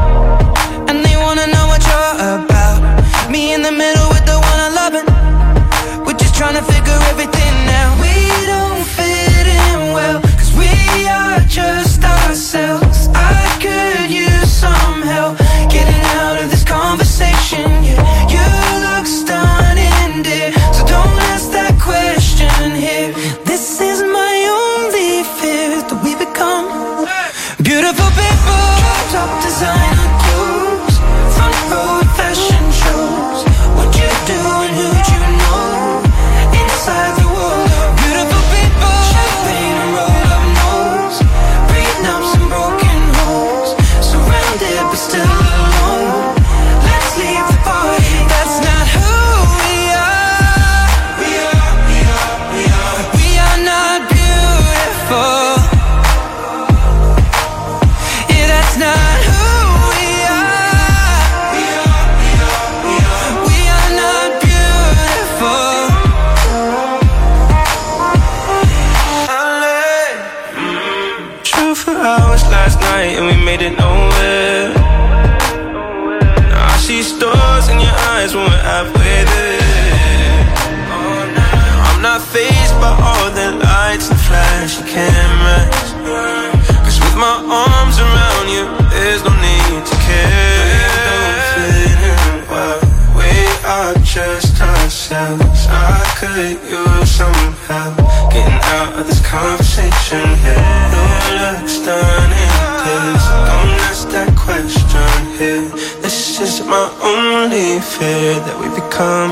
[107.43, 109.31] only fear that we become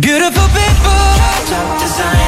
[0.00, 1.02] Beautiful people.
[1.46, 2.21] top designer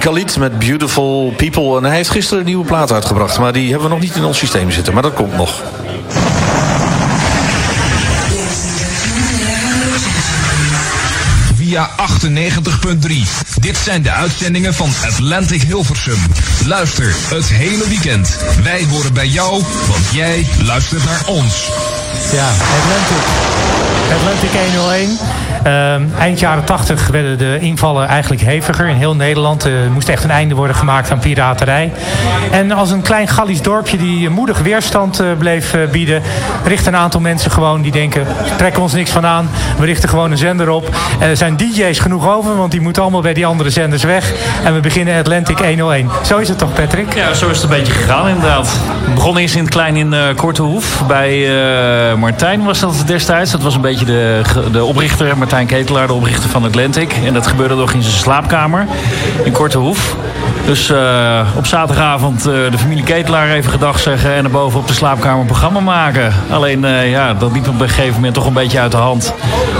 [0.00, 1.76] Khalid met Beautiful People.
[1.76, 3.38] En hij heeft gisteren een nieuwe plaat uitgebracht.
[3.38, 4.92] Maar die hebben we nog niet in ons systeem zitten.
[4.92, 5.62] Maar dat komt nog.
[11.56, 11.96] Via 98.3.
[13.60, 16.18] Dit zijn de uitzendingen van Atlantic Hilversum.
[16.66, 18.38] Luister het hele weekend.
[18.62, 19.50] Wij horen bij jou,
[19.88, 21.68] want jij luistert naar ons.
[22.32, 23.24] Ja, Atlantic.
[24.12, 25.18] Atlantic 101.
[25.62, 29.64] Ehm, eind jaren 80 werden de invallen eigenlijk heviger in heel Nederland.
[29.64, 31.92] Er moest echt een einde worden gemaakt aan piraterij.
[32.50, 36.22] En als een klein Gallisch dorpje die moedig weerstand eh, bleef eh, bieden...
[36.64, 38.26] richten een aantal mensen gewoon die denken...
[38.56, 40.88] trekken ons niks van aan, we richten gewoon een zender op.
[41.20, 44.32] Er zijn DJ's genoeg over, want die moeten allemaal bij die andere zenders weg.
[44.64, 46.10] En we beginnen Atlantic 101.
[46.22, 47.14] Zo is het toch, Patrick?
[47.14, 48.68] Ja, zo is het een beetje gegaan inderdaad.
[49.04, 51.02] Het begon eerst in het klein in eh Kortehoef.
[51.06, 51.48] Bij
[52.16, 53.50] Martijn was dat destijds.
[53.50, 54.42] Dat was een beetje de,
[54.72, 57.12] de oprichter, Ketelaar, de oprichter van Atlantic.
[57.24, 58.86] En dat gebeurde nog in zijn slaapkamer
[59.44, 60.16] in Kortehoef.
[60.66, 64.34] Dus eh, op zaterdagavond eh, de familie Ketelaar even gedag zeggen...
[64.34, 66.32] en erboven op de slaapkamer programma maken.
[66.50, 69.34] Alleen, eh, ja, dat liep op een gegeven moment toch een beetje uit de hand.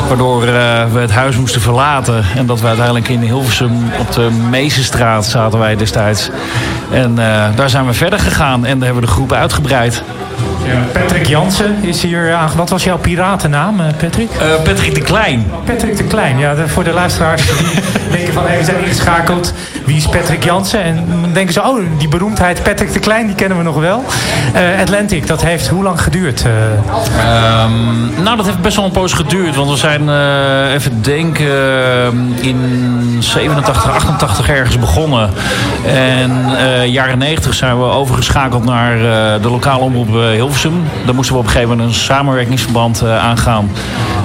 [0.08, 0.40] Waardoor
[0.92, 2.24] we het huis moesten verlaten.
[2.36, 6.30] En dat we uiteindelijk in Hilversum op de Meesenstraat zaten wij destijds.
[6.90, 7.14] En
[7.54, 10.02] daar zijn we verder gegaan en daar hebben we de groep uitgebreid.
[10.92, 12.56] Patrick Jansen is hier aange...
[12.56, 14.28] Wat was jouw piratennaam, eh, Patrick?
[14.64, 15.50] Patrick de Klein.
[15.64, 17.80] Patrick de Klein, ja, de- voor de luisteraars die
[18.16, 18.42] denken van...
[18.46, 20.82] Hey, we zijn ingeschakeld, wie is Patrick Jansen?
[20.82, 24.04] En dan denken ze, oh, die beroemdheid Patrick de Klein, die kennen we nog wel.
[24.52, 26.44] Eh, Atlantic, dat heeft hoe lang geduurd?
[26.44, 26.50] eh?
[27.18, 29.56] Ehm, nou, dat heeft best wel een poos geduurd.
[29.56, 35.30] Want we zijn, eh, even denken, eh, in 87, 88 ergens begonnen.
[35.86, 41.34] En eh, jaren 90 zijn we overgeschakeld naar eh, de lokale omroep eh, Daar moesten
[41.34, 43.70] we op een gegeven moment een samenwerkingsverband eh, aangaan.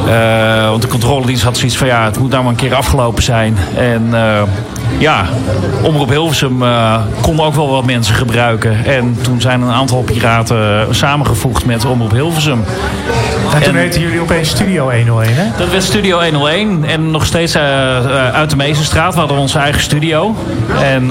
[0.07, 3.23] Eh, want de controledienst had zoiets van, ja, het moet nou maar een keer afgelopen
[3.23, 3.57] zijn.
[3.77, 4.41] En eh,
[4.98, 5.26] ja,
[5.82, 8.86] Omroep Hilversum eh kon ook wel wat mensen gebruiken.
[8.86, 12.64] En toen zijn een aantal piraten samengevoegd met Omroep Hilversum.
[13.53, 15.44] En toen heten jullie opeens Studio 101, hè?
[15.57, 17.57] Dat werd Studio 101 en nog steeds
[18.34, 19.14] uit de Meesenstraat.
[19.14, 20.36] We hadden onze eigen studio.
[20.82, 21.07] En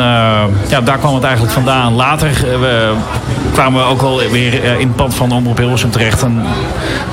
[0.69, 1.95] ja, daar kwam het eigenlijk vandaan.
[1.95, 2.31] Later
[2.61, 2.93] we
[3.53, 6.23] kwamen we ook wel weer in het pand van Omroep Hilversum terecht.
[6.23, 6.43] En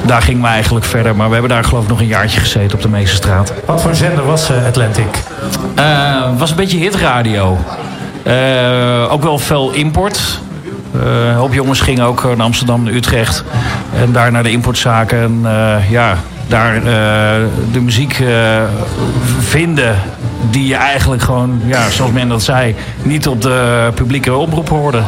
[0.06, 1.16] daar gingen we eigenlijk verder.
[1.16, 3.54] Maar we hebben daar geloof ik nog een jaartje gezeten op de Meesenstraat.
[3.66, 5.24] Wat voor zender was eh, Atlantic?
[5.76, 7.58] Eh, was een beetje hitradio.
[8.24, 10.40] Eh, ook wel veel import.
[10.94, 13.44] Eh, een hoop jongens gingen ook naar Amsterdam, naar Utrecht.
[13.96, 15.22] En daar naar de importzaken.
[15.22, 16.16] En eh, ja,
[16.52, 16.84] daar eh,
[17.72, 18.64] de muziek eh,
[19.40, 19.96] vinden
[20.50, 25.02] die je eigenlijk gewoon, ja, zoals men dat zei, niet op de publieke oproep hoorde.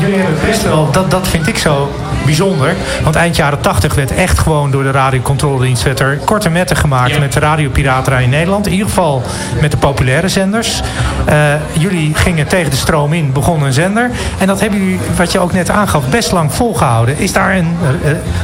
[0.00, 1.92] Jullie hebben best wel, dat, dat vind ik zo
[2.24, 2.74] bijzonder.
[3.02, 7.18] Want eind jaren 80 werd echt gewoon door de radiocontroledienst werd er korte metten gemaakt
[7.18, 8.66] met de radiopiraterij in Nederland.
[8.66, 9.22] In ieder geval
[9.60, 10.80] met de populaire zenders.
[11.24, 14.10] Eh, jullie gingen tegen de stroom in, begonnen een zender.
[14.38, 17.18] En dat hebben jullie, wat je ook net aangaf, best lang volgehouden.
[17.18, 17.76] Is daar een,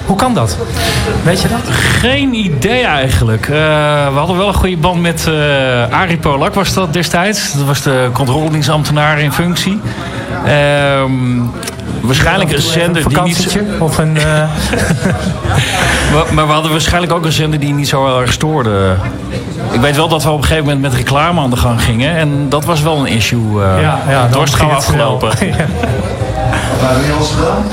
[0.06, 0.58] hoe kan dat?
[1.24, 1.74] Weet je dat?
[1.74, 3.48] Geen idee eigenlijk.
[3.48, 3.54] Eh,
[4.12, 7.52] we hadden wel een goede band met eh Arie Polak was dat destijds.
[7.52, 9.80] Dat was de controledienstambtenaar in functie.
[10.46, 11.10] Ehm,
[12.00, 13.58] waarschijnlijk een zender die niet...
[13.78, 14.16] of een...
[14.16, 14.24] eh,
[16.12, 18.94] Maar, maar we hadden waarschijnlijk ook een zender die niet zo heel erg stoorde.
[19.72, 22.16] Ik weet wel dat we op een gegeven moment met reclame aan de gang gingen.
[22.16, 23.60] En dat was wel een issue.
[23.60, 25.22] Ja, ja, dat was het snel.
[26.88, 27.64] alles gedaan?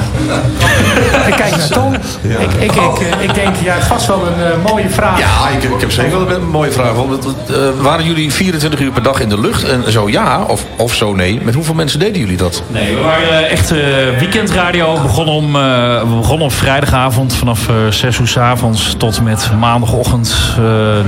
[1.28, 1.94] ik kijk naar Tom.
[1.94, 5.20] Ik, ik, ik, ik denk, ja, vast wel een eh, mooie vraag.
[5.20, 6.94] Ja, ik, ik heb zeker wel een mooie vraag.
[6.94, 9.64] Want, eh, waren jullie 24 uur per dag in de lucht?
[9.64, 11.40] En zo ja, of, of zo nee.
[11.44, 12.64] Met hoeveel mensen deden jullie dat?
[12.68, 13.78] Nee, we waren eh, echt eh,
[14.20, 14.94] weekendradio.
[14.96, 19.18] We begonnen, om, eh, we begonnen op vrijdagavond vanaf eh 6 uur s avonds tot
[19.18, 20.64] en met maandagochtend eh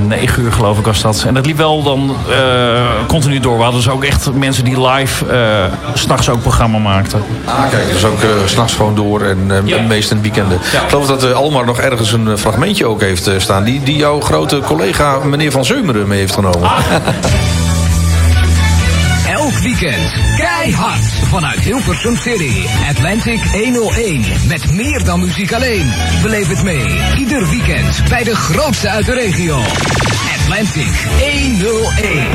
[0.08, 1.24] 9 uur geloof ik was dat.
[1.28, 3.58] En dat liep wel dan eh, continu door.
[3.58, 5.64] We hadden dus ook echt mensen die live eh,
[5.94, 7.24] s s'nachts ook programma maakten.
[7.46, 10.26] Ah, kijk, dat is ook eh, s s'nachts gewoon door en uh, meest in het
[10.26, 10.58] weekenden.
[10.58, 13.64] Ik geloof dat uh, Almar nog ergens een eh, fragmentje ook heeft eh, staan...
[13.64, 16.70] Die, die jouw grote collega meneer Van Zeumeren mee heeft genomen.
[19.40, 22.66] Elk weekend keihard vanuit Hilversum City.
[22.90, 25.92] Atlantic 101 met meer dan muziek alleen.
[26.22, 27.00] Beleef het mee.
[27.18, 29.60] Ieder weekend bij de grootste uit de regio.
[30.40, 32.26] Atlantic 101.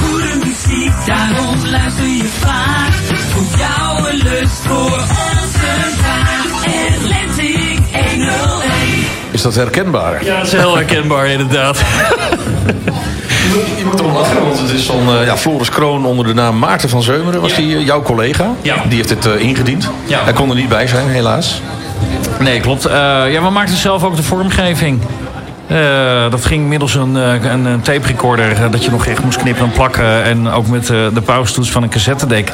[0.00, 3.17] Goede muziek, daarom luister je vaak.
[3.58, 5.58] Voor jou een lust voor onze
[6.02, 6.28] taak.
[6.88, 9.06] Atlantic 101.
[9.30, 10.24] Is dat herkenbaar?
[10.24, 11.78] Ja, dat is heel herkenbaar inderdaad.
[13.76, 16.58] Je moet erom lachen, want het is van eh, ja, Floris Kroon onder de naam
[16.58, 17.40] Maarten van Zeumeren.
[17.40, 18.50] Was die eh, jouw collega?
[18.62, 18.76] Ja.
[18.88, 19.90] Die heeft dit eh, ingediend.
[20.06, 20.22] Ja.
[20.24, 21.62] Hij kon er niet bij zijn, helaas.
[22.38, 22.84] Nee, klopt.
[22.86, 22.92] Eh,
[23.32, 25.00] ja, we maakten zelf ook de vormgeving.
[25.68, 28.70] Eh, dat ging middels een, eh, een, een tape recorder.
[28.70, 30.24] dat je nog echt moest knippen en plakken.
[30.24, 32.52] En ook met eh, de paustoets van een cassettedek.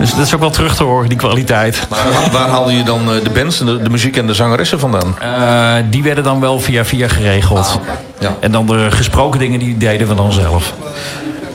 [0.00, 1.86] Dus dat is ook wel terug te horen, die kwaliteit.
[1.88, 4.78] Maar waar haalde je dan eh, de bands, en de, de muziek en de zangeressen
[4.80, 5.14] vandaan?
[5.20, 7.78] Eh, die werden dan wel via via geregeld.
[8.18, 8.36] ja.
[8.40, 10.74] En dan de gesproken dingen, die deden we dan zelf.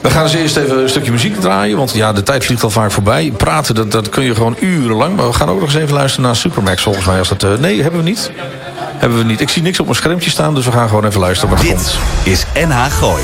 [0.02, 1.78] We gaan eens eerst even een stukje muziek draaien.
[1.78, 3.32] Want ja, de tijd vliegt al vaak voorbij.
[3.38, 5.16] Praten, dat, dat kun je gewoon urenlang.
[5.16, 7.20] Maar we gaan ook nog eens even luisteren naar Supermax volgens mij.
[7.20, 8.32] Als dat, eh, nee, hebben we niet.
[8.98, 9.42] Hebben we niet.
[9.42, 10.56] Ik zie niks op mijn schermpje staan.
[10.56, 11.98] Dus we gaan gewoon even luisteren wat er Dit komt.
[12.24, 13.24] is NH Gooi.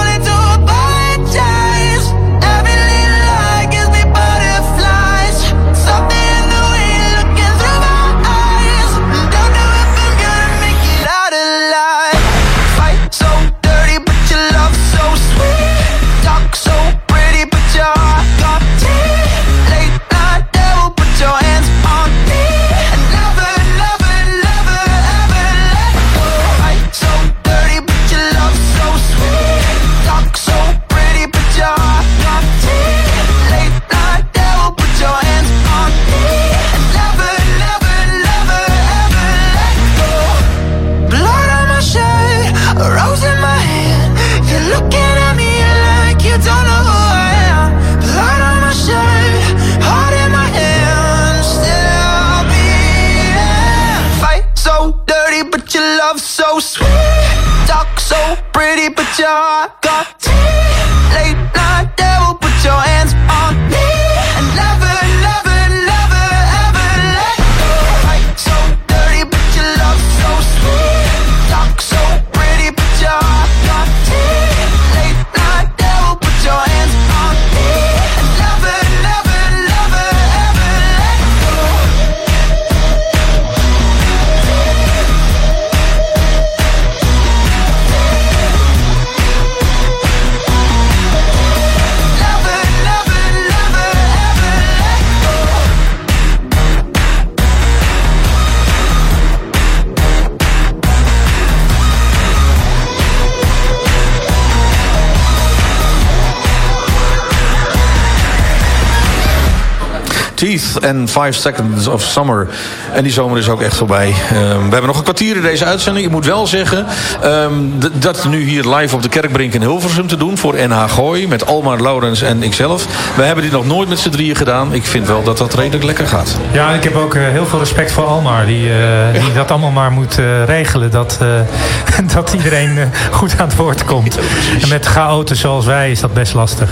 [110.83, 112.47] En Five Seconds of Summer.
[112.93, 114.13] En die zomer is ook echt voorbij.
[114.29, 116.05] Ehm, we hebben nog een kwartier in deze uitzending.
[116.05, 116.85] Ik moet wel zeggen
[117.21, 117.53] ehm,
[117.93, 120.37] dat nu hier live op de Kerkbrink in Hilversum te doen...
[120.37, 122.85] voor NH Gooi met Almar, Laurens en ikzelf.
[123.15, 124.73] We hebben dit nog nooit met z'n drieën gedaan.
[124.73, 126.37] Ik vind wel dat dat redelijk lekker gaat.
[126.51, 128.45] Ja, ik heb ook eh, heel veel respect voor Almar.
[128.45, 130.91] Die, eh, die dat allemaal maar moet eh, regelen.
[130.91, 131.19] Dat,
[132.15, 134.17] dat iedereen goed aan het woord komt.
[134.61, 136.69] En met chaoten zoals wij is dat best lastig.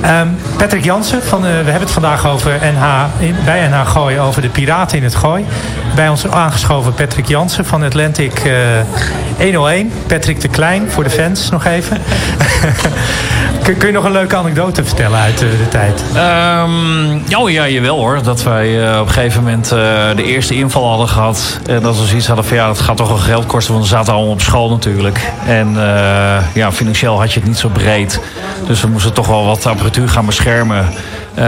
[0.00, 4.42] Ehm, Patrick Jansen, van, we hebben het vandaag over NH, in, bij NH Gooi over
[4.42, 5.44] de piraten in het Gooi.
[5.94, 8.52] Bij ons aangeschoven Patrick Jansen van Atlantic eh,
[9.38, 9.92] 101.
[10.06, 12.00] Patrick de Klein, voor de fans nog even.
[13.78, 16.02] kun, je nog een leuke anekdote vertellen uit eh, de tijd?
[17.36, 18.22] Oh ja, jawel hoor.
[18.22, 19.68] Dat wij eh, op een gegeven moment
[20.16, 21.60] de eerste inval hadden gehad.
[21.66, 23.72] En dat we zoiets hadden van ja, dat gaat toch wel geld kosten.
[23.72, 25.20] Want we zaten allemaal op school natuurlijk.
[25.46, 25.76] En
[26.54, 28.20] ja, financieel had je het niet zo breed.
[28.66, 30.88] Dus we moesten toch wel wat apparatuur gaan beschermen.
[31.38, 31.44] Eh,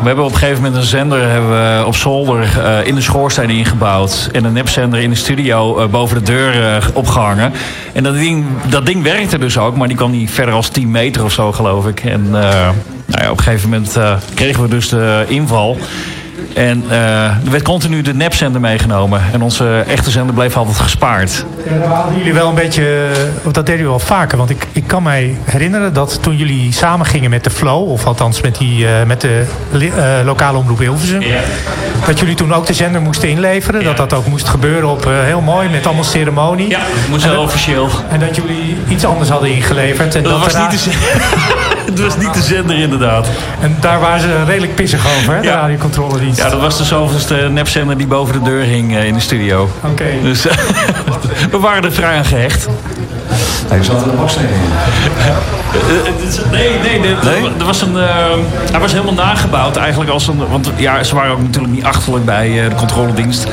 [0.00, 3.00] we hebben op een gegeven moment een zender hebben we op zolder eh, in de
[3.00, 4.28] schoorsteen ingebouwd.
[4.32, 7.52] En een nepzender in de studio eh, boven de deur eh, opgehangen.
[7.92, 10.90] En dat ding, dat ding werkte dus ook, maar die kwam niet verder als 10
[10.90, 12.04] meter of zo, geloof ik.
[12.04, 12.74] En nou
[13.06, 13.98] ja, op een gegeven moment
[14.34, 15.78] kregen we dus de inval.
[16.54, 19.22] En eh, er werd continu de nepzender meegenomen.
[19.32, 21.44] En onze echte zender bleef altijd gespaard.
[21.88, 24.38] Hadden jullie wel een beetje, of dat deden jullie wel vaker.
[24.38, 28.06] Want ik, ik kan mij herinneren dat toen jullie samen gingen met de Flow, of
[28.06, 31.22] althans met, die, eh, met de eh, lokale omroep Hilversum,
[32.06, 33.84] dat jullie toen ook de zender moesten inleveren.
[33.84, 36.68] Dat dat ook moest gebeuren op eh, heel mooi, met allemaal ceremonie.
[36.68, 36.80] Ja,
[37.10, 37.88] moest heel officieel.
[38.10, 40.14] En dat jullie iets anders hadden ingeleverd.
[40.14, 40.92] En Dat was niet de
[41.90, 43.28] Het was niet de zender inderdaad.
[43.60, 46.38] En daar waren ze redelijk pissig over, hè, de radiocontroledienst.
[46.38, 49.70] Ja, dat was de zoveelste nepzender die boven de deur hing eh, in de studio.
[49.84, 50.04] Oké.
[50.22, 50.42] Dus
[51.50, 52.68] we waren er vrij aan gehecht.
[53.68, 54.46] Hij zat in de baksteen.
[56.50, 58.14] Nee, nee, nee, Er was een, eh,
[58.70, 60.48] hij was helemaal nagebouwd eigenlijk als een...
[60.50, 63.46] Want ja, ze waren ook natuurlijk niet achterlijk bij eh, de controledienst.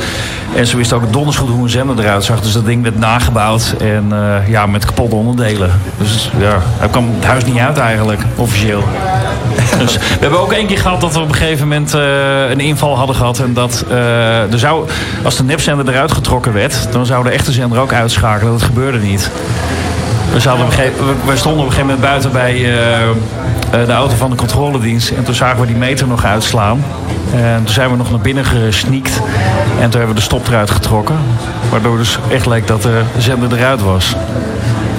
[0.55, 2.41] En ze wisten ook donders goed hoe een zender eruit zag.
[2.41, 5.71] Dus dat ding werd nagebouwd en eh, ja, met kapotte onderdelen.
[5.97, 8.83] Dus ja, hij kwam het huis niet uit eigenlijk, officieel.
[9.79, 12.59] Dus we hebben ook één keer gehad dat we op een gegeven moment eh, een
[12.59, 13.39] inval hadden gehad.
[13.39, 14.87] En dat eh, er zou,
[15.23, 18.51] als de nepzender eruit getrokken werd, dan zou de echte zender ook uitschakelen.
[18.51, 19.31] Dat gebeurde niet.
[20.33, 22.73] We, op een gegeven- stonden op een gegeven moment buiten bij
[23.71, 25.09] de auto van de controledienst.
[25.11, 26.83] En toen zagen we die meter nog uitslaan.
[27.33, 29.21] En toen zijn we nog naar binnen gesneakt.
[29.79, 31.17] En toen hebben we de stop eruit getrokken.
[31.69, 34.15] Waardoor dus echt leek dat de zender eruit was.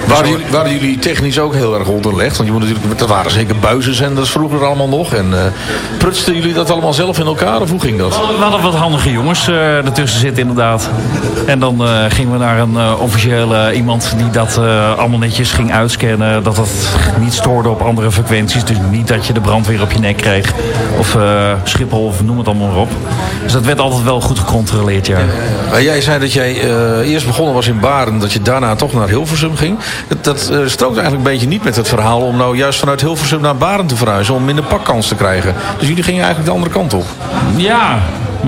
[0.06, 2.36] Waren jullie, waren jullie technisch ook heel erg onderlegd?
[2.36, 5.14] Want je moet natuurlijk, dat waren zeker buizenzenders vroeger allemaal nog.
[5.14, 5.44] En eh,
[5.98, 8.16] prutsten jullie dat allemaal zelf in elkaar of hoe ging dat?
[8.16, 10.90] We hadden wat handige jongens eh, ertussen zitten inderdaad.
[11.46, 15.52] En dan eh, gingen we naar een eh, officiële iemand die dat eh, allemaal netjes
[15.52, 16.42] ging uitscannen.
[16.42, 16.68] Dat dat
[17.20, 18.64] niet stoorde op andere frequenties.
[18.64, 20.52] Dus niet dat je de brandweer op je nek kreeg.
[20.98, 22.90] Of eh, Schiphol of noem het allemaal maar op.
[23.42, 25.18] Dus dat werd altijd wel goed gecontroleerd, ja.
[25.70, 28.92] Maar jij zei dat jij eh, eerst begonnen was in Baren, dat je daarna toch
[28.92, 29.78] naar Hilversum ging.
[30.08, 33.00] Dat, dat eh, strookt eigenlijk een beetje niet met het verhaal om nou juist vanuit
[33.00, 34.34] Hilversum naar Baren te verhuizen.
[34.34, 35.54] Om minder pakkans te krijgen.
[35.78, 37.04] Dus jullie gingen eigenlijk de andere kant op.
[37.56, 37.98] Ja,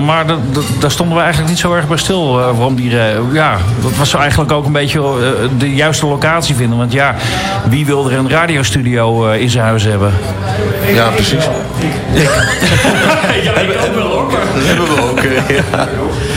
[0.05, 2.39] maar dat, dat- daar stonden we eigenlijk niet zo erg bij stil.
[2.39, 5.01] eh, waarom die, eh, ja, dat was zo eigenlijk ook een beetje
[5.57, 6.77] de juiste locatie vinden.
[6.77, 7.15] Want ja,
[7.69, 10.13] wie wil er een radiostudio eh, in zijn huis hebben?
[10.93, 11.43] Ja, precies.
[13.43, 14.29] ja, ik ook wel hoor.
[14.55, 15.19] Dat hebben we ook.
[15.47, 15.87] ja.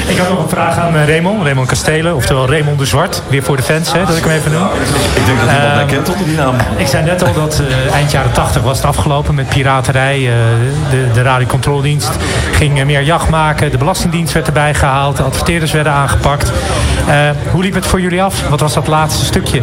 [0.06, 3.22] Ik had nog een vraag aan eh, Raymond, Raymond Kastelen, oftewel Raymond de Zwart.
[3.28, 4.62] Weer voor de fans, hè, dat ik hem even noem.
[5.14, 6.54] Ik denk dat iemand mij Ehm, kent onder die naam.
[6.76, 10.16] Ik zei net al dat eh, eind jaren 80 was het afgelopen met piraterij.
[10.16, 10.32] eh,
[10.90, 12.10] de, de radiocontroledienst
[12.52, 13.70] ging meer jacht maken.
[13.70, 15.16] De Belastingdienst werd erbij gehaald.
[15.16, 16.52] De adverteerders werden aangepakt.
[17.52, 18.48] Hoe liep het voor jullie af?
[18.48, 19.62] Wat was dat laatste stukje?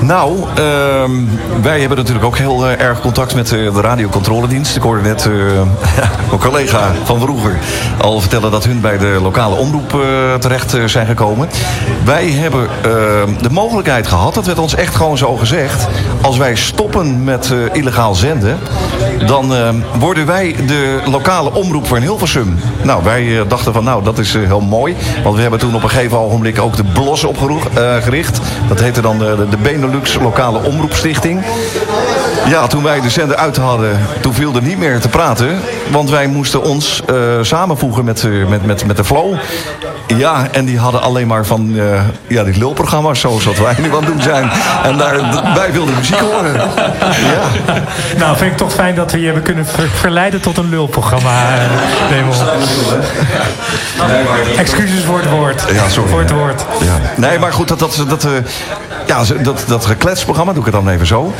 [0.00, 1.10] Nou, ehm,
[1.62, 4.76] wij hebben natuurlijk ook heel erg contact met de radiocontroledienst.
[4.76, 5.32] Ik hoorde net eh,
[6.28, 7.58] mijn collega van vroeger
[8.00, 11.48] al vertellen dat hun bij de lokale omroep eh, terecht eh, zijn gekomen.
[12.04, 15.86] Wij hebben ehm, de mogelijkheid gehad, dat werd ons echt gewoon zo gezegd.
[16.20, 18.58] Als wij stoppen met eh, illegaal zenden,
[19.26, 19.52] dan
[19.98, 22.58] worden wij de lokale omroep voor Hilversum.
[22.82, 24.96] Nou, wij eh, dachten van nou, dat is eh, heel mooi.
[25.22, 28.40] Want we hebben toen op een gegeven ogenblik ook de BLOS opgericht.
[28.68, 31.44] dat heette dan de, Benelux Lokale Omroepstichting.
[32.48, 35.60] Ja, toen wij de zender uit hadden, toen viel er niet meer te praten.
[35.90, 39.34] Want wij moesten ons eh, samenvoegen met, eh, met, met, met de Flow.
[40.06, 43.88] Ja, en die hadden alleen maar van eh, ja, die lulprogramma's zoals wat wij nu
[43.90, 44.50] aan het doen zijn.
[44.82, 45.14] En daar,
[45.54, 46.52] wij wilden muziek horen.
[46.54, 46.60] Ja.
[48.18, 51.30] Nou, vind ik toch fijn dat we je hebben kunnen ver- verleiden tot een lulprogramma,
[51.58, 52.18] eh.
[54.58, 55.64] Excuses voor het woord.
[55.72, 56.10] Ja, sorry.
[56.10, 56.64] Voor het woord.
[56.80, 57.00] Ja.
[57.16, 58.30] Nee, maar goed, dat, dat, dat, eh,
[59.12, 61.32] ja, dat, dat gekletsprogramma, doe ik het dan even zo.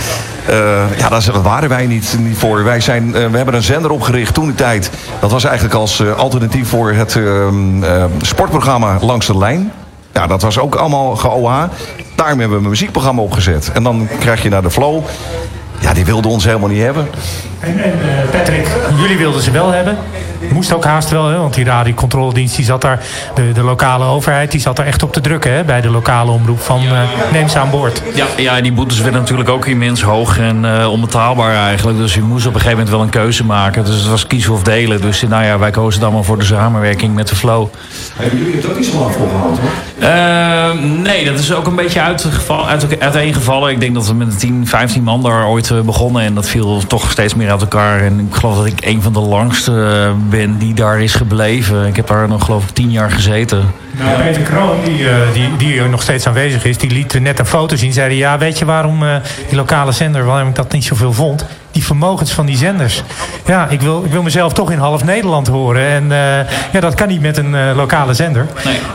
[0.46, 2.64] Eh, ja, daar waren wij niet, niet voor.
[2.64, 4.90] Wij zijn, eh, we hebben een zender opgericht toen de tijd.
[5.20, 9.72] Dat was eigenlijk als eh, alternatief voor het ehm, eh, sportprogramma Langs de Lijn.
[10.12, 11.62] Ja, dat was ook allemaal ge-OH.
[12.14, 13.70] Daarom hebben we een muziekprogramma opgezet.
[13.72, 15.04] En dan krijg je naar de flow.
[15.78, 17.08] Ja, die wilden ons helemaal niet hebben.
[17.60, 17.80] En,
[18.30, 18.66] Patrick,
[18.96, 19.98] jullie wilden ze wel hebben.
[20.51, 23.02] Moest ook haast wel, hè, want die radiocontroledienst die zat daar,
[23.35, 26.31] de, de lokale overheid, die zat daar echt op te drukken hè, bij de lokale
[26.31, 27.02] omroep van eh,
[27.32, 28.02] neem ze aan boord.
[28.14, 31.98] Ja, ja, en die boetes werden natuurlijk ook immens hoog en eh, onbetaalbaar eigenlijk.
[31.98, 33.85] Dus je moest op een gegeven moment wel een keuze maken.
[33.85, 35.01] Dus het was kiezen of delen.
[35.01, 37.69] Dus nou ja, wij kozen dan maar voor de samenwerking met de Flow.
[38.16, 39.70] Hebben jullie het ook niet zo lang volgehouden hoor?
[40.09, 43.70] Eh, nee, dat is ook een beetje uitgeval, uit, uiteengevallen.
[43.70, 46.23] Ik denk dat we met 10, 15 man daar ooit eh, begonnen.
[46.23, 48.01] En dat viel toch steeds meer uit elkaar.
[48.01, 51.86] En ik geloof dat ik een van de langste eh, ben die daar is gebleven.
[51.86, 53.72] Ik heb daar nog geloof ik 10 jaar gezeten.
[53.90, 57.46] Nou, Peter Kroon, die, eh, die, die nog steeds aanwezig is, die liet net een
[57.46, 57.92] foto zien.
[57.92, 59.16] Zeiden, ja, weet je waarom eh,
[59.48, 61.46] die lokale zender, waarom ik dat niet zoveel vond?
[61.72, 63.02] Die vermogens van die zenders.
[63.46, 65.86] Ja, ik wil, ik wil mezelf toch in half Nederland horen.
[65.86, 68.46] En eh, ja, dat kan niet met een eh, lokale zender.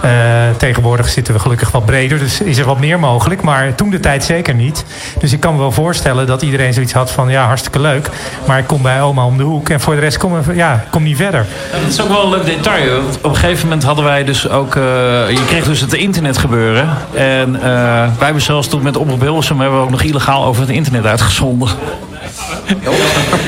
[0.01, 0.11] Eh,
[0.57, 3.41] tegenwoordig zitten we gelukkig wat breder, dus is er wat meer mogelijk.
[3.41, 4.85] Maar toen de tijd zeker niet.
[5.19, 8.09] Dus ik kan me wel voorstellen dat iedereen zoiets had van, ja, hartstikke leuk.
[8.45, 11.03] Maar ik kom bij oma om de hoek en voor de rest kom, ja, kom
[11.03, 11.45] niet verder.
[11.71, 13.01] Ja, dat is ook wel een leuk detail.
[13.01, 14.73] Want op een gegeven moment hadden wij dus ook...
[14.73, 16.89] je kreeg dus het internet gebeuren.
[17.13, 19.59] En wij hebben zelfs toen met Omroep Hilversum...
[19.59, 21.69] hebben we ook nog illegaal over het internet uitgezonden.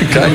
[0.10, 0.32] Kijk,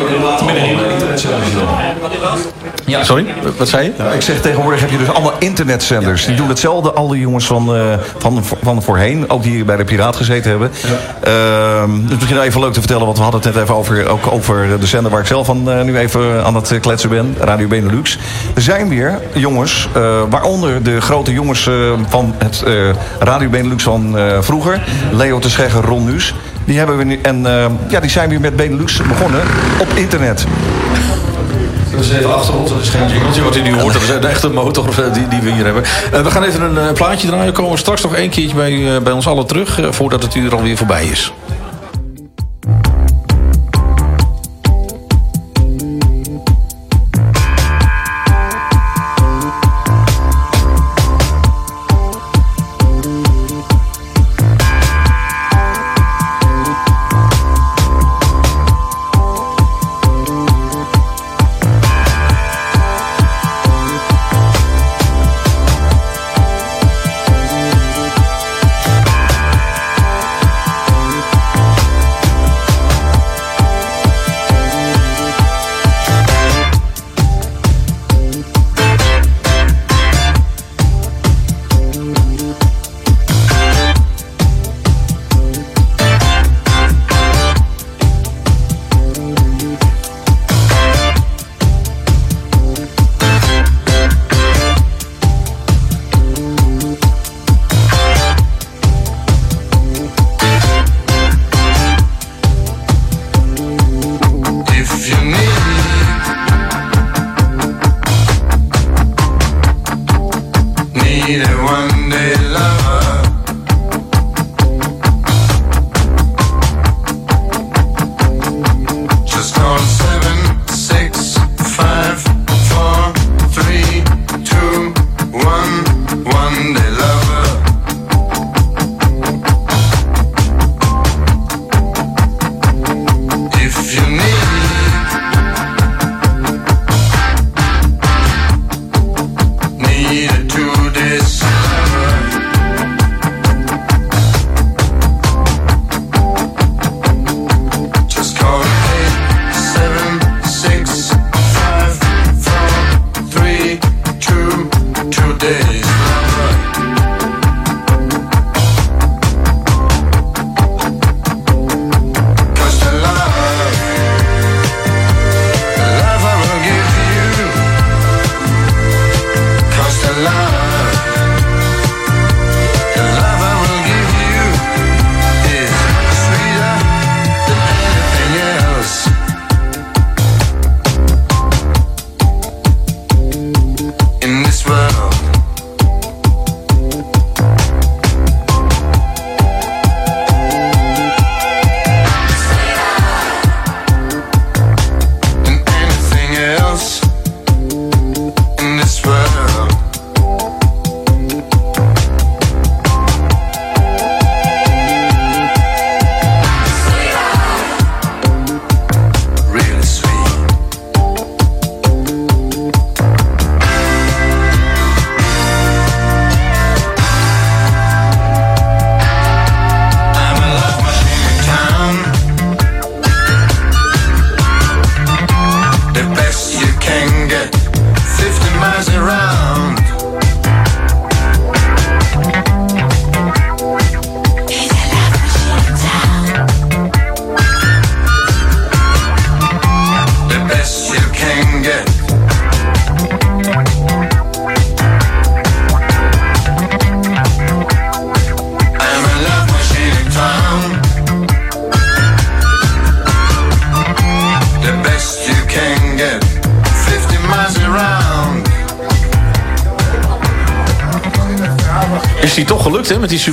[2.87, 3.05] Ja.
[3.05, 3.27] Sorry,
[3.57, 3.93] wat zei je?
[3.99, 6.25] Ja, ik zeg tegenwoordig heb je dus allemaal internetzenders.
[6.27, 7.83] Die doen hetzelfde, al die jongens van, eh,
[8.19, 9.31] van, van voorheen.
[9.31, 10.71] Ook die hier bij de Piraat gezeten hebben.
[11.21, 14.33] Ehm, dus misschien even leuk te vertellen, want we hadden het net even over, ook
[14.33, 17.37] over de zender waar ik zelf van, eh, nu even aan het kletsen ben.
[17.39, 18.19] Radio Benelux.
[18.55, 21.71] Er zijn weer jongens, eh, waaronder de grote jongens
[22.09, 22.63] van het
[23.19, 24.83] Radio Benelux van vroeger.
[25.13, 26.35] Leo te Schegger, Ron Nuus.
[26.65, 29.41] Die, hebben we nu, en, eh, ja, die zijn weer met Benelux begonnen
[29.79, 30.47] op internet.
[31.95, 33.93] Dat is even achter ons, dat is geen jingeltje wat u nu hoort.
[33.93, 35.85] Dat is een echte motor eh, die, die we hier hebben.
[36.13, 37.53] Eh, we gaan even een eh, plaatje draaien.
[37.53, 39.79] Komen straks nog één keertje bij, bij ons allen terug.
[39.91, 41.33] voordat het uur alweer voorbij is.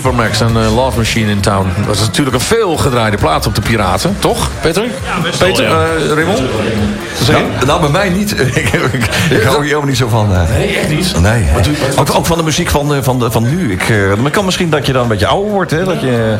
[0.01, 1.67] Supermax en eh, Love Machine in Town.
[1.77, 4.85] Dat was natuurlijk een veel gedraaide plaat op de Piraten, toch, Peter?
[5.23, 5.83] best wel, Peter, ja.
[5.83, 6.41] eh, Raymond?
[7.31, 8.31] Nou, nou, bij mij niet.
[8.39, 8.55] ik,
[8.93, 10.35] ik, ik hou hier helemaal niet zo van.
[10.35, 10.49] eh.
[10.49, 11.19] Nee, echt niet.
[11.21, 11.45] Nee.
[11.99, 13.71] Ook, ook van de muziek van, eh, van, de, van nu.
[13.71, 15.71] Ik, eh, maar kan misschien dat je dan een beetje ouder wordt.
[15.71, 15.83] Hè?
[15.83, 16.35] Dat je,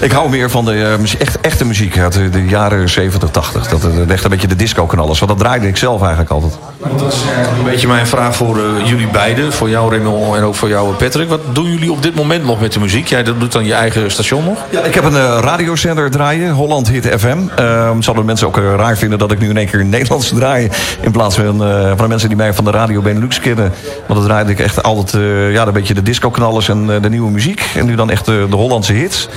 [0.00, 3.68] ik hou meer van de muziek, echt, echte muziek uit de, de jaren 70, 80.
[3.68, 5.18] Dat, echt een beetje de disco-knallers.
[5.18, 6.52] Want dat draaide ik zelf eigenlijk altijd.
[6.78, 7.22] Dat is
[7.58, 9.52] een beetje mijn vraag voor eh, jullie beiden.
[9.52, 11.28] Voor jou, Raymond, en ook voor jou, Patrick.
[11.28, 13.06] Wat doen jullie op dit moment nog met de muziek?
[13.06, 14.58] Jij doet dan je eigen station nog?
[14.70, 17.38] Ja, ik heb een eh, radiozender draaien, Holland Hit FM.
[17.56, 20.68] Ehm zouden mensen ook eh, raar vinden dat ik nu in één keer Nederlands draai...
[21.00, 23.72] in plaats van, eh, van de mensen die mij van de radio Benelux kennen.
[24.06, 27.08] Want dan draaide ik echt altijd eh, ja, een beetje de disco-knallers en eh, de
[27.08, 27.70] nieuwe muziek.
[27.76, 29.28] En nu dan echt eh, de Hollandse hits.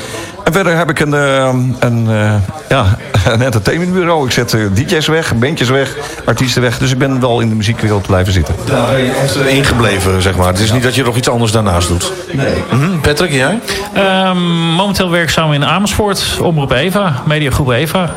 [0.44, 2.34] En verder heb ik een, eh, een, eh,
[2.70, 4.26] ja, een entertainmentbureau.
[4.26, 5.96] Ik zet eh, DJ's weg, bandjes weg,
[6.26, 6.78] artiesten weg.
[6.78, 8.56] Dus ik ben wel in de muziekwereld blijven zitten.
[8.66, 10.48] Daar ben je echt eh, ingebleven, zeg maar.
[10.48, 12.12] Het is niet dat je nog iets anders daarnaast doet.
[12.32, 12.54] Nee.
[13.02, 13.60] Patrick, en jij?
[13.94, 14.38] Ehm,
[14.76, 18.10] momenteel werkzaam in Amersfoort, Omroep Eva, Mediagroep Eva.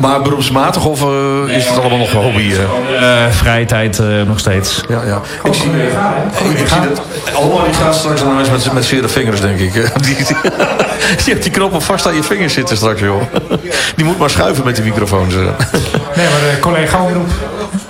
[0.00, 2.52] Maar beroepsmatig of eh, is het allemaal nog een hobby?
[2.52, 4.80] Eh, vrije tijd eh, nog steeds.
[4.88, 5.20] Ja, ja.
[5.44, 5.70] Ik zie,
[6.50, 7.02] ik, ik zie dat
[7.34, 9.72] allemaal die gaat straks aan de mensen met, met zere vingers, denk ik.
[10.02, 10.36] Die, die,
[11.24, 13.22] je hebt die knoppen vast aan je vingers zitten straks, joh.
[13.96, 15.34] Die moet maar schuiven met die microfoons.
[15.34, 15.40] eh.
[15.40, 17.28] Nee, maar de collega omroep.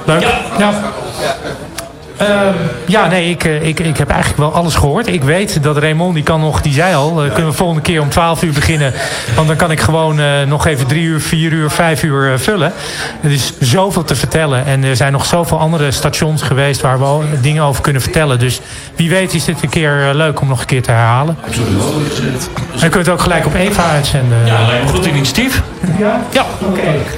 [0.05, 0.20] Leuk.
[0.59, 0.91] Ja.
[2.22, 2.54] Ehm,
[2.86, 5.06] ja, nee, ik, eh, ik, ik heb eigenlijk wel alles gehoord.
[5.06, 7.24] Ik weet dat Raymond, die kan nog, die zei al...
[7.24, 8.92] eh, kunnen we volgende keer om 12 uur beginnen.
[9.34, 12.72] Want dan kan ik gewoon eh, nog even drie uur, vier uur, vijf uur vullen.
[13.22, 14.66] Er is zoveel te vertellen.
[14.66, 16.80] En er zijn nog zoveel andere stations geweest...
[16.80, 18.38] waar we al dingen over kunnen vertellen.
[18.38, 18.60] Dus
[18.96, 21.36] wie weet is dit een keer leuk om nog een keer te herhalen.
[21.44, 24.38] En je kunt het ook gelijk op Eva uitzenden.
[24.46, 25.62] Ja, me goed initiatief.
[25.98, 26.20] Ja?
[26.30, 26.44] Ja.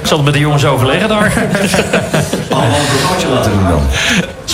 [0.01, 1.33] Ik zal het met de jongens overleggen daar.
[2.49, 2.79] Allemaal
[3.23, 3.81] een laten doen dan.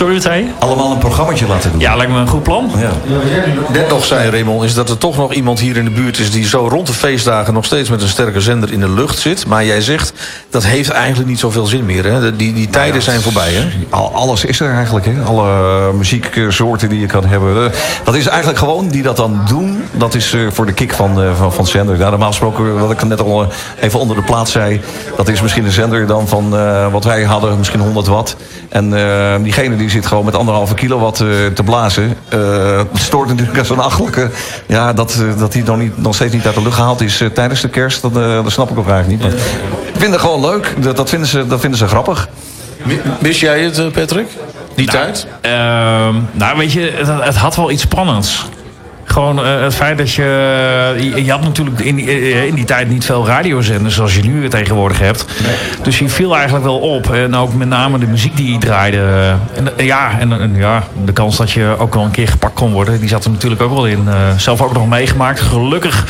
[0.02, 0.52] Sorry, wat zei je?
[0.60, 1.80] Allemaal een programmaatje laten doen.
[1.80, 2.72] Ja, lijkt me een goed plan.
[2.78, 2.90] Ja.
[3.72, 6.32] Net nog zei Raymond, is dat er toch nog iemand hier in de buurt is...
[6.32, 9.48] die zo rond de feestdagen nog steeds met een sterke zender in de lucht zit.
[9.48, 10.14] Maar jij zegt,
[10.50, 12.04] dat heeft eigenlijk niet zoveel zin meer.
[12.06, 12.36] Hè?
[12.36, 13.68] Die, die tijden zijn voorbij, hè?
[13.90, 15.14] Al- alles is er eigenlijk, hè?
[15.26, 17.66] Alle eh, muzieksoorten die je kan hebben.
[17.66, 17.72] Eh,
[18.04, 19.84] dat is eigenlijk gewoon, die dat dan doen...
[19.92, 21.98] dat is eh, voor de kick van, eh, van, van zender.
[21.98, 23.48] Ja, normaal gesproken, wat ik net al
[23.80, 24.82] even onder de plaat zei...
[25.18, 28.36] dat is misschien een zender dan van eh, wat wij hadden, misschien 100 watt.
[28.70, 32.18] En eh, diegene die zit gewoon met anderhalve kilowatt eh, te blazen.
[32.30, 34.30] Eh, het stoort natuurlijk als een achtelijke...
[34.66, 37.24] ja, dat, eh, dat die nog, niet, nog steeds niet uit de lucht gehaald is
[37.34, 38.02] tijdens de kerst...
[38.02, 39.32] Dat, dat snap ik ook eigenlijk niet.
[39.32, 39.42] Maar
[39.94, 40.76] ik vind het gewoon leuk.
[40.78, 42.30] Dat, dat, vinden ze, dat vinden ze grappig.
[43.20, 44.28] Mis jij het, Patrick?
[44.76, 45.28] Die tijd?
[45.42, 48.46] Ehm, nou, weet je, het, het had wel iets spannends.
[49.12, 50.24] Gewoon eh, het feit dat je...
[51.00, 54.22] Je, je had natuurlijk in, die- eh, in die tijd niet veel radiozenders zoals je
[54.24, 55.26] nu tegenwoordig hebt.
[55.84, 57.12] Dus je viel eigenlijk wel op.
[57.14, 59.34] En ook met name de muziek die je draaide.
[59.56, 62.54] En, eh, ja, en, en ja, de kans dat je ook wel een keer gepakt
[62.54, 63.00] kon worden...
[63.00, 64.04] die zat er natuurlijk ook wel in.
[64.08, 65.40] Eh, zelf ook nog meegemaakt.
[65.40, 66.06] Gelukkig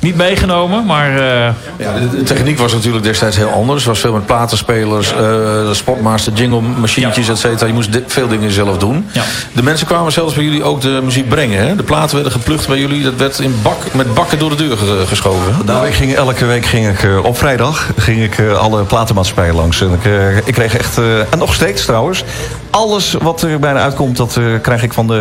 [0.00, 1.10] niet meegenomen, maar...
[1.10, 3.78] eh, Ja, de, techniek was natuurlijk destijds heel anders.
[3.78, 7.66] Het was veel met platenspelers, eh, de Spotmaster, jingle machientjes, et cetera.
[7.66, 9.06] Je moest veel dingen zelf doen.
[9.52, 11.66] De mensen kwamen zelfs bij jullie ook de muziek brengen.
[11.66, 11.76] Hè?
[11.76, 13.02] De platen werden geplukt bij jullie.
[13.02, 15.54] Dat werd in bak, met bakken door de deur ge- geschoven.
[15.54, 15.64] hè?
[15.64, 19.80] Nou, ik ging, elke week ging ik eh, op vrijdag ging ik, alle platenmaatschappijen langs.
[19.80, 22.24] En ik, ik kreeg echt, eh, en nog steeds trouwens,
[22.70, 25.14] alles wat er bijna uitkomt, dat eh, krijg ik van de,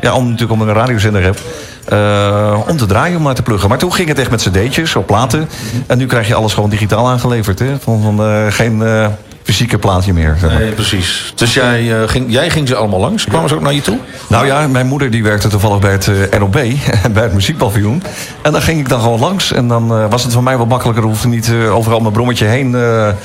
[0.00, 1.38] ja, om, natuurlijk omdat ik een radiozender heb.
[1.90, 3.68] Eh, om te draaien, om maar te pluggen.
[3.68, 5.48] Maar toen ging het echt met cd'tjes op platen.
[5.86, 7.58] En nu krijg je alles gewoon digitaal aangeleverd.
[7.58, 7.78] Hè?
[7.80, 9.06] Van, van, eh, geen eh,
[9.42, 10.36] fysieke plaatje meer.
[10.40, 10.60] Zeg maar.
[10.60, 11.32] Nee, precies.
[11.34, 13.24] Dus jij, ging, jij ging ze allemaal langs?
[13.24, 13.98] Kwamen ze ook naar je toe?
[14.28, 16.52] Nou ja, mijn moeder die werkte toevallig bij het ROB,
[17.12, 18.02] bij het muziekpaviljoen.
[18.42, 19.52] En dan ging ik dan gewoon langs.
[19.52, 21.04] En dan was het voor mij wat makkelijker.
[21.04, 22.72] Hoefde niet overal mijn brommetje heen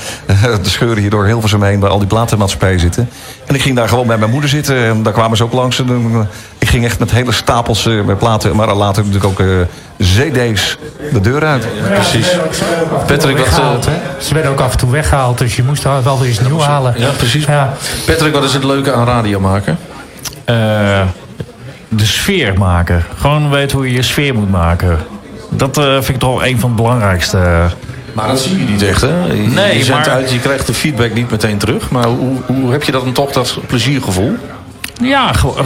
[0.63, 1.79] te scheuren hier door Hilversum heen...
[1.79, 3.09] waar al die platenmaatschappijen zitten.
[3.45, 4.75] En ik ging daar gewoon bij mijn moeder zitten.
[4.85, 5.79] En daar kwamen ze ook langs.
[5.79, 6.19] En, eh,
[6.57, 8.55] ik ging echt met hele stapels eh, met platen.
[8.55, 9.47] Maar later natuurlijk ook eh,
[9.97, 10.77] cd's
[11.11, 11.67] de deur uit.
[11.93, 12.27] precies.
[13.07, 13.87] Patrick, wat...
[14.19, 16.93] Ze werden ook af en toe weggehaald, dus je moest wel weer eens nieuw halen.
[16.97, 17.45] Ja, precies.
[17.45, 17.73] Ja.
[18.05, 19.77] Patrick, wat is het leuke aan radio maken?
[20.45, 21.01] eh,
[21.89, 23.03] de sfeer maken.
[23.17, 24.97] Gewoon weten hoe je je sfeer moet maken.
[25.49, 27.61] Dat eh, vind ik toch wel een van het belangrijkste.
[28.15, 29.25] Maar dat zie je niet echt, hè?
[29.25, 31.89] Je, Nee, je zendt maar- uit, je krijgt de feedback niet meteen terug.
[31.89, 34.37] Maar hoe, hoe heb je dan toch dat pleziergevoel?
[35.01, 35.63] Ja, eh,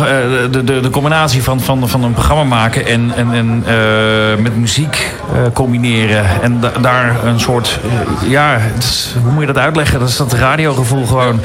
[0.51, 4.55] de, de, de combinatie van, van, van een programma maken en, en, en eh, met
[4.57, 6.25] muziek eh, combineren.
[6.41, 7.79] En da- daar een soort,
[8.27, 9.99] ja, is- hoe moet je dat uitleggen?
[9.99, 11.41] Dat is dat radiogevoel gewoon.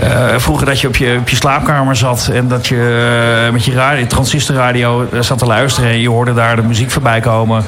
[0.00, 3.72] Eh, vroeger dat je op, je op je slaapkamer zat en dat je met je
[3.72, 5.90] radio, transistorradio zat te luisteren.
[5.90, 7.64] En je hoorde daar de muziek voorbij komen.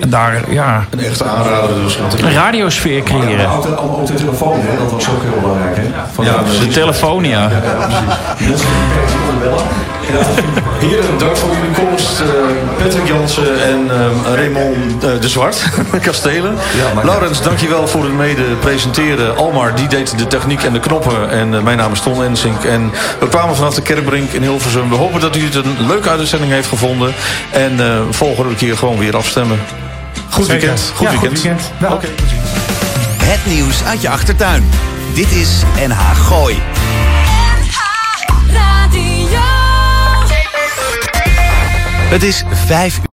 [0.00, 0.84] En daar, ja...
[0.90, 1.98] Een echte aanrader dus.
[2.22, 3.48] Een radiosfeer creëren.
[3.48, 4.76] Allemaal telefoon, hè?
[4.78, 5.76] dat was ook heel belangrijk.
[5.76, 5.82] Hè?
[6.12, 7.48] Van, Ja, de telefoon, ja.
[8.38, 8.54] Die
[9.06, 9.66] per se willen bellen.
[10.78, 12.20] Heren, dank voor jullie komst.
[12.20, 12.26] Eh,
[12.82, 15.64] Patrick Jansen en eh, Raymond eh, de Zwart,
[16.02, 16.54] Kastelen.
[17.02, 19.36] Laurens, dankjewel voor het mede presenteren.
[19.36, 21.30] Almar, die deed de techniek en de knoppen.
[21.30, 22.64] En mijn naam is Ton Ensink.
[22.64, 24.88] En we kwamen vanaf de Kerkbrink in Hilversum.
[24.88, 27.14] We hopen dat u het een leuke uitzending heeft gevonden.
[27.50, 29.58] En eh, volgende keer gewoon weer afstemmen.
[30.30, 30.60] Goed Zeker.
[30.60, 30.92] weekend.
[30.94, 31.70] Goed Ja, goed weekend.
[31.78, 32.02] weekend.
[33.22, 34.70] Het nieuws uit je achtertuin.
[35.14, 36.62] Dit is NH Gooi.
[42.16, 43.04] Het is 5 uur.